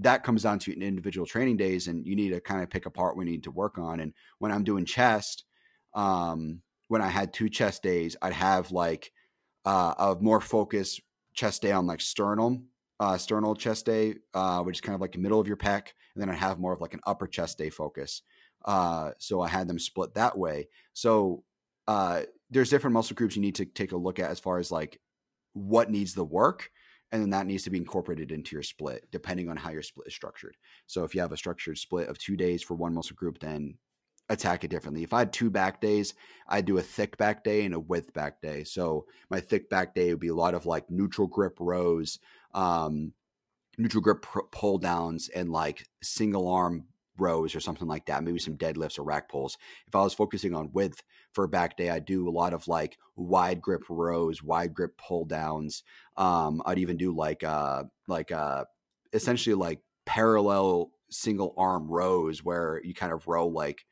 [0.00, 3.16] that comes down to individual training days and you need to kind of pick apart
[3.16, 5.44] what you need to work on and when i'm doing chest
[5.94, 9.12] um when i had two chest days i'd have like
[9.66, 11.00] uh a more focused
[11.32, 12.64] chest day on like sternum
[12.98, 15.88] uh sternal chest day uh which is kind of like the middle of your pec
[16.14, 18.22] and then i have more of like an upper chest day focus
[18.64, 20.68] uh so i had them split that way.
[20.92, 21.44] So
[21.86, 22.22] uh
[22.54, 25.00] there's different muscle groups you need to take a look at as far as like
[25.54, 26.70] what needs the work
[27.10, 30.06] and then that needs to be incorporated into your split depending on how your split
[30.06, 30.56] is structured.
[30.86, 33.74] So if you have a structured split of two days for one muscle group then
[34.28, 35.02] attack it differently.
[35.02, 36.14] If i had two back days
[36.48, 38.62] i'd do a thick back day and a width back day.
[38.62, 42.20] So my thick back day would be a lot of like neutral grip rows
[42.54, 43.12] um
[43.78, 46.86] neutral grip pull downs and like single arm
[47.18, 49.56] rows or something like that, maybe some deadlifts or rack pulls.
[49.86, 52.68] If I was focusing on width for a back day, I'd do a lot of
[52.68, 55.82] like wide grip rows, wide grip pull downs.
[56.16, 58.64] Um, I'd even do like uh like uh
[59.12, 63.84] essentially like parallel single arm rows where you kind of row like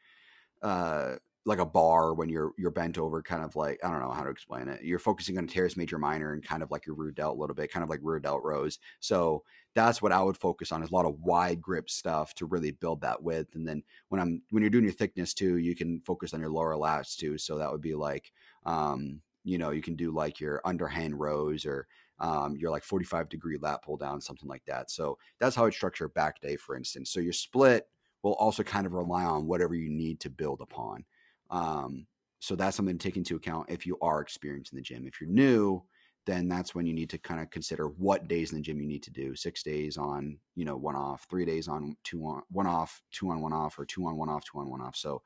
[0.62, 4.12] uh like a bar when you're you're bent over, kind of like I don't know
[4.12, 4.82] how to explain it.
[4.82, 7.40] You're focusing on a teres major minor and kind of like your rear delt a
[7.40, 8.78] little bit, kind of like rear delt rows.
[9.00, 9.42] So
[9.74, 12.70] that's what I would focus on is a lot of wide grip stuff to really
[12.70, 13.54] build that width.
[13.54, 16.50] And then when I'm when you're doing your thickness too, you can focus on your
[16.50, 17.38] lower lats too.
[17.38, 18.32] So that would be like
[18.64, 21.86] um, you know, you can do like your underhand rows or
[22.20, 24.90] um, your like 45 degree lat pull down, something like that.
[24.90, 27.10] So that's how I'd structure back day, for instance.
[27.10, 27.88] So your split
[28.22, 31.04] will also kind of rely on whatever you need to build upon.
[31.52, 32.06] Um,
[32.40, 35.06] so that's something to take into account if you are experienced in the gym.
[35.06, 35.84] If you're new,
[36.26, 38.86] then that's when you need to kind of consider what days in the gym you
[38.86, 39.36] need to do.
[39.36, 43.30] Six days on, you know, one off, three days on, two on, one off, two
[43.30, 44.96] on, one off, or two on, one off, two on, one off.
[44.96, 45.22] So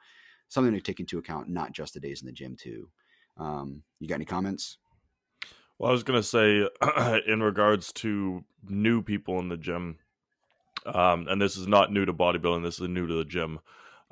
[0.48, 2.88] something to take into account, not just the days in the gym too.
[3.38, 4.78] Um, you got any comments?
[5.78, 6.68] Well, I was going to say,
[7.26, 9.98] in regards to new people in the gym,
[10.86, 13.60] um, and this is not new to bodybuilding, this is new to the gym.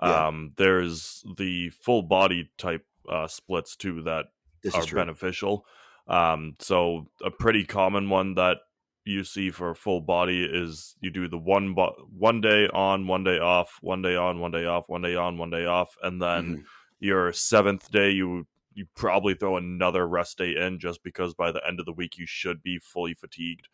[0.03, 0.27] Yeah.
[0.27, 4.27] Um, there's the full body type uh, splits too that
[4.63, 5.67] this are beneficial.
[6.07, 8.59] Um, so a pretty common one that
[9.05, 13.25] you see for full body is you do the one bo- one day on, one
[13.25, 16.21] day off, one day on, one day off, one day on, one day off, and
[16.21, 16.63] then mm-hmm.
[17.01, 21.65] your seventh day you you probably throw another rest day in just because by the
[21.67, 23.69] end of the week you should be fully fatigued.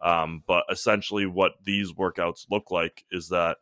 [0.00, 3.58] Um, but essentially, what these workouts look like is that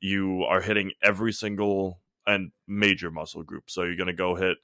[0.00, 3.70] you are hitting every single and major muscle group.
[3.70, 4.58] So you're going to go hit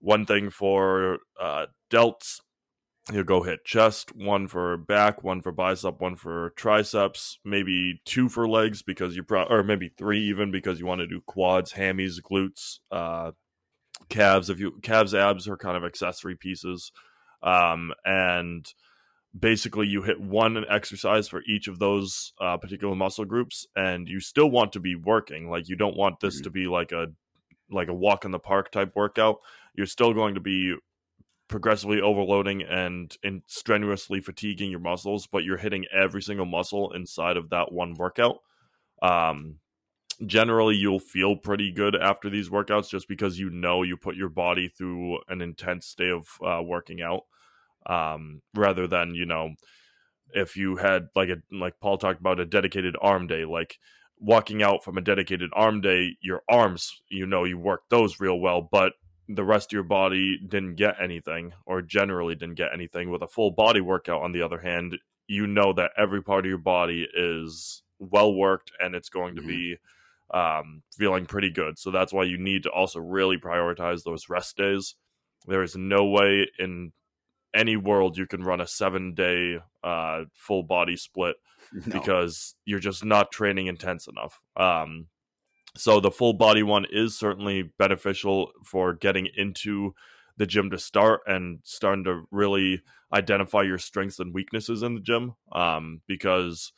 [0.00, 2.40] one thing for uh, delts.
[3.10, 8.28] You'll go hit chest, one for back, one for bicep, one for triceps, maybe two
[8.28, 11.72] for legs because you pro- or maybe three even because you want to do quads,
[11.72, 13.32] hammies, glutes, uh,
[14.10, 14.50] calves.
[14.50, 16.92] If you calves, abs are kind of accessory pieces,
[17.42, 18.70] um, and
[19.38, 24.20] basically you hit one exercise for each of those uh, particular muscle groups, and you
[24.20, 25.50] still want to be working.
[25.50, 26.44] Like you don't want this mm-hmm.
[26.44, 27.06] to be like a
[27.70, 29.40] like a walk in the park type workout
[29.78, 30.74] you're still going to be
[31.46, 37.36] progressively overloading and, and strenuously fatiguing your muscles, but you're hitting every single muscle inside
[37.36, 38.38] of that one workout.
[39.00, 39.60] Um,
[40.26, 44.28] generally, you'll feel pretty good after these workouts just because you know you put your
[44.28, 47.22] body through an intense day of uh, working out,
[47.88, 49.54] um, rather than you know
[50.32, 53.78] if you had like a like Paul talked about a dedicated arm day, like
[54.20, 58.38] walking out from a dedicated arm day, your arms, you know, you work those real
[58.38, 58.92] well, but
[59.28, 63.10] the rest of your body didn't get anything or generally didn't get anything.
[63.10, 66.48] With a full body workout, on the other hand, you know that every part of
[66.48, 69.50] your body is well worked and it's going to mm-hmm.
[69.50, 69.76] be
[70.32, 71.78] um, feeling pretty good.
[71.78, 74.94] So that's why you need to also really prioritize those rest days.
[75.46, 76.92] There is no way in
[77.54, 81.36] any world you can run a seven day uh, full body split
[81.72, 81.82] no.
[81.92, 84.40] because you're just not training intense enough.
[84.56, 85.06] Um,
[85.76, 89.94] so the full body one is certainly beneficial for getting into
[90.36, 95.00] the gym to start and starting to really identify your strengths and weaknesses in the
[95.00, 95.34] gym.
[95.52, 96.72] Um, because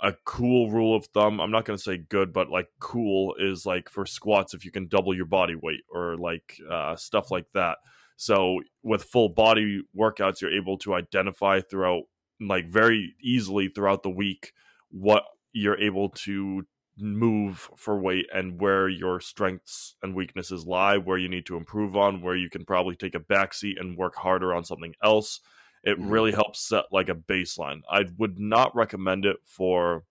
[0.00, 3.66] a cool rule of thumb, I'm not going to say good, but like cool is
[3.66, 7.46] like for squats, if you can double your body weight or like uh, stuff like
[7.54, 7.78] that.
[8.20, 12.02] So with full body workouts, you're able to identify throughout,
[12.38, 14.52] like very easily throughout the week,
[14.90, 15.24] what
[15.54, 16.66] you're able to
[16.98, 21.96] move for weight and where your strengths and weaknesses lie, where you need to improve
[21.96, 25.40] on, where you can probably take a backseat and work harder on something else.
[25.82, 26.10] It mm-hmm.
[26.10, 27.80] really helps set like a baseline.
[27.90, 30.04] I would not recommend it for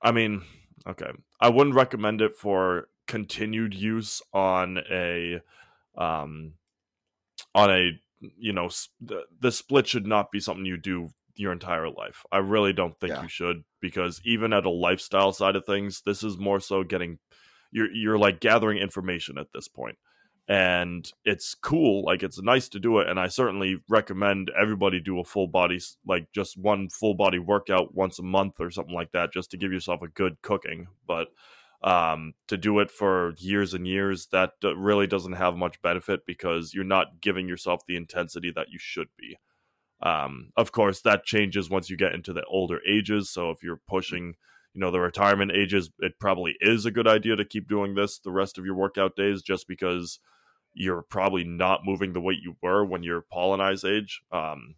[0.00, 0.42] I mean,
[0.86, 1.10] okay.
[1.40, 5.40] I wouldn't recommend it for continued use on a
[5.96, 6.52] um
[7.54, 7.90] on a
[8.36, 8.68] you know
[9.00, 12.24] the, the split should not be something you do your entire life.
[12.32, 13.22] I really don't think yeah.
[13.22, 17.18] you should because even at a lifestyle side of things, this is more so getting
[17.70, 19.96] you're you're like gathering information at this point.
[20.50, 25.20] And it's cool, like it's nice to do it and I certainly recommend everybody do
[25.20, 29.12] a full body like just one full body workout once a month or something like
[29.12, 30.88] that just to give yourself a good cooking.
[31.06, 31.28] But
[31.82, 36.74] um, to do it for years and years, that really doesn't have much benefit because
[36.74, 39.36] you're not giving yourself the intensity that you should be.
[40.00, 43.30] Um, of course, that changes once you get into the older ages.
[43.30, 44.34] So if you're pushing,
[44.74, 48.18] you know, the retirement ages, it probably is a good idea to keep doing this
[48.18, 50.20] the rest of your workout days, just because
[50.74, 54.20] you're probably not moving the weight you were when you're Paulinized age.
[54.30, 54.76] Um,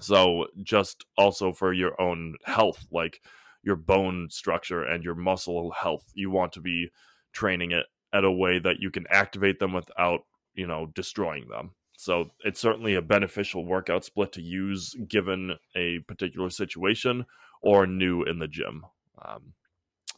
[0.00, 3.20] so just also for your own health, like
[3.64, 6.90] your bone structure and your muscle health, you want to be
[7.32, 10.20] training it at a way that you can activate them without,
[10.54, 11.72] you know, destroying them.
[11.96, 17.24] So it's certainly a beneficial workout split to use given a particular situation
[17.62, 18.84] or new in the gym.
[19.24, 19.54] Um,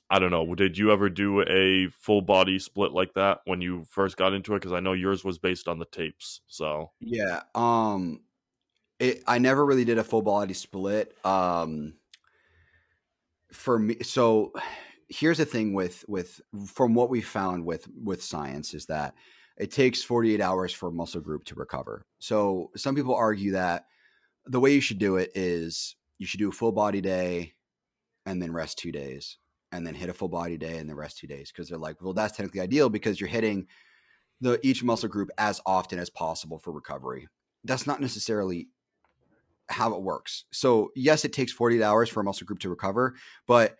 [0.08, 0.54] I don't know.
[0.54, 4.54] Did you ever do a full body split like that when you first got into
[4.54, 4.60] it?
[4.60, 6.40] Because I know yours was based on the tapes.
[6.46, 8.20] So yeah, um,
[8.98, 11.16] it, I never really did a full body split.
[11.24, 11.94] Um,
[13.52, 14.52] for me, so
[15.08, 19.14] here's the thing with with from what we found with with science is that
[19.56, 22.04] it takes 48 hours for a muscle group to recover.
[22.18, 23.86] So some people argue that
[24.44, 27.54] the way you should do it is you should do a full body day
[28.26, 29.38] and then rest two days
[29.72, 32.00] and then hit a full body day and then rest two days because they're like,
[32.00, 33.66] well, that's technically ideal because you're hitting
[34.40, 37.26] the each muscle group as often as possible for recovery.
[37.64, 38.68] That's not necessarily
[39.68, 40.44] how it works.
[40.52, 43.14] So yes, it takes 48 hours for a muscle group to recover,
[43.46, 43.76] but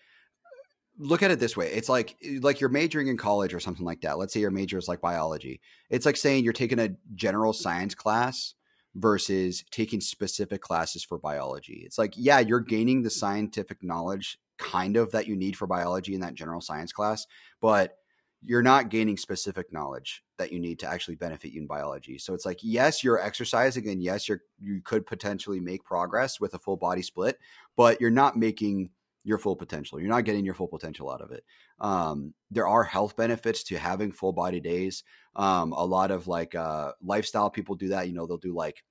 [0.98, 3.84] look at it this way it's like eh, like you're majoring in college or something
[3.84, 4.18] like that.
[4.18, 5.60] Let's say your major is like biology.
[5.90, 8.54] It's like saying you're taking a general science class
[8.94, 11.82] versus taking specific classes for biology.
[11.84, 16.14] It's like yeah you're gaining the scientific knowledge kind of that you need for biology
[16.14, 17.26] in that general science class
[17.60, 17.98] but
[18.42, 22.34] you're not gaining specific knowledge that you need to actually benefit you in biology so
[22.34, 26.58] it's like yes you're exercising and yes you're you could potentially make progress with a
[26.58, 27.38] full body split
[27.76, 28.90] but you're not making
[29.26, 29.98] your full potential.
[29.98, 31.44] You're not getting your full potential out of it.
[31.80, 35.02] Um, there are health benefits to having full body days.
[35.34, 38.06] Um, a lot of like uh, lifestyle people do that.
[38.06, 38.84] You know, they'll do like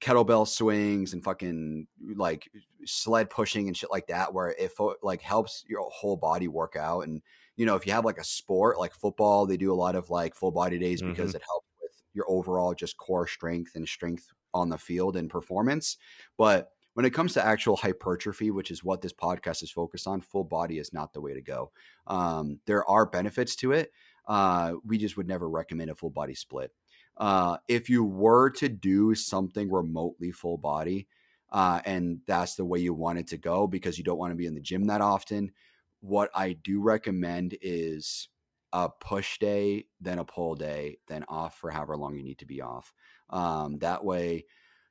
[0.00, 1.86] kettlebell swings and fucking
[2.16, 2.50] like
[2.84, 4.72] sled pushing and shit like that, where it
[5.04, 7.02] like helps your whole body work out.
[7.02, 7.22] And
[7.60, 10.08] you know, if you have like a sport like football, they do a lot of
[10.08, 11.10] like full body days mm-hmm.
[11.10, 15.28] because it helps with your overall just core strength and strength on the field and
[15.28, 15.98] performance.
[16.38, 20.22] But when it comes to actual hypertrophy, which is what this podcast is focused on,
[20.22, 21.70] full body is not the way to go.
[22.06, 23.92] Um, there are benefits to it.
[24.26, 26.70] Uh, we just would never recommend a full body split.
[27.18, 31.08] Uh, if you were to do something remotely full body,
[31.52, 34.36] uh, and that's the way you want it to go because you don't want to
[34.36, 35.52] be in the gym that often,
[36.00, 38.28] what I do recommend is
[38.72, 42.46] a push day, then a pull day, then off for however long you need to
[42.46, 42.92] be off.
[43.30, 44.44] Um, that way,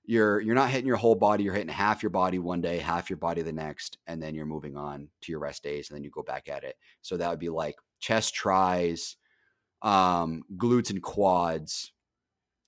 [0.10, 3.12] you're you're not hitting your whole body you're hitting half your body one day half
[3.12, 6.04] your body the next and then you're moving on to your rest days and then
[6.04, 6.78] you go back at it.
[7.04, 9.18] So that would be like chest tris
[9.84, 11.92] um glutes and quads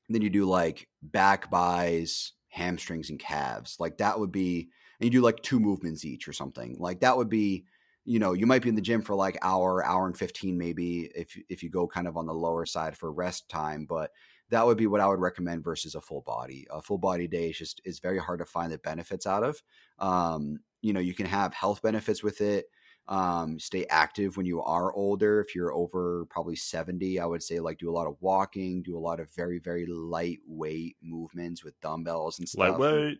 [0.08, 3.78] and then you do like back bis hamstrings and calves.
[3.80, 4.70] Like that would be
[5.00, 6.76] and you do like two movements each or something.
[6.78, 7.66] Like that would be
[8.06, 11.12] you know, you might be in the gym for like hour, hour and 15 maybe
[11.16, 14.12] if if you go kind of on the lower side for rest time, but
[14.50, 16.68] that would be what I would recommend versus a full body.
[16.70, 19.62] A full body day is just is very hard to find the benefits out of.
[19.98, 22.66] Um, you know, you can have health benefits with it.
[23.08, 25.42] Um, stay active when you are older.
[25.42, 28.98] If you're over probably 70, I would say like do a lot of walking, do
[28.98, 32.80] a lot of very, very lightweight movements with dumbbells and stuff.
[32.80, 33.20] Lightweight.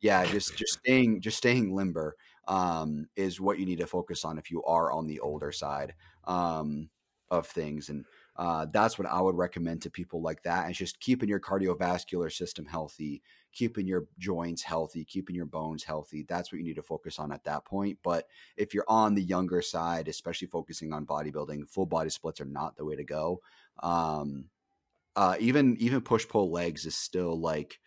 [0.00, 2.16] Yeah, just just staying just staying limber
[2.50, 5.94] um, is what you need to focus on if you are on the older side
[6.24, 6.90] um,
[7.30, 7.88] of things.
[7.88, 8.04] And
[8.34, 10.66] uh, that's what I would recommend to people like that.
[10.66, 13.22] And just keeping your cardiovascular system healthy,
[13.52, 16.24] keeping your joints healthy, keeping your bones healthy.
[16.28, 17.98] That's what you need to focus on at that point.
[18.02, 22.46] But if you're on the younger side, especially focusing on bodybuilding, full body splits are
[22.46, 23.42] not the way to go.
[23.80, 24.46] Um,
[25.14, 27.78] uh, even even push pull legs is still like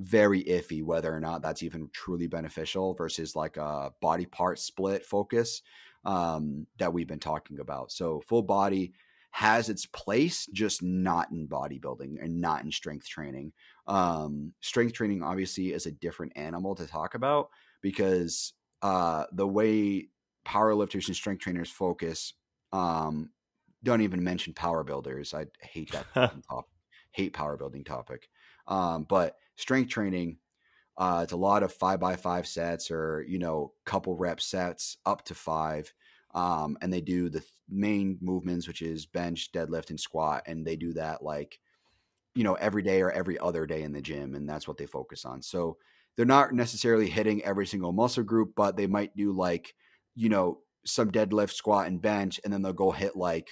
[0.00, 5.04] very iffy whether or not that's even truly beneficial versus like a body part split
[5.04, 5.62] focus
[6.04, 7.92] um, that we've been talking about.
[7.92, 8.92] So full body
[9.32, 13.52] has its place, just not in bodybuilding and not in strength training.
[13.86, 17.50] Um, strength training obviously is a different animal to talk about
[17.82, 20.08] because uh, the way
[20.46, 22.32] powerlifters and strength trainers focus,
[22.72, 23.30] um,
[23.82, 25.34] don't even mention power builders.
[25.34, 26.70] I hate that topic.
[27.12, 28.28] Hate power building topic.
[28.66, 30.38] Um, but strength training,
[30.98, 34.98] uh, it's a lot of five by five sets or you know couple rep sets
[35.06, 35.92] up to five
[36.34, 40.66] um, and they do the th- main movements, which is bench, deadlift, and squat, and
[40.66, 41.58] they do that like
[42.34, 44.86] you know every day or every other day in the gym, and that's what they
[44.86, 45.42] focus on.
[45.42, 45.78] So
[46.16, 49.74] they're not necessarily hitting every single muscle group, but they might do like
[50.14, 53.50] you know some deadlift, squat, and bench, and then they'll go hit like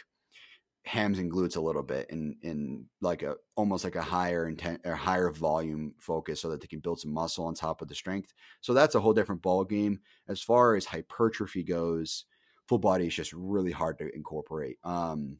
[0.89, 4.81] hams and glutes a little bit in in like a almost like a higher intent
[4.87, 7.95] or higher volume focus so that they can build some muscle on top of the
[7.95, 8.33] strength.
[8.63, 10.01] So that's a whole different ball game.
[10.29, 12.25] As far as hypertrophy goes,
[12.67, 14.79] full body is just really hard to incorporate.
[14.83, 15.37] Um,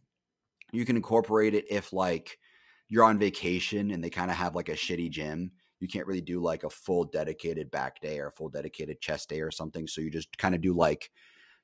[0.71, 2.39] you can incorporate it if like
[2.89, 5.51] you're on vacation and they kind of have like a shitty gym.
[5.81, 9.31] You can't really do like a full dedicated back day or a full dedicated chest
[9.31, 9.87] day or something.
[9.87, 11.11] So you just kind of do like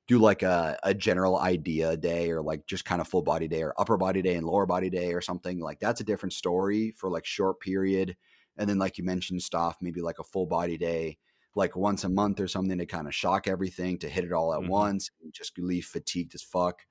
[0.07, 3.63] do like a, a general idea day or like just kind of full body day
[3.63, 5.61] or upper body day and lower body day or something.
[5.61, 8.17] Like that's a different story for like short period.
[8.59, 11.19] And then like you mentioned Stoph, maybe like a full body day
[11.55, 14.53] like once a month or something to kind of shock everything, to hit it all
[14.53, 14.71] at mm-hmm.
[14.71, 16.83] once, just leave fatigued as fuck,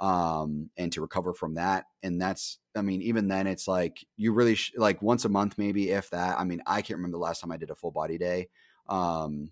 [0.00, 1.86] um, and to recover from that.
[2.02, 5.58] And that's, I mean, even then, it's like you really sh- like once a month,
[5.58, 6.38] maybe if that.
[6.38, 8.48] I mean, I can't remember the last time I did a full body day.
[8.88, 9.50] Um,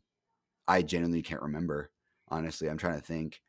[0.69, 1.91] I genuinely can't remember.
[2.31, 3.41] Honestly, I'm trying to think.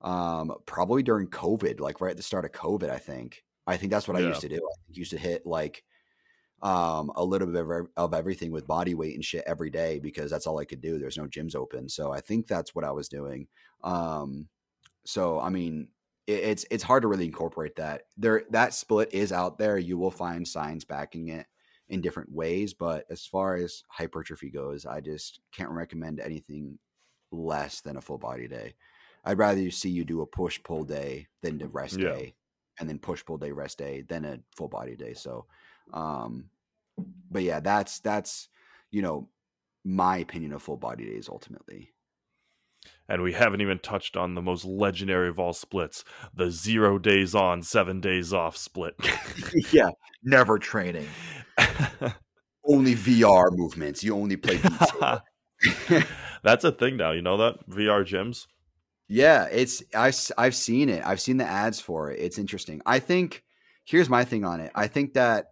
[0.00, 3.42] Um, probably during COVID, like right at the start of COVID, I think.
[3.66, 4.26] I think that's what yeah.
[4.26, 4.56] I used to do.
[4.56, 5.82] I used to hit like
[6.62, 10.30] um, a little bit of, of everything with body weight and shit every day because
[10.30, 10.98] that's all I could do.
[10.98, 13.46] There's no gyms open, so I think that's what I was doing.
[13.82, 14.48] Um,
[15.04, 15.88] so I mean,
[16.26, 18.02] it, it's it's hard to really incorporate that.
[18.16, 19.78] There, that split is out there.
[19.78, 21.46] You will find signs backing it
[21.88, 26.78] in different ways, but as far as hypertrophy goes, I just can't recommend anything
[27.34, 28.74] less than a full body day.
[29.24, 32.10] I'd rather you see you do a push pull day than the rest yeah.
[32.10, 32.34] day,
[32.78, 35.14] and then push pull day rest day than a full body day.
[35.14, 35.46] So,
[35.92, 36.50] um,
[37.30, 38.48] but yeah, that's that's
[38.90, 39.28] you know
[39.84, 41.90] my opinion of full body days ultimately.
[43.08, 46.04] And we haven't even touched on the most legendary of all splits,
[46.34, 48.94] the zero days on, seven days off split.
[49.72, 49.90] yeah,
[50.22, 51.08] never training.
[52.66, 54.02] only VR movements.
[54.02, 54.60] You only play
[56.44, 57.12] That's a thing now.
[57.12, 58.46] You know that VR gyms.
[59.08, 61.04] Yeah, it's I I've seen it.
[61.04, 62.20] I've seen the ads for it.
[62.20, 62.82] It's interesting.
[62.86, 63.42] I think
[63.84, 64.70] here's my thing on it.
[64.74, 65.46] I think that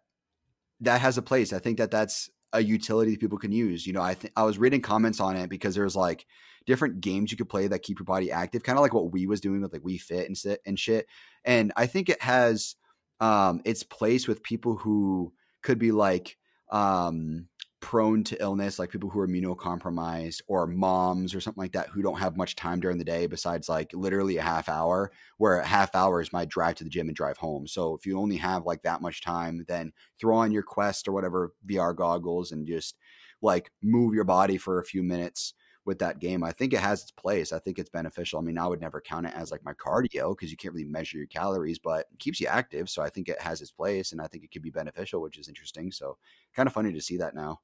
[0.81, 1.53] that has a place.
[1.53, 3.87] I think that that's a utility people can use.
[3.87, 6.27] You know, I I was reading comments on it because there's like
[6.67, 9.27] different games you could play that keep your body active, kind of like what we
[9.27, 11.07] was doing with like Wii Fit and sit and shit.
[11.45, 12.77] And I think it has
[13.19, 15.33] um its place with people who
[15.63, 16.37] could be like
[16.71, 17.49] um
[17.83, 22.01] prone to illness, like people who are immunocompromised or moms or something like that who
[22.01, 25.67] don't have much time during the day besides like literally a half hour, where a
[25.67, 27.67] half hour is my drive to the gym and drive home.
[27.67, 31.13] So if you only have like that much time, then throw on your Quest or
[31.13, 32.97] whatever VR goggles and just
[33.43, 35.53] like move your body for a few minutes
[35.85, 36.45] with that game.
[36.45, 37.53] I think it has its place.
[37.53, 38.39] I think it's beneficial.
[38.39, 40.87] I mean, I would never count it as like my cardio because you can't really
[40.87, 42.89] measure your calories, but it keeps you active.
[42.89, 45.39] So I think it has its place and I think it could be beneficial, which
[45.39, 45.91] is interesting.
[45.91, 46.19] So
[46.55, 47.61] kind of funny to see that now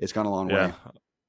[0.00, 0.66] it's gone a long yeah.
[0.66, 0.72] way.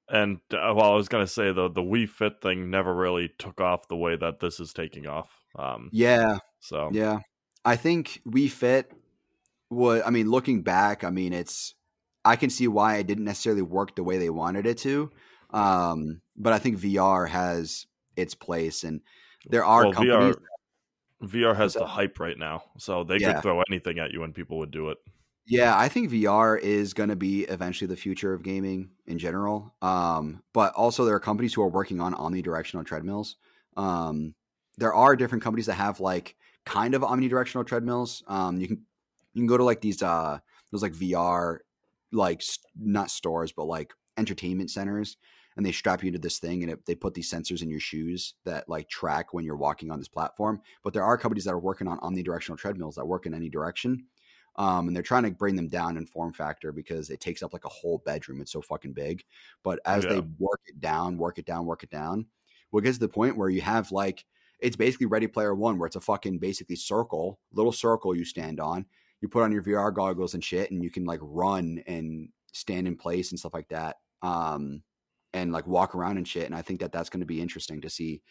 [0.10, 3.62] And uh, well, I was gonna say though, the Wii Fit thing never really took
[3.62, 5.30] off the way that this is taking off.
[5.58, 6.40] Um, yeah.
[6.60, 7.20] So yeah,
[7.64, 8.92] I think Wii Fit
[9.70, 10.02] was.
[10.06, 11.76] I mean, looking back, I mean, it's.
[12.24, 15.10] I can see why it didn't necessarily work the way they wanted it to,
[15.50, 18.84] um, but I think VR has its place.
[18.84, 19.02] And
[19.48, 20.36] there are well, companies.
[21.24, 23.34] VR, VR has the hype right now, so they yeah.
[23.34, 25.00] could throw anything at you and people would do it.
[25.46, 29.74] Yeah, I think VR is going to be eventually the future of gaming in general.
[29.82, 33.36] Um, but also, there are companies who are working on omnidirectional treadmills.
[33.76, 34.36] Um,
[34.78, 36.36] there are different companies that have like
[36.66, 38.24] kind of omnidirectional treadmills.
[38.28, 38.82] Um, you can
[39.34, 40.40] you can go to like these uh
[40.72, 41.62] those like VR
[42.12, 42.44] like
[42.78, 45.16] not stores but like entertainment centers
[45.56, 47.80] and they strap you to this thing and it, they put these sensors in your
[47.80, 50.62] shoes that like track when you're walking on this platform.
[50.84, 54.06] But there are companies that are working on omnidirectional treadmills that work in any direction.
[54.58, 57.54] Um, and they're trying to bring them down in form factor because it takes up
[57.54, 58.42] like a whole bedroom.
[58.42, 59.24] It's so fucking big.
[59.64, 60.10] But as yeah.
[60.10, 62.26] they work it down, work it down, work it down,
[62.72, 64.26] what gets to the point where you have like
[64.62, 68.60] it's basically Ready Player One, where it's a fucking basically circle, little circle you stand
[68.60, 68.86] on.
[69.20, 72.88] You put on your VR goggles and shit, and you can like run and stand
[72.88, 74.84] in place and stuff like that, um,
[75.34, 76.46] and like walk around and shit.
[76.46, 78.22] And I think that that's going to be interesting to see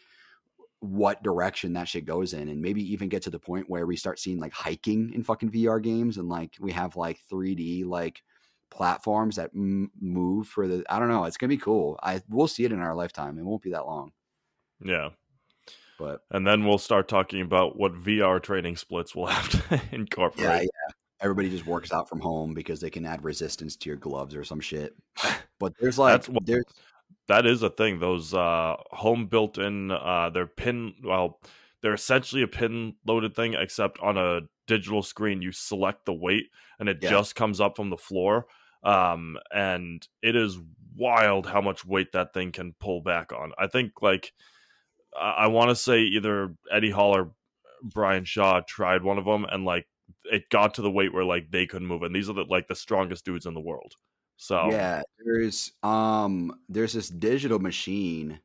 [0.81, 3.95] what direction that shit goes in, and maybe even get to the point where we
[3.95, 8.23] start seeing like hiking in fucking VR games, and like we have like 3D like
[8.71, 10.83] platforms that m- move for the.
[10.89, 11.25] I don't know.
[11.25, 11.99] It's gonna be cool.
[12.01, 13.37] I we'll see it in our lifetime.
[13.37, 14.11] It won't be that long.
[14.83, 15.09] Yeah,
[15.99, 20.47] but and then we'll start talking about what VR training splits we'll have to incorporate.
[20.47, 20.93] Yeah, yeah.
[21.21, 24.43] Everybody just works out from home because they can add resistance to your gloves or
[24.43, 24.95] some shit.
[25.59, 26.65] But there's like what, there's
[27.27, 27.99] that is a thing.
[27.99, 31.39] Those uh, home built in uh, they're pin well
[31.81, 36.45] they're essentially a pin loaded thing except on a digital screen you select the weight
[36.79, 37.09] and it yeah.
[37.09, 38.45] just comes up from the floor
[38.83, 40.59] um, and it is
[40.95, 43.51] wild how much weight that thing can pull back on.
[43.57, 44.33] I think like
[45.19, 47.31] I want to say either Eddie Hall or
[47.83, 49.87] Brian Shaw tried one of them, and like
[50.25, 52.67] it got to the weight where like they couldn't move, and these are the like
[52.67, 53.95] the strongest dudes in the world.
[54.41, 58.39] So yeah, there's um there's this digital machine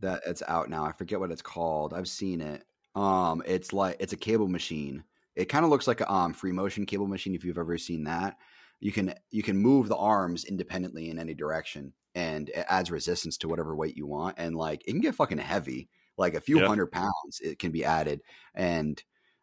[0.00, 0.84] that it's out now.
[0.84, 1.94] I forget what it's called.
[1.94, 2.64] I've seen it.
[2.96, 5.04] Um, it's like it's a cable machine.
[5.36, 8.02] It kind of looks like a um, free motion cable machine if you've ever seen
[8.02, 8.36] that.
[8.80, 13.36] You can you can move the arms independently in any direction and it adds resistance
[13.38, 14.34] to whatever weight you want.
[14.38, 15.88] And like it can get fucking heavy,
[16.18, 16.66] like a few yeah.
[16.66, 18.22] hundred pounds it can be added.
[18.56, 19.00] And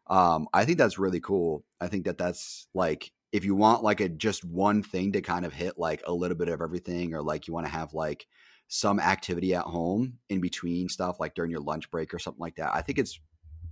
[0.08, 1.64] um, I think that's really cool.
[1.80, 5.44] I think that that's like if you want like a just one thing to kind
[5.44, 8.26] of hit like a little bit of everything, or like you want to have like
[8.68, 12.56] some activity at home in between stuff, like during your lunch break or something like
[12.56, 12.74] that.
[12.74, 13.20] I think it's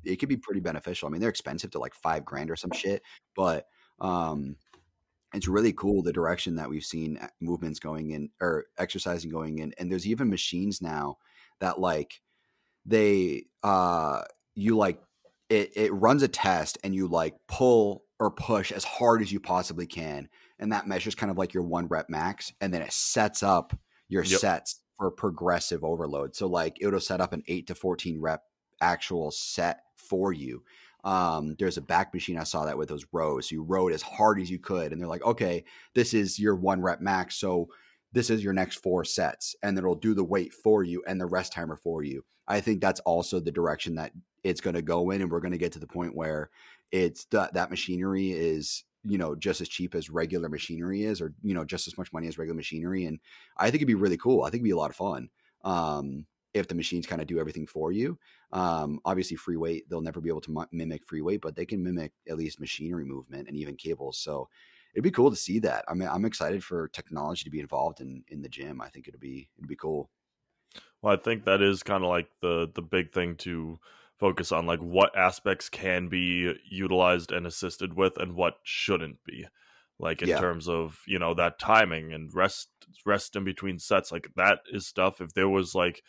[0.05, 1.09] it could be pretty beneficial.
[1.09, 3.03] I mean, they're expensive to like five grand or some shit,
[3.35, 3.67] but
[4.01, 4.57] um,
[5.35, 9.59] it's really cool the direction that we've seen uh, movements going in or exercising going
[9.59, 11.19] in and there's even machines now
[11.61, 12.21] that like
[12.87, 14.23] they uh
[14.55, 15.01] you like
[15.51, 19.41] it it runs a test and you like pull or push as hard as you
[19.41, 20.29] possibly can
[20.59, 23.77] and that measures kind of like your one rep max and then it sets up
[24.09, 24.41] your yep.
[24.41, 28.43] sets for progressive overload so like it'll set up an 8 to 14 rep
[28.81, 30.63] actual set for you
[31.05, 33.49] um, there's a back machine I saw that with those rows.
[33.49, 35.65] So you rode as hard as you could, and they're like, okay,
[35.95, 37.37] this is your one rep max.
[37.37, 37.69] So
[38.13, 41.27] this is your next four sets, and it'll do the weight for you and the
[41.27, 42.25] rest timer for you.
[42.47, 44.13] I think that's also the direction that
[44.43, 46.51] it's going to go in, and we're going to get to the point where
[46.93, 51.35] it's that that machinery is you know just as cheap as regular machinery is, or
[51.43, 53.05] you know just as much money as regular machinery.
[53.05, 53.19] And
[53.57, 54.43] I think it'd be really cool.
[54.43, 55.31] I think it'd be a lot of fun.
[55.65, 58.19] Um, if the machines kind of do everything for you.
[58.53, 61.83] Um, obviously, free weight, they'll never be able to mimic free weight, but they can
[61.83, 64.19] mimic at least machinery movement and even cables.
[64.19, 64.49] So
[64.95, 65.85] it'd be cool to see that.
[65.89, 68.81] I mean, I'm excited for technology to be involved in in the gym.
[68.81, 70.11] I think it'd be it'd be cool.
[71.03, 73.79] Well, I think that is kind of like the the big thing to
[74.19, 79.47] focus on, like what aspects can be utilized and assisted with, and what shouldn't be
[79.99, 80.39] like in yeah.
[80.39, 82.69] terms of you know that timing and rest
[83.05, 86.03] rest in between sets like that is stuff if there was like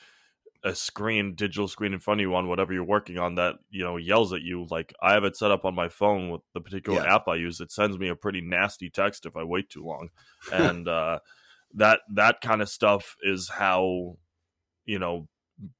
[0.64, 3.84] a screen, digital screen in front of you on whatever you're working on that you
[3.84, 4.66] know yells at you.
[4.70, 7.16] Like I have it set up on my phone with the particular yeah.
[7.16, 7.62] app I use.
[7.62, 10.10] It sends me a pretty nasty text if I wait too long,
[10.52, 11.20] and uh,
[11.76, 14.18] that that kind of stuff is how
[14.86, 15.28] you know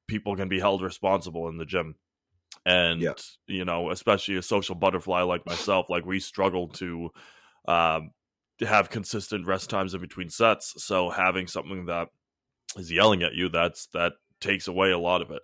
[0.08, 1.96] people can be held responsible in the gym.
[2.66, 3.14] And yeah.
[3.48, 7.10] you know, especially a social butterfly like myself, like we struggle to
[7.68, 8.12] um,
[8.60, 10.74] have consistent rest times in between sets.
[10.84, 12.10] So having something that
[12.76, 15.42] is yelling at you, that's that takes away a lot of it.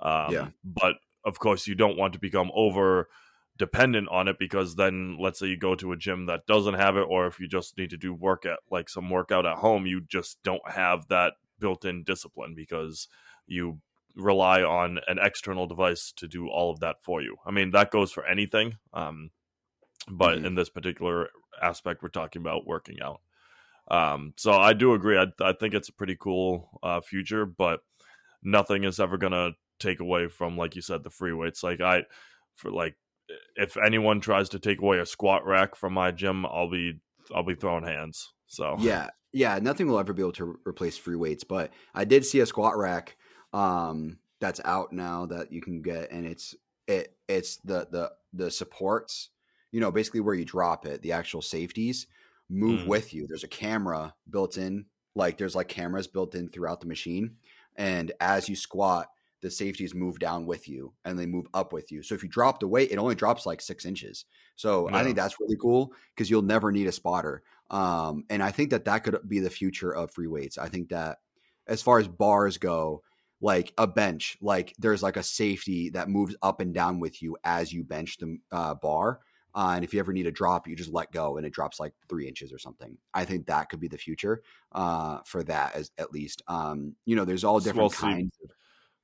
[0.00, 0.48] Um, yeah.
[0.64, 3.08] But of course, you don't want to become over
[3.56, 6.96] dependent on it because then let's say you go to a gym that doesn't have
[6.96, 9.86] it or if you just need to do work at like some workout at home
[9.86, 13.06] you just don't have that built-in discipline because
[13.46, 13.78] you
[14.16, 17.90] rely on an external device to do all of that for you i mean that
[17.90, 19.30] goes for anything um,
[20.08, 20.46] but mm-hmm.
[20.46, 21.28] in this particular
[21.62, 23.20] aspect we're talking about working out
[23.90, 27.80] um, so i do agree I, I think it's a pretty cool uh, future but
[28.42, 31.62] nothing is ever gonna take away from, like you said, the free weights.
[31.62, 32.04] Like I,
[32.54, 32.96] for like,
[33.56, 37.00] if anyone tries to take away a squat rack from my gym, I'll be
[37.34, 38.32] I'll be throwing hands.
[38.46, 41.44] So yeah, yeah, nothing will ever be able to replace free weights.
[41.44, 43.16] But I did see a squat rack
[43.54, 46.54] um, that's out now that you can get, and it's
[46.86, 49.30] it it's the the the supports.
[49.70, 52.06] You know, basically where you drop it, the actual safeties
[52.48, 52.86] move mm.
[52.86, 53.26] with you.
[53.26, 54.84] There's a camera built in,
[55.16, 57.36] like there's like cameras built in throughout the machine,
[57.76, 59.08] and as you squat,
[59.40, 62.02] the safeties move down with you and they move up with you.
[62.02, 64.24] So if you drop the weight, it only drops like six inches.
[64.56, 64.96] So yeah.
[64.96, 67.42] I think that's really cool because you'll never need a spotter.
[67.70, 70.56] Um, and I think that that could be the future of free weights.
[70.56, 71.18] I think that
[71.66, 73.02] as far as bars go,
[73.44, 77.36] like a bench, like there's like a safety that moves up and down with you
[77.44, 79.20] as you bench the uh, bar.
[79.54, 81.78] Uh, and if you ever need a drop, you just let go and it drops
[81.78, 82.96] like three inches or something.
[83.12, 84.42] I think that could be the future
[84.72, 86.40] uh, for that, as at least.
[86.48, 88.32] Um, you know, there's all different well, kinds.
[88.40, 88.48] See,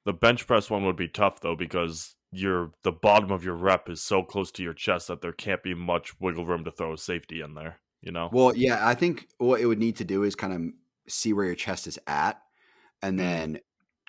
[0.06, 3.90] the bench press one would be tough though because your the bottom of your rep
[3.90, 6.94] is so close to your chest that there can't be much wiggle room to throw
[6.94, 7.78] a safety in there.
[8.00, 8.30] You know.
[8.32, 11.44] Well, yeah, I think what it would need to do is kind of see where
[11.44, 12.40] your chest is at,
[13.02, 13.26] and mm-hmm.
[13.28, 13.60] then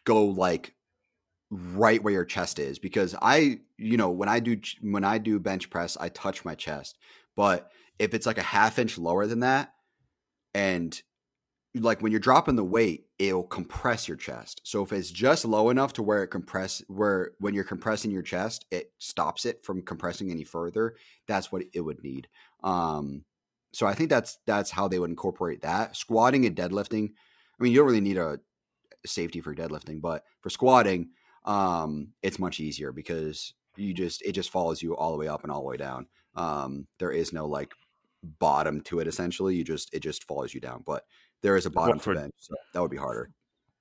[0.06, 0.74] go like
[1.50, 5.40] right where your chest is because I, you know, when I do when I do
[5.40, 6.98] bench press, I touch my chest.
[7.36, 9.74] But if it's like a half inch lower than that,
[10.54, 11.00] and
[11.76, 14.62] like when you're dropping the weight, it'll compress your chest.
[14.64, 18.24] So if it's just low enough to where it compress where when you're compressing your
[18.24, 20.96] chest, it stops it from compressing any further.
[21.28, 22.28] That's what it would need.
[22.64, 23.24] Um,
[23.74, 25.96] so I think that's that's how they would incorporate that.
[25.96, 27.10] Squatting and deadlifting.
[27.10, 28.40] I mean, you don't really need a
[29.06, 31.10] safety for deadlifting, but for squatting,
[31.46, 35.44] um, it's much easier because you just it just follows you all the way up
[35.44, 36.08] and all the way down.
[36.36, 37.74] Um, there is no like
[38.24, 39.56] bottom to it essentially.
[39.56, 40.84] You just it just follows you down.
[40.86, 41.06] But
[41.42, 43.32] there is a bottom for, bench, so that would be harder.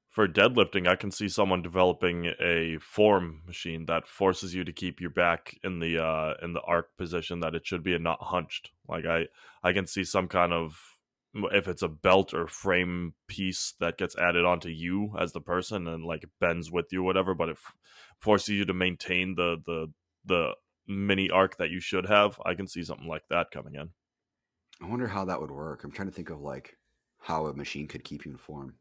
[0.08, 5.00] For deadlifting, I can see someone developing a form machine that forces you to keep
[5.00, 8.20] your back in the uh, in the arc position that it should be and not
[8.20, 8.70] hunched.
[8.88, 9.26] Like I
[9.62, 10.89] I can see some kind of
[11.34, 15.86] if it's a belt or frame piece that gets added onto you as the person
[15.86, 17.74] and like bends with you whatever but it f-
[18.18, 19.86] forces you to maintain the the
[20.24, 20.50] the
[20.88, 23.90] mini arc that you should have i can see something like that coming in
[24.82, 26.76] i wonder how that would work i'm trying to think of like
[27.20, 28.74] how a machine could keep you in form.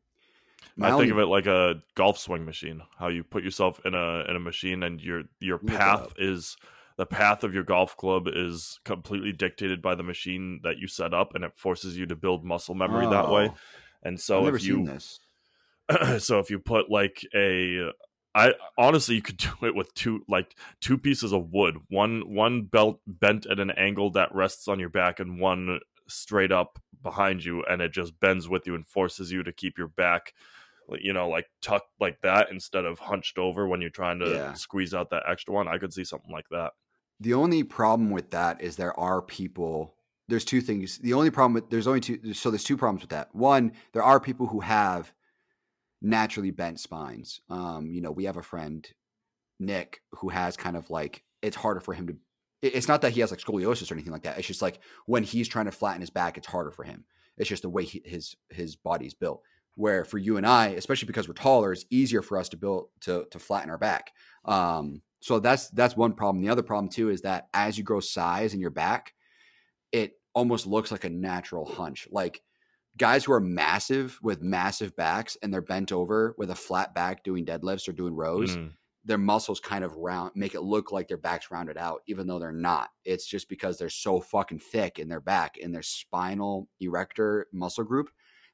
[0.81, 2.81] I think of it like a golf swing machine.
[2.97, 6.57] How you put yourself in a in a machine, and your your path is
[6.99, 11.13] the path of your golf club is completely dictated by the machine that you set
[11.13, 13.47] up, and it forces you to build muscle memory oh, that way.
[13.49, 13.57] Oh.
[14.03, 14.99] And so if you
[16.19, 17.91] so if you put like a
[18.35, 22.63] I honestly you could do it with two like two pieces of wood, one one
[22.63, 27.45] belt bent at an angle that rests on your back, and one straight up behind
[27.45, 30.33] you and it just bends with you and forces you to keep your back
[30.99, 34.53] you know like tucked like that instead of hunched over when you're trying to yeah.
[34.53, 36.71] squeeze out that extra one i could see something like that
[37.19, 39.95] the only problem with that is there are people
[40.27, 43.11] there's two things the only problem with there's only two so there's two problems with
[43.11, 45.11] that one there are people who have
[46.01, 48.93] naturally bent spines um you know we have a friend
[49.59, 52.15] nick who has kind of like it's harder for him to
[52.61, 54.37] it's not that he has like scoliosis or anything like that.
[54.37, 57.05] It's just like when he's trying to flatten his back, it's harder for him.
[57.37, 59.41] It's just the way he, his his body's built.
[59.75, 62.89] Where for you and I, especially because we're taller, it's easier for us to build
[63.01, 64.11] to to flatten our back.
[64.43, 66.41] Um, so that's that's one problem.
[66.41, 69.13] The other problem too is that as you grow size in your back,
[69.91, 72.07] it almost looks like a natural hunch.
[72.11, 72.41] Like
[72.97, 77.23] guys who are massive with massive backs and they're bent over with a flat back
[77.23, 78.55] doing deadlifts or doing rows.
[78.55, 78.71] Mm
[79.05, 82.37] their muscles kind of round make it look like their back's rounded out even though
[82.37, 86.67] they're not it's just because they're so fucking thick in their back in their spinal
[86.79, 88.09] erector muscle group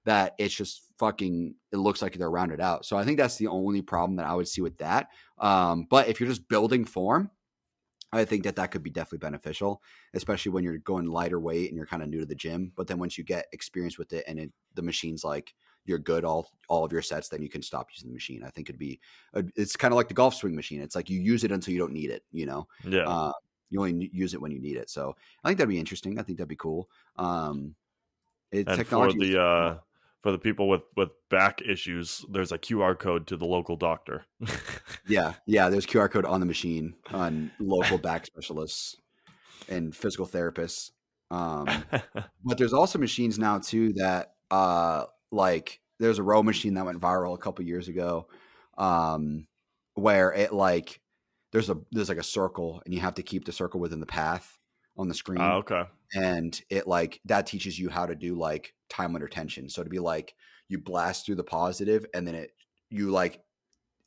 [0.06, 3.48] that it's just fucking it looks like they're rounded out so i think that's the
[3.48, 5.08] only problem that i would see with that
[5.40, 7.30] um, but if you're just building form
[8.14, 9.82] i think that that could be definitely beneficial
[10.14, 12.88] especially when you're going lighter weight and you're kind of new to the gym but
[12.88, 15.54] then once you get experience with it and it, the machine's like
[15.86, 18.44] you're good all all of your sets, then you can stop using the machine.
[18.44, 19.00] I think it'd be
[19.56, 20.82] it's kind of like the golf swing machine.
[20.82, 22.24] It's like you use it until you don't need it.
[22.32, 23.08] You know, yeah.
[23.08, 23.32] Uh,
[23.70, 24.90] you only use it when you need it.
[24.90, 26.20] So I think that'd be interesting.
[26.20, 26.90] I think that'd be cool.
[27.18, 27.76] Um,
[28.52, 29.78] it, and technology for the uh,
[30.26, 34.26] for the people with with back issues, there's a QR code to the local doctor.
[35.08, 35.70] yeah, yeah.
[35.70, 38.96] There's QR code on the machine on local back specialists
[39.70, 40.90] and physical therapists.
[41.30, 41.68] Um,
[42.44, 47.00] but there's also machines now too that uh, like there's a row machine that went
[47.00, 48.26] viral a couple years ago
[48.80, 49.46] um,
[49.94, 51.02] where it like
[51.52, 54.08] there's a there's like a circle and you have to keep the circle within the
[54.08, 54.58] path
[54.98, 55.42] on the screen.
[55.42, 55.84] Oh, okay.
[56.14, 59.70] And it like that teaches you how to do like time under tension.
[59.70, 60.34] So to be like
[60.70, 62.52] you blast through the positive and then it
[62.90, 63.42] you like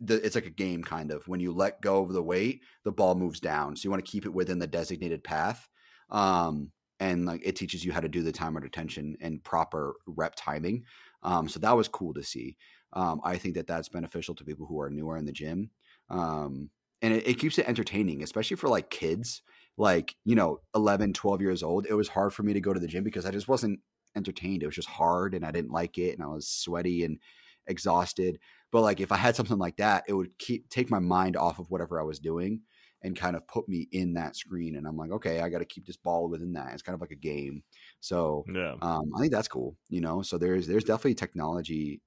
[0.00, 1.26] the, it's like a game kind of.
[1.26, 3.76] When you let go of the weight, the ball moves down.
[3.76, 5.68] So you want to keep it within the designated path.
[6.10, 6.70] Um,
[7.00, 10.34] and like it teaches you how to do the time under tension and proper rep
[10.36, 10.84] timing.
[11.22, 12.56] Um, so that was cool to see.
[12.92, 15.70] Um, I think that that's beneficial to people who are newer in the gym.
[16.10, 16.70] Um,
[17.02, 19.42] and it, it, keeps it entertaining, especially for like kids,
[19.78, 21.86] like, you know, 11, 12 years old.
[21.86, 23.80] It was hard for me to go to the gym because I just wasn't
[24.16, 24.62] entertained.
[24.62, 27.18] It was just hard and I didn't like it and I was sweaty and
[27.66, 28.40] exhausted.
[28.72, 31.58] But like if I had something like that, it would keep take my mind off
[31.58, 32.62] of whatever I was doing
[33.02, 34.76] and kind of put me in that screen.
[34.76, 36.72] And I'm like, okay, I got to keep this ball within that.
[36.72, 37.62] It's kind of like a game.
[38.00, 39.76] So yeah, um, I think that's cool.
[39.88, 42.02] You know, so there's there's definitely technology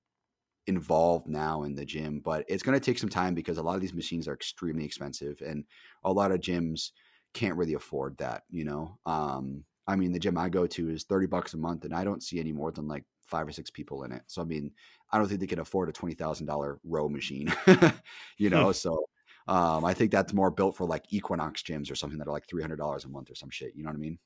[0.67, 3.75] involved now in the gym, but it's going to take some time because a lot
[3.75, 5.63] of these machines are extremely expensive, and
[6.03, 6.91] a lot of gyms
[7.33, 8.43] can't really afford that.
[8.49, 11.85] You know, um, I mean, the gym I go to is thirty bucks a month,
[11.85, 14.23] and I don't see any more than like five or six people in it.
[14.27, 14.71] So I mean,
[15.11, 17.53] I don't think they can afford a twenty thousand dollar row machine.
[18.37, 18.71] you know, hmm.
[18.73, 19.05] so
[19.47, 22.47] um, I think that's more built for like Equinox gyms or something that are like
[22.47, 23.73] three hundred dollars a month or some shit.
[23.75, 24.19] You know what I mean?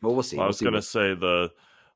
[0.00, 0.36] But we'll see.
[0.36, 1.50] Well, I was we'll gonna say the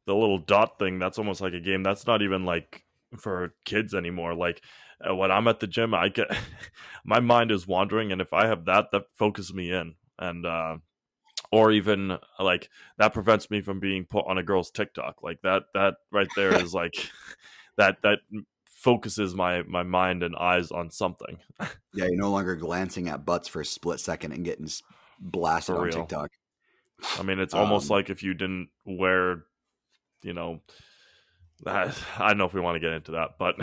[0.06, 0.98] the little dot thing.
[0.98, 1.82] That's almost like a game.
[1.82, 2.84] That's not even like
[3.18, 4.34] for kids anymore.
[4.34, 4.62] Like
[5.08, 6.28] uh, when I'm at the gym, I get
[7.04, 10.76] my mind is wandering, and if I have that, that focuses me in, and uh,
[11.50, 15.22] or even like that prevents me from being put on a girl's TikTok.
[15.22, 16.94] Like that, that right there is like
[17.76, 18.18] that that
[18.66, 21.38] focuses my my mind and eyes on something.
[21.94, 24.68] yeah, you're no longer glancing at butts for a split second and getting
[25.20, 26.30] blasted on TikTok.
[27.18, 29.44] I mean, it's almost um, like if you didn't wear,
[30.22, 30.60] you know,
[31.66, 33.54] I don't know if we want to get into that, but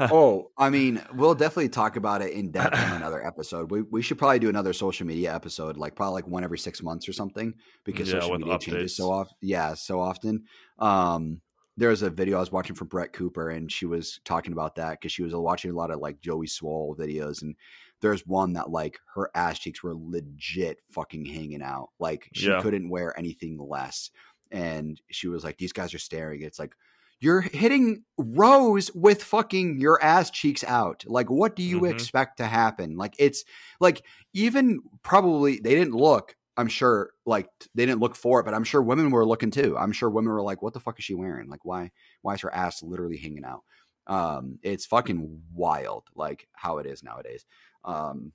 [0.12, 3.70] oh, I mean, we'll definitely talk about it in depth in another episode.
[3.70, 6.82] We we should probably do another social media episode, like probably like one every six
[6.82, 7.54] months or something,
[7.84, 8.60] because yeah, social media updates.
[8.60, 9.36] changes so often.
[9.40, 10.44] Yeah, so often.
[10.78, 11.40] Um,
[11.76, 14.76] there was a video I was watching from Brett Cooper, and she was talking about
[14.76, 17.56] that because she was watching a lot of like Joey Swoll videos, and
[18.00, 22.60] there's one that like her ass cheeks were legit fucking hanging out, like she yeah.
[22.60, 24.10] couldn't wear anything less,
[24.52, 26.74] and she was like, "These guys are staring." It's like
[27.20, 31.04] you're hitting rows with fucking your ass cheeks out.
[31.06, 31.94] Like, what do you mm-hmm.
[31.94, 32.96] expect to happen?
[32.96, 33.44] Like, it's
[33.78, 36.34] like even probably they didn't look.
[36.56, 39.76] I'm sure like they didn't look for it, but I'm sure women were looking too.
[39.78, 41.48] I'm sure women were like, "What the fuck is she wearing?
[41.48, 41.90] Like, why
[42.22, 43.62] why is her ass literally hanging out?"
[44.06, 47.46] Um, it's fucking wild, like how it is nowadays.
[47.84, 48.32] Um,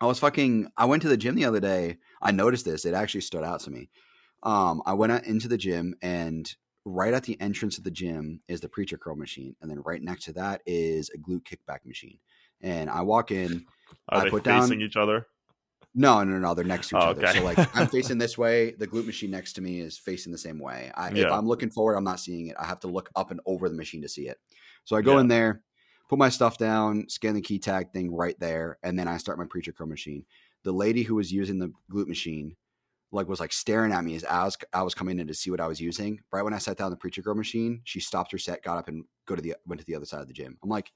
[0.00, 0.68] I was fucking.
[0.76, 1.96] I went to the gym the other day.
[2.22, 2.84] I noticed this.
[2.84, 3.90] It actually stood out to me.
[4.42, 8.60] Um, I went into the gym and right at the entrance of the gym is
[8.60, 12.18] the preacher curl machine, and then right next to that is a glute kickback machine.
[12.60, 13.66] And I walk in,
[14.08, 15.26] Are I put down facing down, each other.
[15.94, 17.26] No, no, no, they're next to each oh, other.
[17.26, 20.38] So like I'm facing this way, the glute machine next to me is facing the
[20.38, 20.92] same way.
[20.94, 21.26] I, yeah.
[21.26, 22.56] If I'm looking forward, I'm not seeing it.
[22.58, 24.38] I have to look up and over the machine to see it.
[24.84, 25.20] So I go yeah.
[25.20, 25.62] in there,
[26.08, 29.38] put my stuff down, scan the key tag thing right there, and then I start
[29.38, 30.24] my preacher curl machine.
[30.64, 32.56] The lady who was using the glute machine
[33.10, 35.50] like was like staring at me as I was I was coming in to see
[35.50, 36.20] what I was using.
[36.32, 38.88] Right when I sat down the preacher curl machine, she stopped her set, got up,
[38.88, 40.58] and go to the went to the other side of the gym.
[40.62, 40.92] I'm like,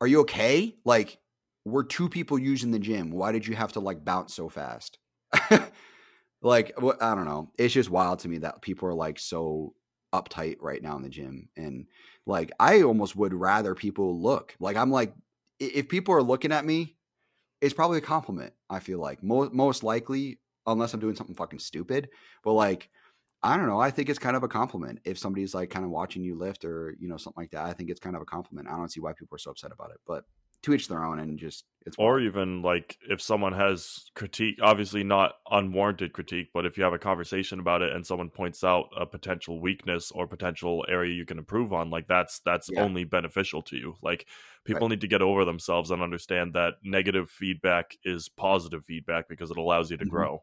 [0.00, 0.76] "Are you okay?
[0.84, 1.18] Like,
[1.64, 3.10] we're two people using the gym.
[3.10, 4.98] Why did you have to like bounce so fast?"
[6.42, 7.50] like, I don't know.
[7.58, 9.74] It's just wild to me that people are like so
[10.14, 11.86] uptight right now in the gym, and
[12.26, 14.56] like I almost would rather people look.
[14.60, 15.14] Like I'm like,
[15.58, 16.95] if people are looking at me
[17.60, 18.52] it's probably a compliment.
[18.68, 22.08] I feel like most most likely, unless I'm doing something fucking stupid.
[22.44, 22.90] But like,
[23.42, 23.80] I don't know.
[23.80, 26.64] I think it's kind of a compliment if somebody's like kind of watching you lift
[26.64, 27.64] or you know something like that.
[27.64, 28.68] I think it's kind of a compliment.
[28.68, 30.24] I don't see why people are so upset about it, but
[30.62, 35.04] to each their own and just it's or even like if someone has critique obviously
[35.04, 38.86] not unwarranted critique but if you have a conversation about it and someone points out
[38.98, 42.82] a potential weakness or potential area you can improve on like that's that's yeah.
[42.82, 44.26] only beneficial to you like
[44.64, 44.90] people right.
[44.90, 49.56] need to get over themselves and understand that negative feedback is positive feedback because it
[49.56, 50.10] allows you to mm-hmm.
[50.10, 50.42] grow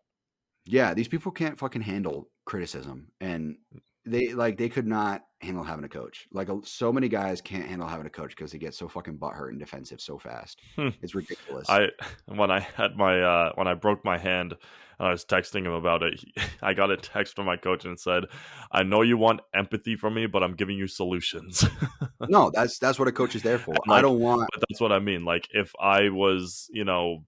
[0.66, 3.58] yeah these people can't fucking handle criticism and
[4.06, 6.28] they like they could not handle having a coach.
[6.32, 9.50] Like so many guys can't handle having a coach because they get so fucking butthurt
[9.50, 10.62] and defensive so fast.
[10.76, 10.90] Hmm.
[11.02, 11.70] It's ridiculous.
[11.70, 11.90] I
[12.26, 14.56] when I had my uh when I broke my hand
[15.00, 17.86] and I was texting him about it, he, I got a text from my coach
[17.86, 18.26] and said,
[18.72, 21.66] "I know you want empathy from me, but I'm giving you solutions."
[22.28, 23.76] no, that's that's what a coach is there for.
[23.88, 24.50] Like, I don't want.
[24.54, 25.26] But that's what I mean.
[25.26, 27.26] Like if I was, you know,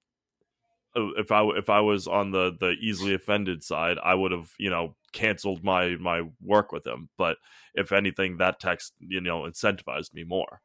[0.96, 4.70] if I if I was on the the easily offended side, I would have you
[4.70, 7.10] know canceled my my work with him.
[7.18, 7.38] But
[7.74, 10.62] if anything, that text you know incentivized me more.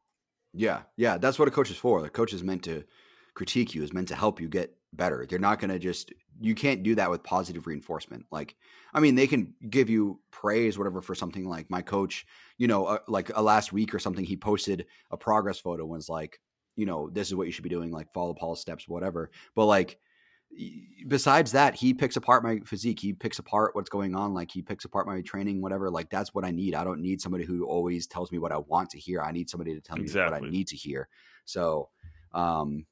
[0.53, 2.03] Yeah, yeah, that's what a coach is for.
[2.03, 2.85] The coach is meant to
[3.35, 5.25] critique you, is meant to help you get better.
[5.27, 8.27] They're not going to just you can't do that with positive reinforcement.
[8.31, 8.57] Like,
[8.95, 12.27] I mean, they can give you praise, whatever, for something like my coach,
[12.57, 15.91] you know, uh, like a last week or something, he posted a progress photo and
[15.91, 16.41] was like,
[16.77, 19.31] you know, this is what you should be doing, like follow Paul's steps, whatever.
[19.55, 19.99] But like,
[21.07, 23.01] besides that, he picks apart my physique.
[23.01, 24.35] He picks apart what's going on.
[24.35, 25.91] Like he picks apart my training, whatever.
[25.91, 26.75] Like that's what I need.
[26.75, 29.23] I don't need somebody who always tells me what I want to hear.
[29.23, 30.41] I need somebody to tell exactly.
[30.41, 31.09] me what I need to hear.
[31.45, 31.89] So,
[32.33, 32.87] um,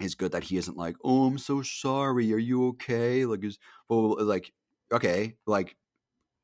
[0.00, 2.32] it's good that he isn't like, oh, I'm so sorry.
[2.32, 3.24] Are you okay?
[3.24, 3.58] Like, is
[3.88, 4.52] well, like,
[4.92, 5.76] okay, like,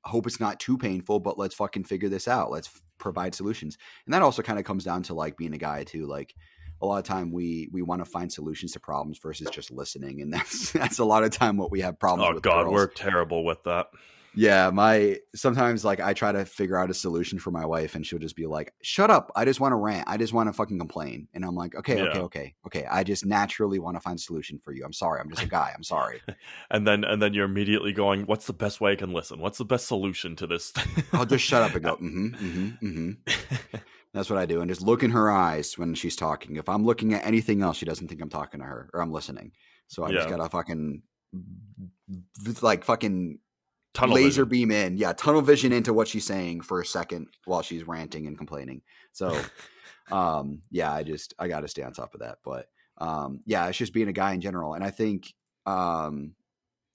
[0.04, 2.50] hope it's not too painful, but let's fucking figure this out.
[2.50, 3.76] Let's f- provide solutions.
[4.06, 6.06] And that also kind of comes down to like being a guy too.
[6.06, 6.34] Like,
[6.80, 10.20] a lot of time we we want to find solutions to problems versus just listening,
[10.20, 12.38] and that's that's a lot of time what we have problems.
[12.38, 12.72] Oh God, girls.
[12.72, 13.88] we're terrible with that.
[14.34, 18.06] Yeah, my sometimes like I try to figure out a solution for my wife and
[18.06, 19.32] she'll just be like, "Shut up.
[19.34, 20.08] I just want to rant.
[20.08, 22.04] I just want to fucking complain." And I'm like, "Okay, yeah.
[22.04, 22.54] okay, okay.
[22.66, 22.86] Okay.
[22.88, 24.84] I just naturally want to find a solution for you.
[24.84, 25.20] I'm sorry.
[25.20, 25.72] I'm just a guy.
[25.74, 26.20] I'm sorry."
[26.70, 29.40] and then and then you're immediately going, "What's the best way I can listen?
[29.40, 30.72] What's the best solution to this?"
[31.12, 33.80] I'll just shut up and go, "Mhm, mhm, mhm."
[34.12, 36.56] That's what I do and just look in her eyes when she's talking.
[36.56, 39.12] If I'm looking at anything else, she doesn't think I'm talking to her or I'm
[39.12, 39.52] listening.
[39.86, 40.14] So I yeah.
[40.16, 41.02] just got to fucking
[42.60, 43.38] like fucking
[43.94, 44.68] tunnel laser vision.
[44.68, 48.26] beam in, yeah, tunnel vision into what she's saying for a second while she's ranting
[48.26, 48.82] and complaining.
[49.12, 49.40] So,
[50.12, 52.38] um, yeah, I just I got to stay on top of that.
[52.44, 52.66] But
[52.98, 55.32] um, yeah, it's just being a guy in general, and I think
[55.66, 56.34] um,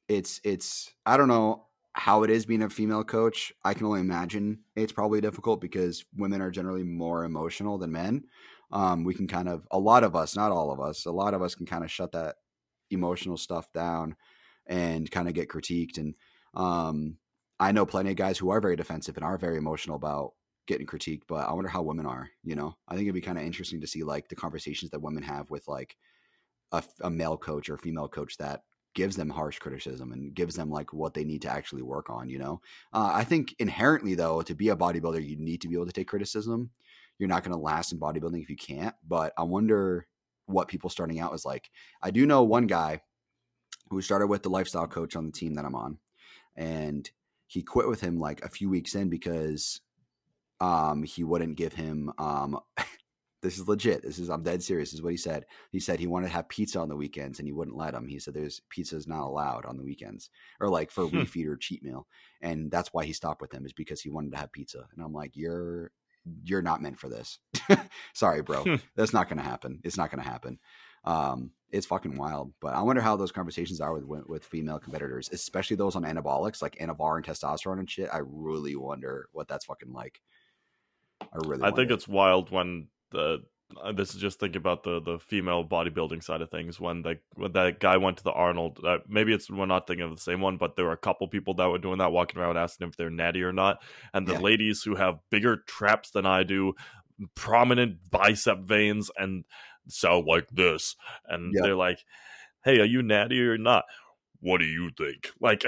[0.08, 1.65] it's it's I don't know
[1.98, 3.54] how it is being a female coach.
[3.64, 8.26] I can only imagine it's probably difficult because women are generally more emotional than men.
[8.72, 11.34] Um, we can kind of a lot of us, not all of us, a lot
[11.34, 12.36] of us can kind of shut that
[12.92, 14.16] emotional stuff down
[14.68, 16.16] and kind of get critiqued and
[16.54, 17.18] um,
[17.60, 20.34] I know plenty of guys who are very defensive and are very emotional about
[20.68, 22.30] getting critiqued, but I wonder how women are.
[22.44, 25.02] You know, I think it'd be kind of interesting to see like the conversations that
[25.02, 25.96] women have with like
[26.72, 28.64] a, a male coach or female coach that
[28.96, 32.30] gives them harsh criticism and gives them like what they need to actually work on.
[32.30, 32.62] You know,
[32.94, 35.92] uh, I think inherently though, to be a bodybuilder, you need to be able to
[35.92, 36.72] take criticism.
[37.20, 38.96] You're not going to last in bodybuilding if you can't.
[39.08, 40.08] But I wonder
[40.48, 41.70] what people starting out is like.
[42.02, 43.02] I do know one guy
[43.90, 46.00] who started with the lifestyle coach on the team that I'm on
[46.56, 47.10] and
[47.48, 49.82] he quit with him like a few weeks in because
[50.62, 52.60] um he wouldn't give him um
[53.46, 56.00] this is legit this is i'm dead serious this is what he said he said
[56.00, 58.34] he wanted to have pizza on the weekends and he wouldn't let him he said
[58.34, 61.18] there's pizza is not allowed on the weekends or like for hmm.
[61.18, 62.08] refeed or cheat meal
[62.42, 65.06] and that's why he stopped with him is because he wanted to have pizza and
[65.06, 65.92] i'm like you're
[66.44, 67.40] you're not meant for this
[68.14, 68.76] sorry bro hmm.
[68.96, 70.60] that's not gonna happen it's not gonna happen
[71.04, 72.54] um it's fucking wild.
[72.62, 76.62] But I wonder how those conversations are with with female competitors, especially those on anabolics
[76.62, 78.10] like Anavar and testosterone and shit.
[78.12, 80.22] I really wonder what that's fucking like.
[81.22, 81.64] I really.
[81.64, 83.44] I think it's wild when the
[83.84, 86.80] uh, this is just thinking about the the female bodybuilding side of things.
[86.80, 90.06] When the when that guy went to the Arnold uh, maybe it's we're not thinking
[90.06, 92.40] of the same one but there were a couple people that were doing that walking
[92.40, 93.82] around asking if they're natty or not.
[94.14, 94.40] And the yeah.
[94.40, 96.74] ladies who have bigger traps than I do
[97.34, 99.46] prominent bicep veins and
[99.88, 100.96] sound like this.
[101.28, 101.64] And yep.
[101.64, 102.06] they're like
[102.64, 103.86] hey are you natty or not?
[104.42, 105.32] What do you think?
[105.40, 105.64] Like,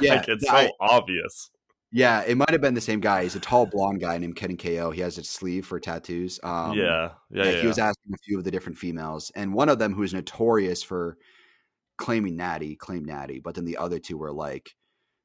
[0.00, 1.50] yeah, like it's so I, obvious
[1.92, 4.56] yeah it might have been the same guy he's a tall blonde guy named ken
[4.56, 8.18] ko he has a sleeve for tattoos um, yeah yeah, yeah he was asking a
[8.18, 11.16] few of the different females and one of them who's notorious for
[11.98, 14.74] claiming natty claimed natty but then the other two were like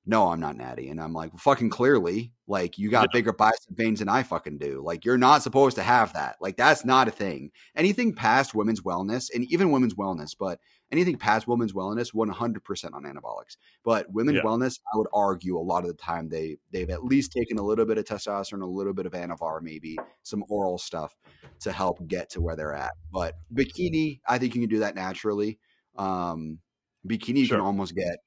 [0.10, 0.90] no, I'm not natty.
[0.90, 3.20] And I'm like, well, fucking clearly, like you got yeah.
[3.20, 4.82] bigger bicep veins than I fucking do.
[4.84, 6.38] Like you're not supposed to have that.
[6.40, 7.52] Like that's not a thing.
[7.76, 10.60] Anything past women's wellness and even women's wellness, but
[10.92, 13.58] anything past women's wellness, 100% on anabolics.
[13.84, 14.44] But women's yeah.
[14.44, 17.64] wellness, I would argue a lot of the time they they've at least taken a
[17.64, 21.16] little bit of testosterone, a little bit of anavar, maybe some oral stuff
[21.60, 22.92] to help get to where they're at.
[23.12, 25.60] But bikini, I think you can do that naturally.
[25.98, 26.60] Um,
[27.08, 27.58] bikini sure.
[27.58, 28.20] can almost get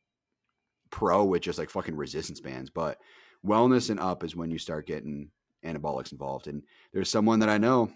[0.91, 2.99] pro with just like fucking resistance bands, but
[3.47, 5.31] wellness and up is when you start getting
[5.65, 6.47] anabolics involved.
[6.47, 6.62] And
[6.93, 7.91] there's someone that I know,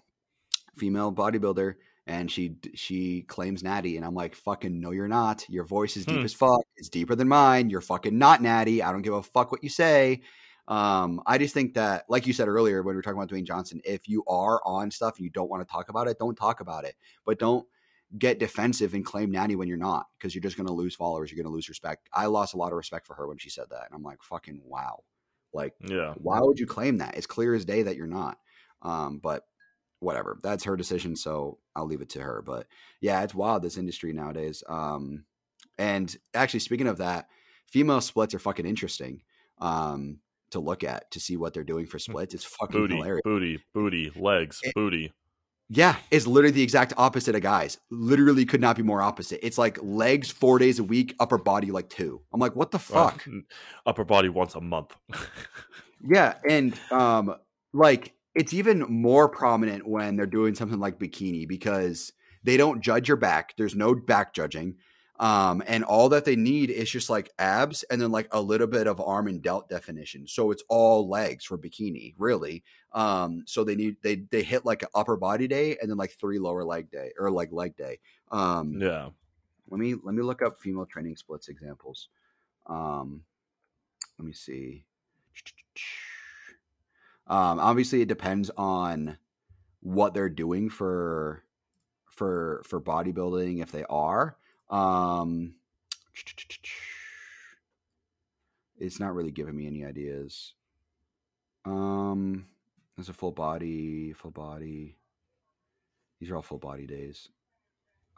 [0.76, 1.74] female bodybuilder,
[2.06, 5.48] and she she claims natty, and I'm like, fucking no, you're not.
[5.48, 6.24] Your voice is deep hmm.
[6.24, 6.62] as fuck.
[6.76, 7.70] It's deeper than mine.
[7.70, 8.82] You're fucking not natty.
[8.82, 10.22] I don't give a fuck what you say.
[10.66, 13.46] Um, I just think that, like you said earlier when we were talking about Dwayne
[13.46, 16.36] Johnson, if you are on stuff and you don't want to talk about it, don't
[16.36, 16.94] talk about it.
[17.26, 17.66] But don't
[18.18, 21.30] get defensive and claim Natty when you're not because you're just going to lose followers.
[21.30, 22.08] You're going to lose respect.
[22.12, 23.86] I lost a lot of respect for her when she said that.
[23.86, 25.02] And I'm like, fucking wow.
[25.52, 26.14] Like, yeah.
[26.16, 27.16] why would you claim that?
[27.16, 28.38] It's clear as day that you're not.
[28.82, 29.44] Um, but
[30.04, 30.38] whatever.
[30.42, 31.16] That's her decision.
[31.16, 32.42] So I'll leave it to her.
[32.42, 32.66] But
[33.00, 34.62] yeah, it's wild, this industry nowadays.
[34.68, 35.24] Um,
[35.78, 37.28] and actually, speaking of that,
[37.66, 39.22] female splits are fucking interesting.
[39.58, 40.20] Um,
[40.54, 42.12] to look at to see what they're doing for hmm.
[42.12, 42.34] splits.
[42.34, 43.22] It's fucking booty, hilarious.
[43.24, 45.12] Booty, booty, legs, it, booty
[45.68, 47.78] Yeah, it's literally the exact opposite of guys.
[47.90, 49.44] Literally could not be more opposite.
[49.44, 52.22] It's like legs four days a week, upper body like two.
[52.32, 53.24] I'm like, what the fuck?
[53.26, 53.42] Well,
[53.84, 54.96] upper body once a month.
[56.00, 57.34] yeah, and um,
[57.72, 62.12] like it's even more prominent when they're doing something like bikini because
[62.42, 63.54] they don't judge your back.
[63.56, 64.76] There's no back judging.
[65.20, 68.66] Um, and all that they need is just like abs and then like a little
[68.66, 70.26] bit of arm and delt definition.
[70.26, 72.64] So it's all legs for bikini, really.
[72.92, 76.10] Um, so they need they they hit like an upper body day and then like
[76.10, 78.00] three lower leg day or like leg day.
[78.32, 79.10] Um, yeah.
[79.70, 82.08] Let me let me look up female training splits examples.
[82.66, 83.22] Um,
[84.18, 84.84] let me see.
[87.26, 89.18] Um, obviously, it depends on
[89.80, 91.44] what they're doing for
[92.06, 94.36] for for bodybuilding if they are.
[94.70, 95.54] Um,
[98.78, 100.54] it's not really giving me any ideas.
[101.64, 102.46] Um,
[102.96, 104.96] there's a full body, full body.
[106.20, 107.28] These are all full body days.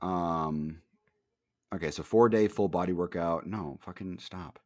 [0.03, 0.83] Um,
[1.74, 3.47] okay, so four day full body workout.
[3.47, 4.59] No, fucking stop.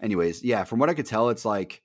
[0.00, 1.82] Anyways, yeah, from what I could tell, it's like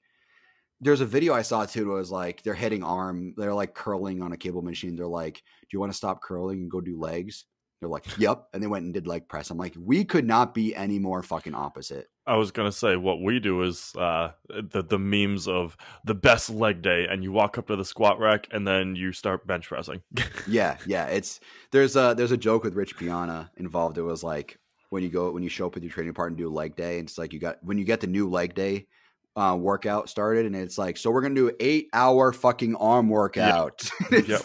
[0.81, 1.91] there's a video I saw too.
[1.91, 4.95] It was like they're hitting arm, they're like curling on a cable machine.
[4.95, 7.45] They're like, "Do you want to stop curling and go do legs?"
[7.79, 9.49] They're like, "Yep," and they went and did leg press.
[9.49, 12.07] I'm like, we could not be any more fucking opposite.
[12.27, 16.49] I was gonna say what we do is uh, the the memes of the best
[16.49, 19.67] leg day, and you walk up to the squat rack and then you start bench
[19.67, 20.01] pressing.
[20.47, 21.05] yeah, yeah.
[21.07, 21.39] It's
[21.71, 23.97] there's a there's a joke with Rich Piana involved.
[23.97, 24.57] It was like
[24.89, 26.75] when you go when you show up with your training partner and do a leg
[26.75, 28.87] day, and it's like you got when you get the new leg day
[29.35, 33.89] uh, workout started, and it's like, so we're gonna do eight hour fucking arm workout.
[34.11, 34.41] Yep.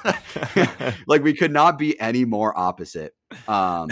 [0.57, 0.95] yep.
[1.07, 3.15] like we could not be any more opposite.
[3.47, 3.89] Um,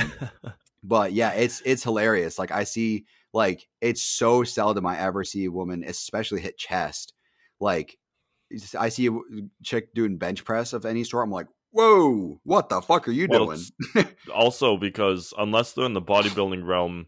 [0.83, 2.39] but yeah, it's it's hilarious.
[2.39, 7.13] Like I see, like it's so seldom I ever see a woman, especially hit chest.
[7.61, 7.97] Like
[8.79, 9.13] I see a
[9.63, 11.25] chick doing bench press of any sort.
[11.25, 14.09] I'm like, whoa, what the fuck are you well, doing?
[14.35, 17.07] also, because unless they're in the bodybuilding realm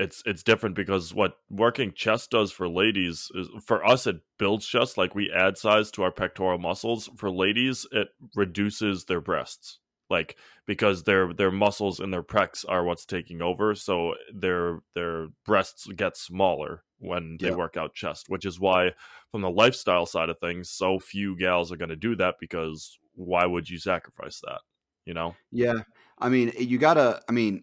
[0.00, 4.66] it's it's different because what working chest does for ladies is for us it builds
[4.66, 7.10] chest like we add size to our pectoral muscles.
[7.18, 9.78] For ladies it reduces their breasts
[10.08, 10.36] like
[10.66, 15.86] because their their muscles and their pecs are what's taking over so their their breasts
[15.94, 18.90] get smaller when they work out chest which is why
[19.30, 22.98] from the lifestyle side of things so few gals are going to do that because
[23.14, 24.60] why would you sacrifice that
[25.04, 25.34] you know?
[25.52, 25.80] Yeah
[26.18, 27.62] i mean you gotta i mean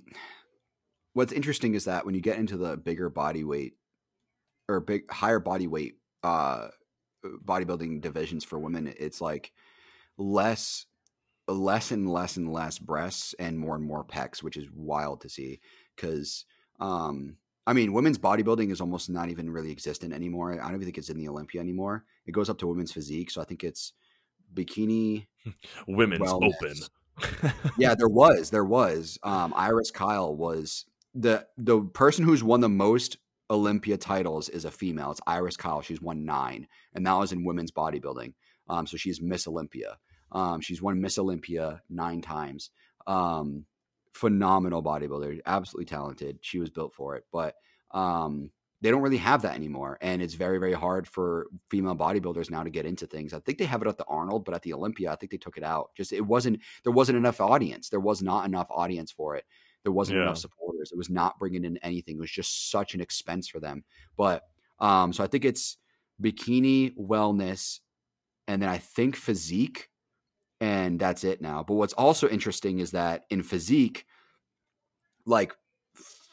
[1.17, 3.73] what's interesting is that when you get into the bigger body weight
[4.69, 6.67] or big higher body weight uh
[7.43, 9.51] bodybuilding divisions for women it's like
[10.19, 10.85] less
[11.47, 15.27] less and less and less breasts and more and more pecs which is wild to
[15.27, 15.59] see
[15.95, 16.45] because
[16.79, 17.35] um
[17.65, 20.53] i mean women's bodybuilding is almost not even really existent anymore.
[20.53, 22.05] I don't even think it's in the olympia anymore.
[22.27, 23.93] It goes up to women's physique so i think it's
[24.53, 25.25] bikini
[25.87, 26.53] women's wellness.
[26.61, 27.53] open.
[27.79, 29.17] Yeah there was there was.
[29.23, 33.17] Um iris kyle was the the person who's won the most
[33.49, 35.11] Olympia titles is a female.
[35.11, 35.81] It's Iris Kyle.
[35.81, 38.33] She's won nine, and that was in women's bodybuilding.
[38.69, 39.97] Um, so she's Miss Olympia.
[40.31, 42.71] Um, she's won Miss Olympia nine times.
[43.05, 43.65] Um,
[44.13, 46.39] phenomenal bodybuilder, absolutely talented.
[46.41, 47.55] She was built for it, but
[47.91, 48.51] um,
[48.81, 52.63] they don't really have that anymore, and it's very very hard for female bodybuilders now
[52.63, 53.33] to get into things.
[53.33, 55.37] I think they have it at the Arnold, but at the Olympia, I think they
[55.37, 55.91] took it out.
[55.95, 57.89] Just it wasn't there wasn't enough audience.
[57.89, 59.45] There was not enough audience for it.
[59.87, 60.23] There wasn't yeah.
[60.23, 60.91] enough supporters.
[60.91, 62.17] It was not bringing in anything.
[62.17, 63.85] It was just such an expense for them.
[64.17, 64.43] But
[64.79, 65.77] um, so I think it's
[66.21, 67.79] bikini wellness,
[68.49, 69.87] and then I think physique,
[70.59, 71.63] and that's it now.
[71.63, 74.05] But what's also interesting is that in physique,
[75.25, 75.55] like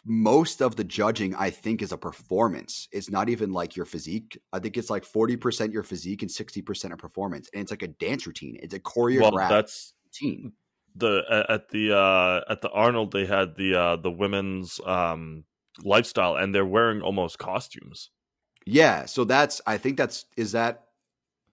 [0.05, 2.89] most of the judging I think is a performance.
[2.90, 4.36] It's not even like your physique.
[4.52, 7.48] I think it's like 40% your physique and 60% of performance.
[7.55, 8.59] And it's like a dance routine.
[8.60, 10.55] It's a choreographed well, that's, routine
[10.94, 15.44] the at the uh at the Arnold they had the uh the women's um
[15.82, 18.10] lifestyle and they're wearing almost costumes.
[18.66, 20.84] Yeah, so that's I think that's is that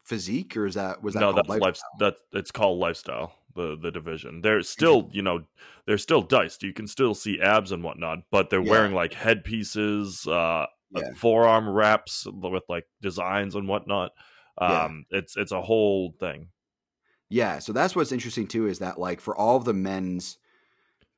[0.04, 3.92] physique or is that was that no that's life that it's called lifestyle the the
[3.92, 5.42] division they're still you know
[5.86, 8.72] they're still diced you can still see abs and whatnot but they're yeah.
[8.72, 11.02] wearing like headpieces uh yeah.
[11.16, 14.12] forearm wraps with like designs and whatnot
[14.58, 15.20] um yeah.
[15.20, 16.48] it's it's a whole thing
[17.32, 20.38] yeah, so that's what's interesting too is that like for all of the men's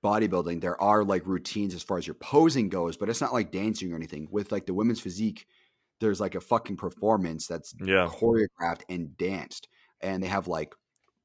[0.03, 3.52] bodybuilding, there are like routines as far as your posing goes, but it's not like
[3.52, 4.27] dancing or anything.
[4.30, 5.48] With like the women's physique,
[5.99, 8.07] there's like a fucking performance that's yeah.
[8.07, 9.68] choreographed and danced,
[10.02, 10.76] and they have like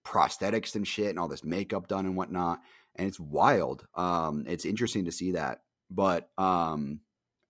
[0.06, 2.60] prosthetics and shit and all this makeup done and whatnot,
[2.96, 3.86] and it's wild.
[3.94, 5.60] Um, it's interesting to see that,
[5.90, 7.00] but um,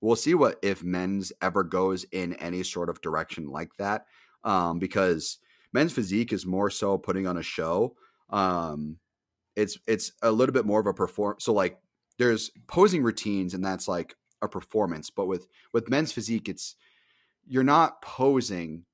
[0.00, 4.06] we'll see what if men's ever goes in any sort of direction like that,
[4.42, 5.38] um, because
[5.72, 7.94] men's physique is more so putting on a show.
[8.30, 8.98] Um,
[9.56, 11.36] it's it's a little bit more of a perform.
[11.38, 11.78] So like
[12.18, 15.10] there's posing routines, and that's like a performance.
[15.10, 16.76] But with with men's physique, it's
[17.46, 18.84] you're not posing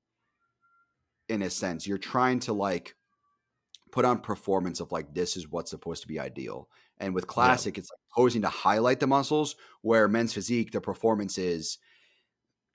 [1.29, 1.87] in a sense.
[1.87, 2.95] You're trying to like
[3.91, 6.67] put on performance of like this is what's supposed to be ideal.
[6.99, 7.81] And with classic, yeah.
[7.81, 11.77] it's like posing to highlight the muscles, where men's physique, the performance is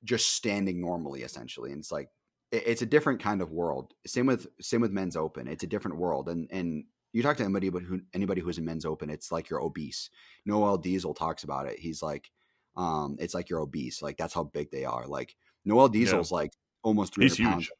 [0.04, 1.72] just standing normally, essentially.
[1.72, 2.08] And it's like
[2.52, 3.94] it's a different kind of world.
[4.06, 5.46] Same with same with men's open.
[5.48, 6.28] It's a different world.
[6.28, 9.48] And and you talk to anybody but who anybody who's in men's open, it's like
[9.50, 10.10] you're obese.
[10.46, 11.78] Noel Deyzel talks about it.
[11.78, 12.30] He's like,
[12.76, 14.02] um, it's like you're obese.
[14.02, 15.06] Like that's how big they are.
[15.06, 16.36] Like Noel Deyzel's yeah.
[16.36, 16.52] like
[16.82, 17.70] almost 300 He's pounds.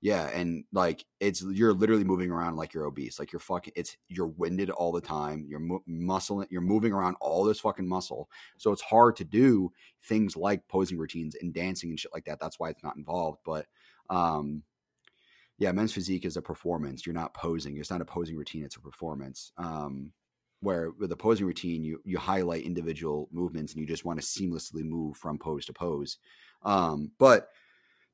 [0.00, 3.72] Yeah, and like it's you're literally moving around like you're obese, like you're fucking.
[3.74, 5.44] It's you're winded all the time.
[5.48, 6.44] You're mu- muscle.
[6.50, 9.72] You're moving around all this fucking muscle, so it's hard to do
[10.04, 12.38] things like posing routines and dancing and shit like that.
[12.38, 13.38] That's why it's not involved.
[13.44, 13.66] But
[14.10, 14.62] um,
[15.58, 17.04] yeah, men's physique is a performance.
[17.04, 17.76] You're not posing.
[17.76, 18.64] It's not a posing routine.
[18.64, 19.52] It's a performance.
[19.58, 20.12] Um,
[20.60, 24.26] where with a posing routine, you you highlight individual movements and you just want to
[24.26, 26.18] seamlessly move from pose to pose.
[26.62, 27.48] Um, but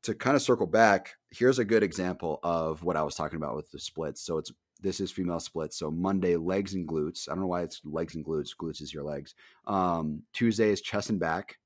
[0.03, 3.57] to kind of circle back, here's a good example of what I was talking about
[3.57, 4.23] with the splits.
[4.23, 5.79] So it's this is female splits.
[5.79, 7.29] So Monday legs and glutes.
[7.29, 8.51] I don't know why it's legs and glutes.
[8.59, 9.35] Glutes is your legs.
[9.67, 11.57] Um, Tuesday is chest and back.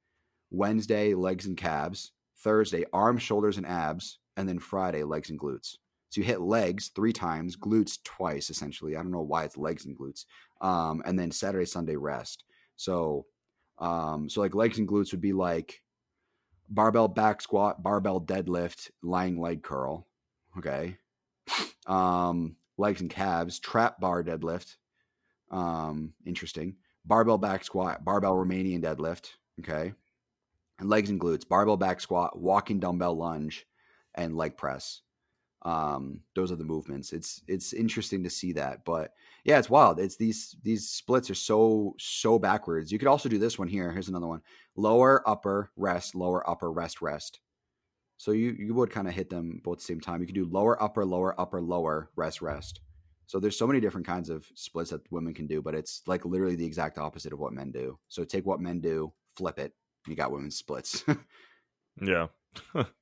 [0.50, 2.12] Wednesday legs and calves.
[2.38, 5.76] Thursday arms, shoulders, and abs, and then Friday legs and glutes.
[6.10, 8.96] So you hit legs three times, glutes twice, essentially.
[8.96, 10.24] I don't know why it's legs and glutes.
[10.62, 12.44] Um, and then Saturday, Sunday rest.
[12.76, 13.26] So,
[13.78, 15.82] um, so like legs and glutes would be like
[16.70, 20.06] barbell back squat, barbell deadlift, lying leg curl.
[20.56, 20.96] Okay.
[21.86, 24.76] Um, legs and calves, trap bar deadlift.
[25.50, 26.76] Um, interesting.
[27.04, 29.30] Barbell back squat, barbell Romanian deadlift.
[29.60, 29.92] Okay.
[30.78, 33.66] And legs and glutes, barbell back squat, walking dumbbell lunge,
[34.18, 35.00] and leg press.
[35.62, 37.12] Um, those are the movements.
[37.12, 39.12] It's it's interesting to see that, but
[39.44, 39.98] yeah, it's wild.
[39.98, 42.92] It's these these splits are so so backwards.
[42.92, 43.90] You could also do this one here.
[43.90, 44.42] Here's another one:
[44.76, 47.40] lower, upper, rest, lower, upper, rest, rest.
[48.18, 50.20] So you you would kind of hit them both at the same time.
[50.20, 52.80] You could do lower, upper, lower, upper, lower, rest, rest.
[53.26, 56.24] So there's so many different kinds of splits that women can do, but it's like
[56.24, 57.98] literally the exact opposite of what men do.
[58.08, 59.74] So take what men do, flip it,
[60.06, 61.04] you got women's splits.
[62.02, 62.28] yeah.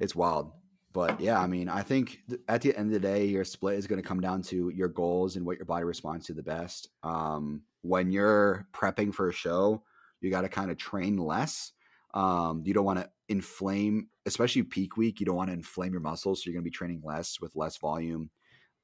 [0.00, 0.52] it's wild.
[0.92, 3.78] But yeah, I mean, I think th- at the end of the day, your split
[3.78, 6.42] is going to come down to your goals and what your body responds to the
[6.42, 6.88] best.
[7.04, 9.84] Um, when you're prepping for a show,
[10.20, 11.72] you got to kind of train less.
[12.12, 15.20] Um, you don't want to inflame, especially peak week.
[15.20, 17.54] You don't want to inflame your muscles, so you're going to be training less with
[17.54, 18.30] less volume.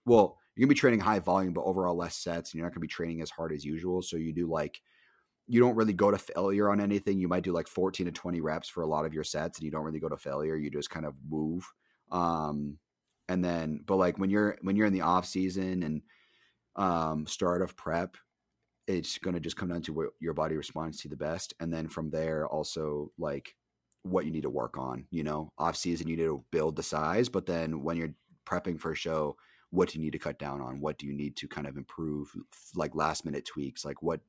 [0.04, 2.70] Well, you're going to be training high volume, but overall less sets, and you're not
[2.70, 4.00] going to be training as hard as usual.
[4.00, 4.80] So you do like
[5.48, 7.18] you don't really go to failure on anything.
[7.18, 9.64] You might do like 14 to 20 reps for a lot of your sets and
[9.64, 10.56] you don't really go to failure.
[10.56, 11.64] You just kind of move.
[12.10, 12.78] Um,
[13.28, 16.02] and then, but like when you're, when you're in the off season and,
[16.76, 18.16] um, start of prep,
[18.86, 21.54] it's going to just come down to what your body responds to the best.
[21.60, 23.54] And then from there, also like
[24.02, 26.82] what you need to work on, you know, off season, you need to build the
[26.82, 28.14] size, but then when you're
[28.46, 29.36] prepping for a show,
[29.70, 30.80] what do you need to cut down on?
[30.80, 32.32] What do you need to kind of improve,
[32.76, 33.84] like last minute tweaks?
[33.84, 34.20] Like what,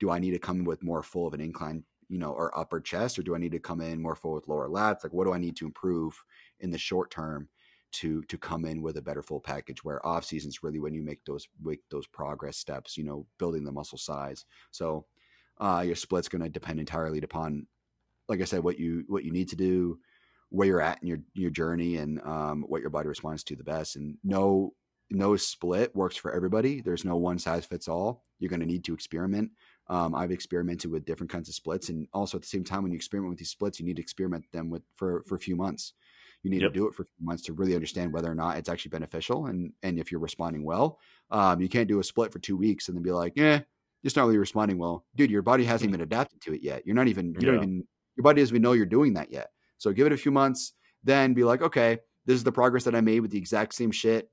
[0.00, 2.56] do I need to come in with more full of an incline, you know, or
[2.58, 5.04] upper chest, or do I need to come in more full with lower lats?
[5.04, 6.14] Like, what do I need to improve
[6.60, 7.48] in the short term
[7.92, 9.84] to to come in with a better full package?
[9.84, 13.26] Where off season is really when you make those make those progress steps, you know,
[13.38, 14.44] building the muscle size.
[14.70, 15.06] So
[15.58, 17.66] uh, your split's going to depend entirely upon,
[18.28, 19.98] like I said, what you what you need to do,
[20.48, 23.64] where you're at in your your journey, and um, what your body responds to the
[23.64, 23.96] best.
[23.96, 24.74] And no
[25.10, 26.80] no split works for everybody.
[26.80, 28.24] There's no one size fits all.
[28.38, 29.50] You're going to need to experiment.
[29.88, 32.92] Um, I've experimented with different kinds of splits, and also at the same time, when
[32.92, 35.56] you experiment with these splits, you need to experiment them with for for a few
[35.56, 35.94] months.
[36.42, 36.72] You need yep.
[36.72, 38.90] to do it for a few months to really understand whether or not it's actually
[38.90, 40.98] beneficial, and and if you're responding well.
[41.30, 43.60] Um, you can't do a split for two weeks and then be like, yeah,
[44.02, 45.30] it's not really responding well, dude.
[45.30, 46.86] Your body hasn't even adapted to it yet.
[46.86, 47.46] You're not even you yeah.
[47.46, 47.86] don't even
[48.16, 49.48] your body doesn't even know you're doing that yet.
[49.78, 52.94] So give it a few months, then be like, okay, this is the progress that
[52.94, 54.30] I made with the exact same shit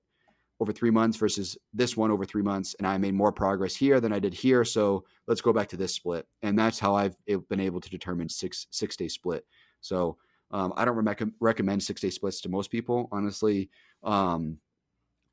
[0.60, 2.76] over three months versus this one over three months.
[2.78, 4.66] And I made more progress here than I did here.
[4.66, 6.28] So let's go back to this split.
[6.42, 9.46] And that's how I've been able to determine six, six day split.
[9.82, 10.18] So
[10.52, 13.08] um, I don't re- recommend six day splits to most people.
[13.12, 13.70] Honestly,
[14.04, 14.58] um,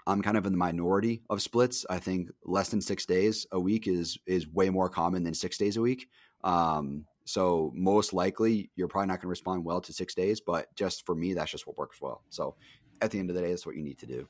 [0.06, 1.84] I'm kind of in the minority of splits.
[1.90, 5.58] I think less than six days a week is is way more common than six
[5.58, 6.08] days a week.
[6.44, 10.72] Um, so most likely you're probably not going to respond well to six days, but
[10.76, 12.22] just for me, that's just what works well.
[12.28, 12.54] So
[13.00, 14.28] at the end of the day, that's what you need to do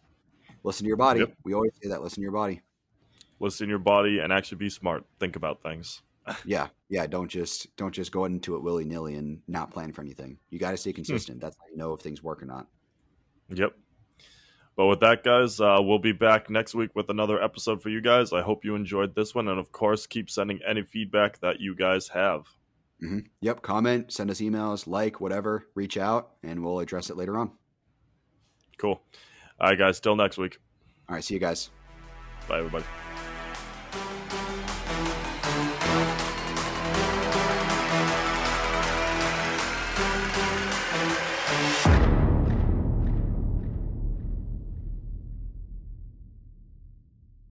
[0.67, 1.21] listen to your body.
[1.21, 1.35] Yep.
[1.45, 2.03] We always say that.
[2.03, 2.61] Listen to your body.
[3.39, 5.05] Listen to your body and actually be smart.
[5.21, 6.03] Think about things.
[6.45, 7.07] yeah, yeah.
[7.07, 10.39] Don't just don't just go into it willy nilly and not plan for anything.
[10.51, 10.97] You got to stay hmm.
[10.97, 11.41] consistent.
[11.41, 12.67] That's how you know if things work or not.
[13.49, 13.73] Yep.
[14.77, 18.03] But with that, guys, uh, we'll be back next week with another episode for you
[18.03, 18.35] guys.
[18.35, 19.49] I hope you enjoyed this one.
[19.49, 22.41] And of course, keep sending any feedback that you guys have.
[23.03, 23.21] Mm-hmm.
[23.41, 23.63] Yep.
[23.63, 27.53] Comment, send us emails, like, whatever, reach out, and we'll address it later on.
[28.77, 29.01] Cool.
[29.61, 30.01] All right, guys.
[30.01, 30.59] Till next week.
[31.09, 31.24] All right.
[31.24, 31.70] See you guys.
[32.49, 32.85] Bye, everybody.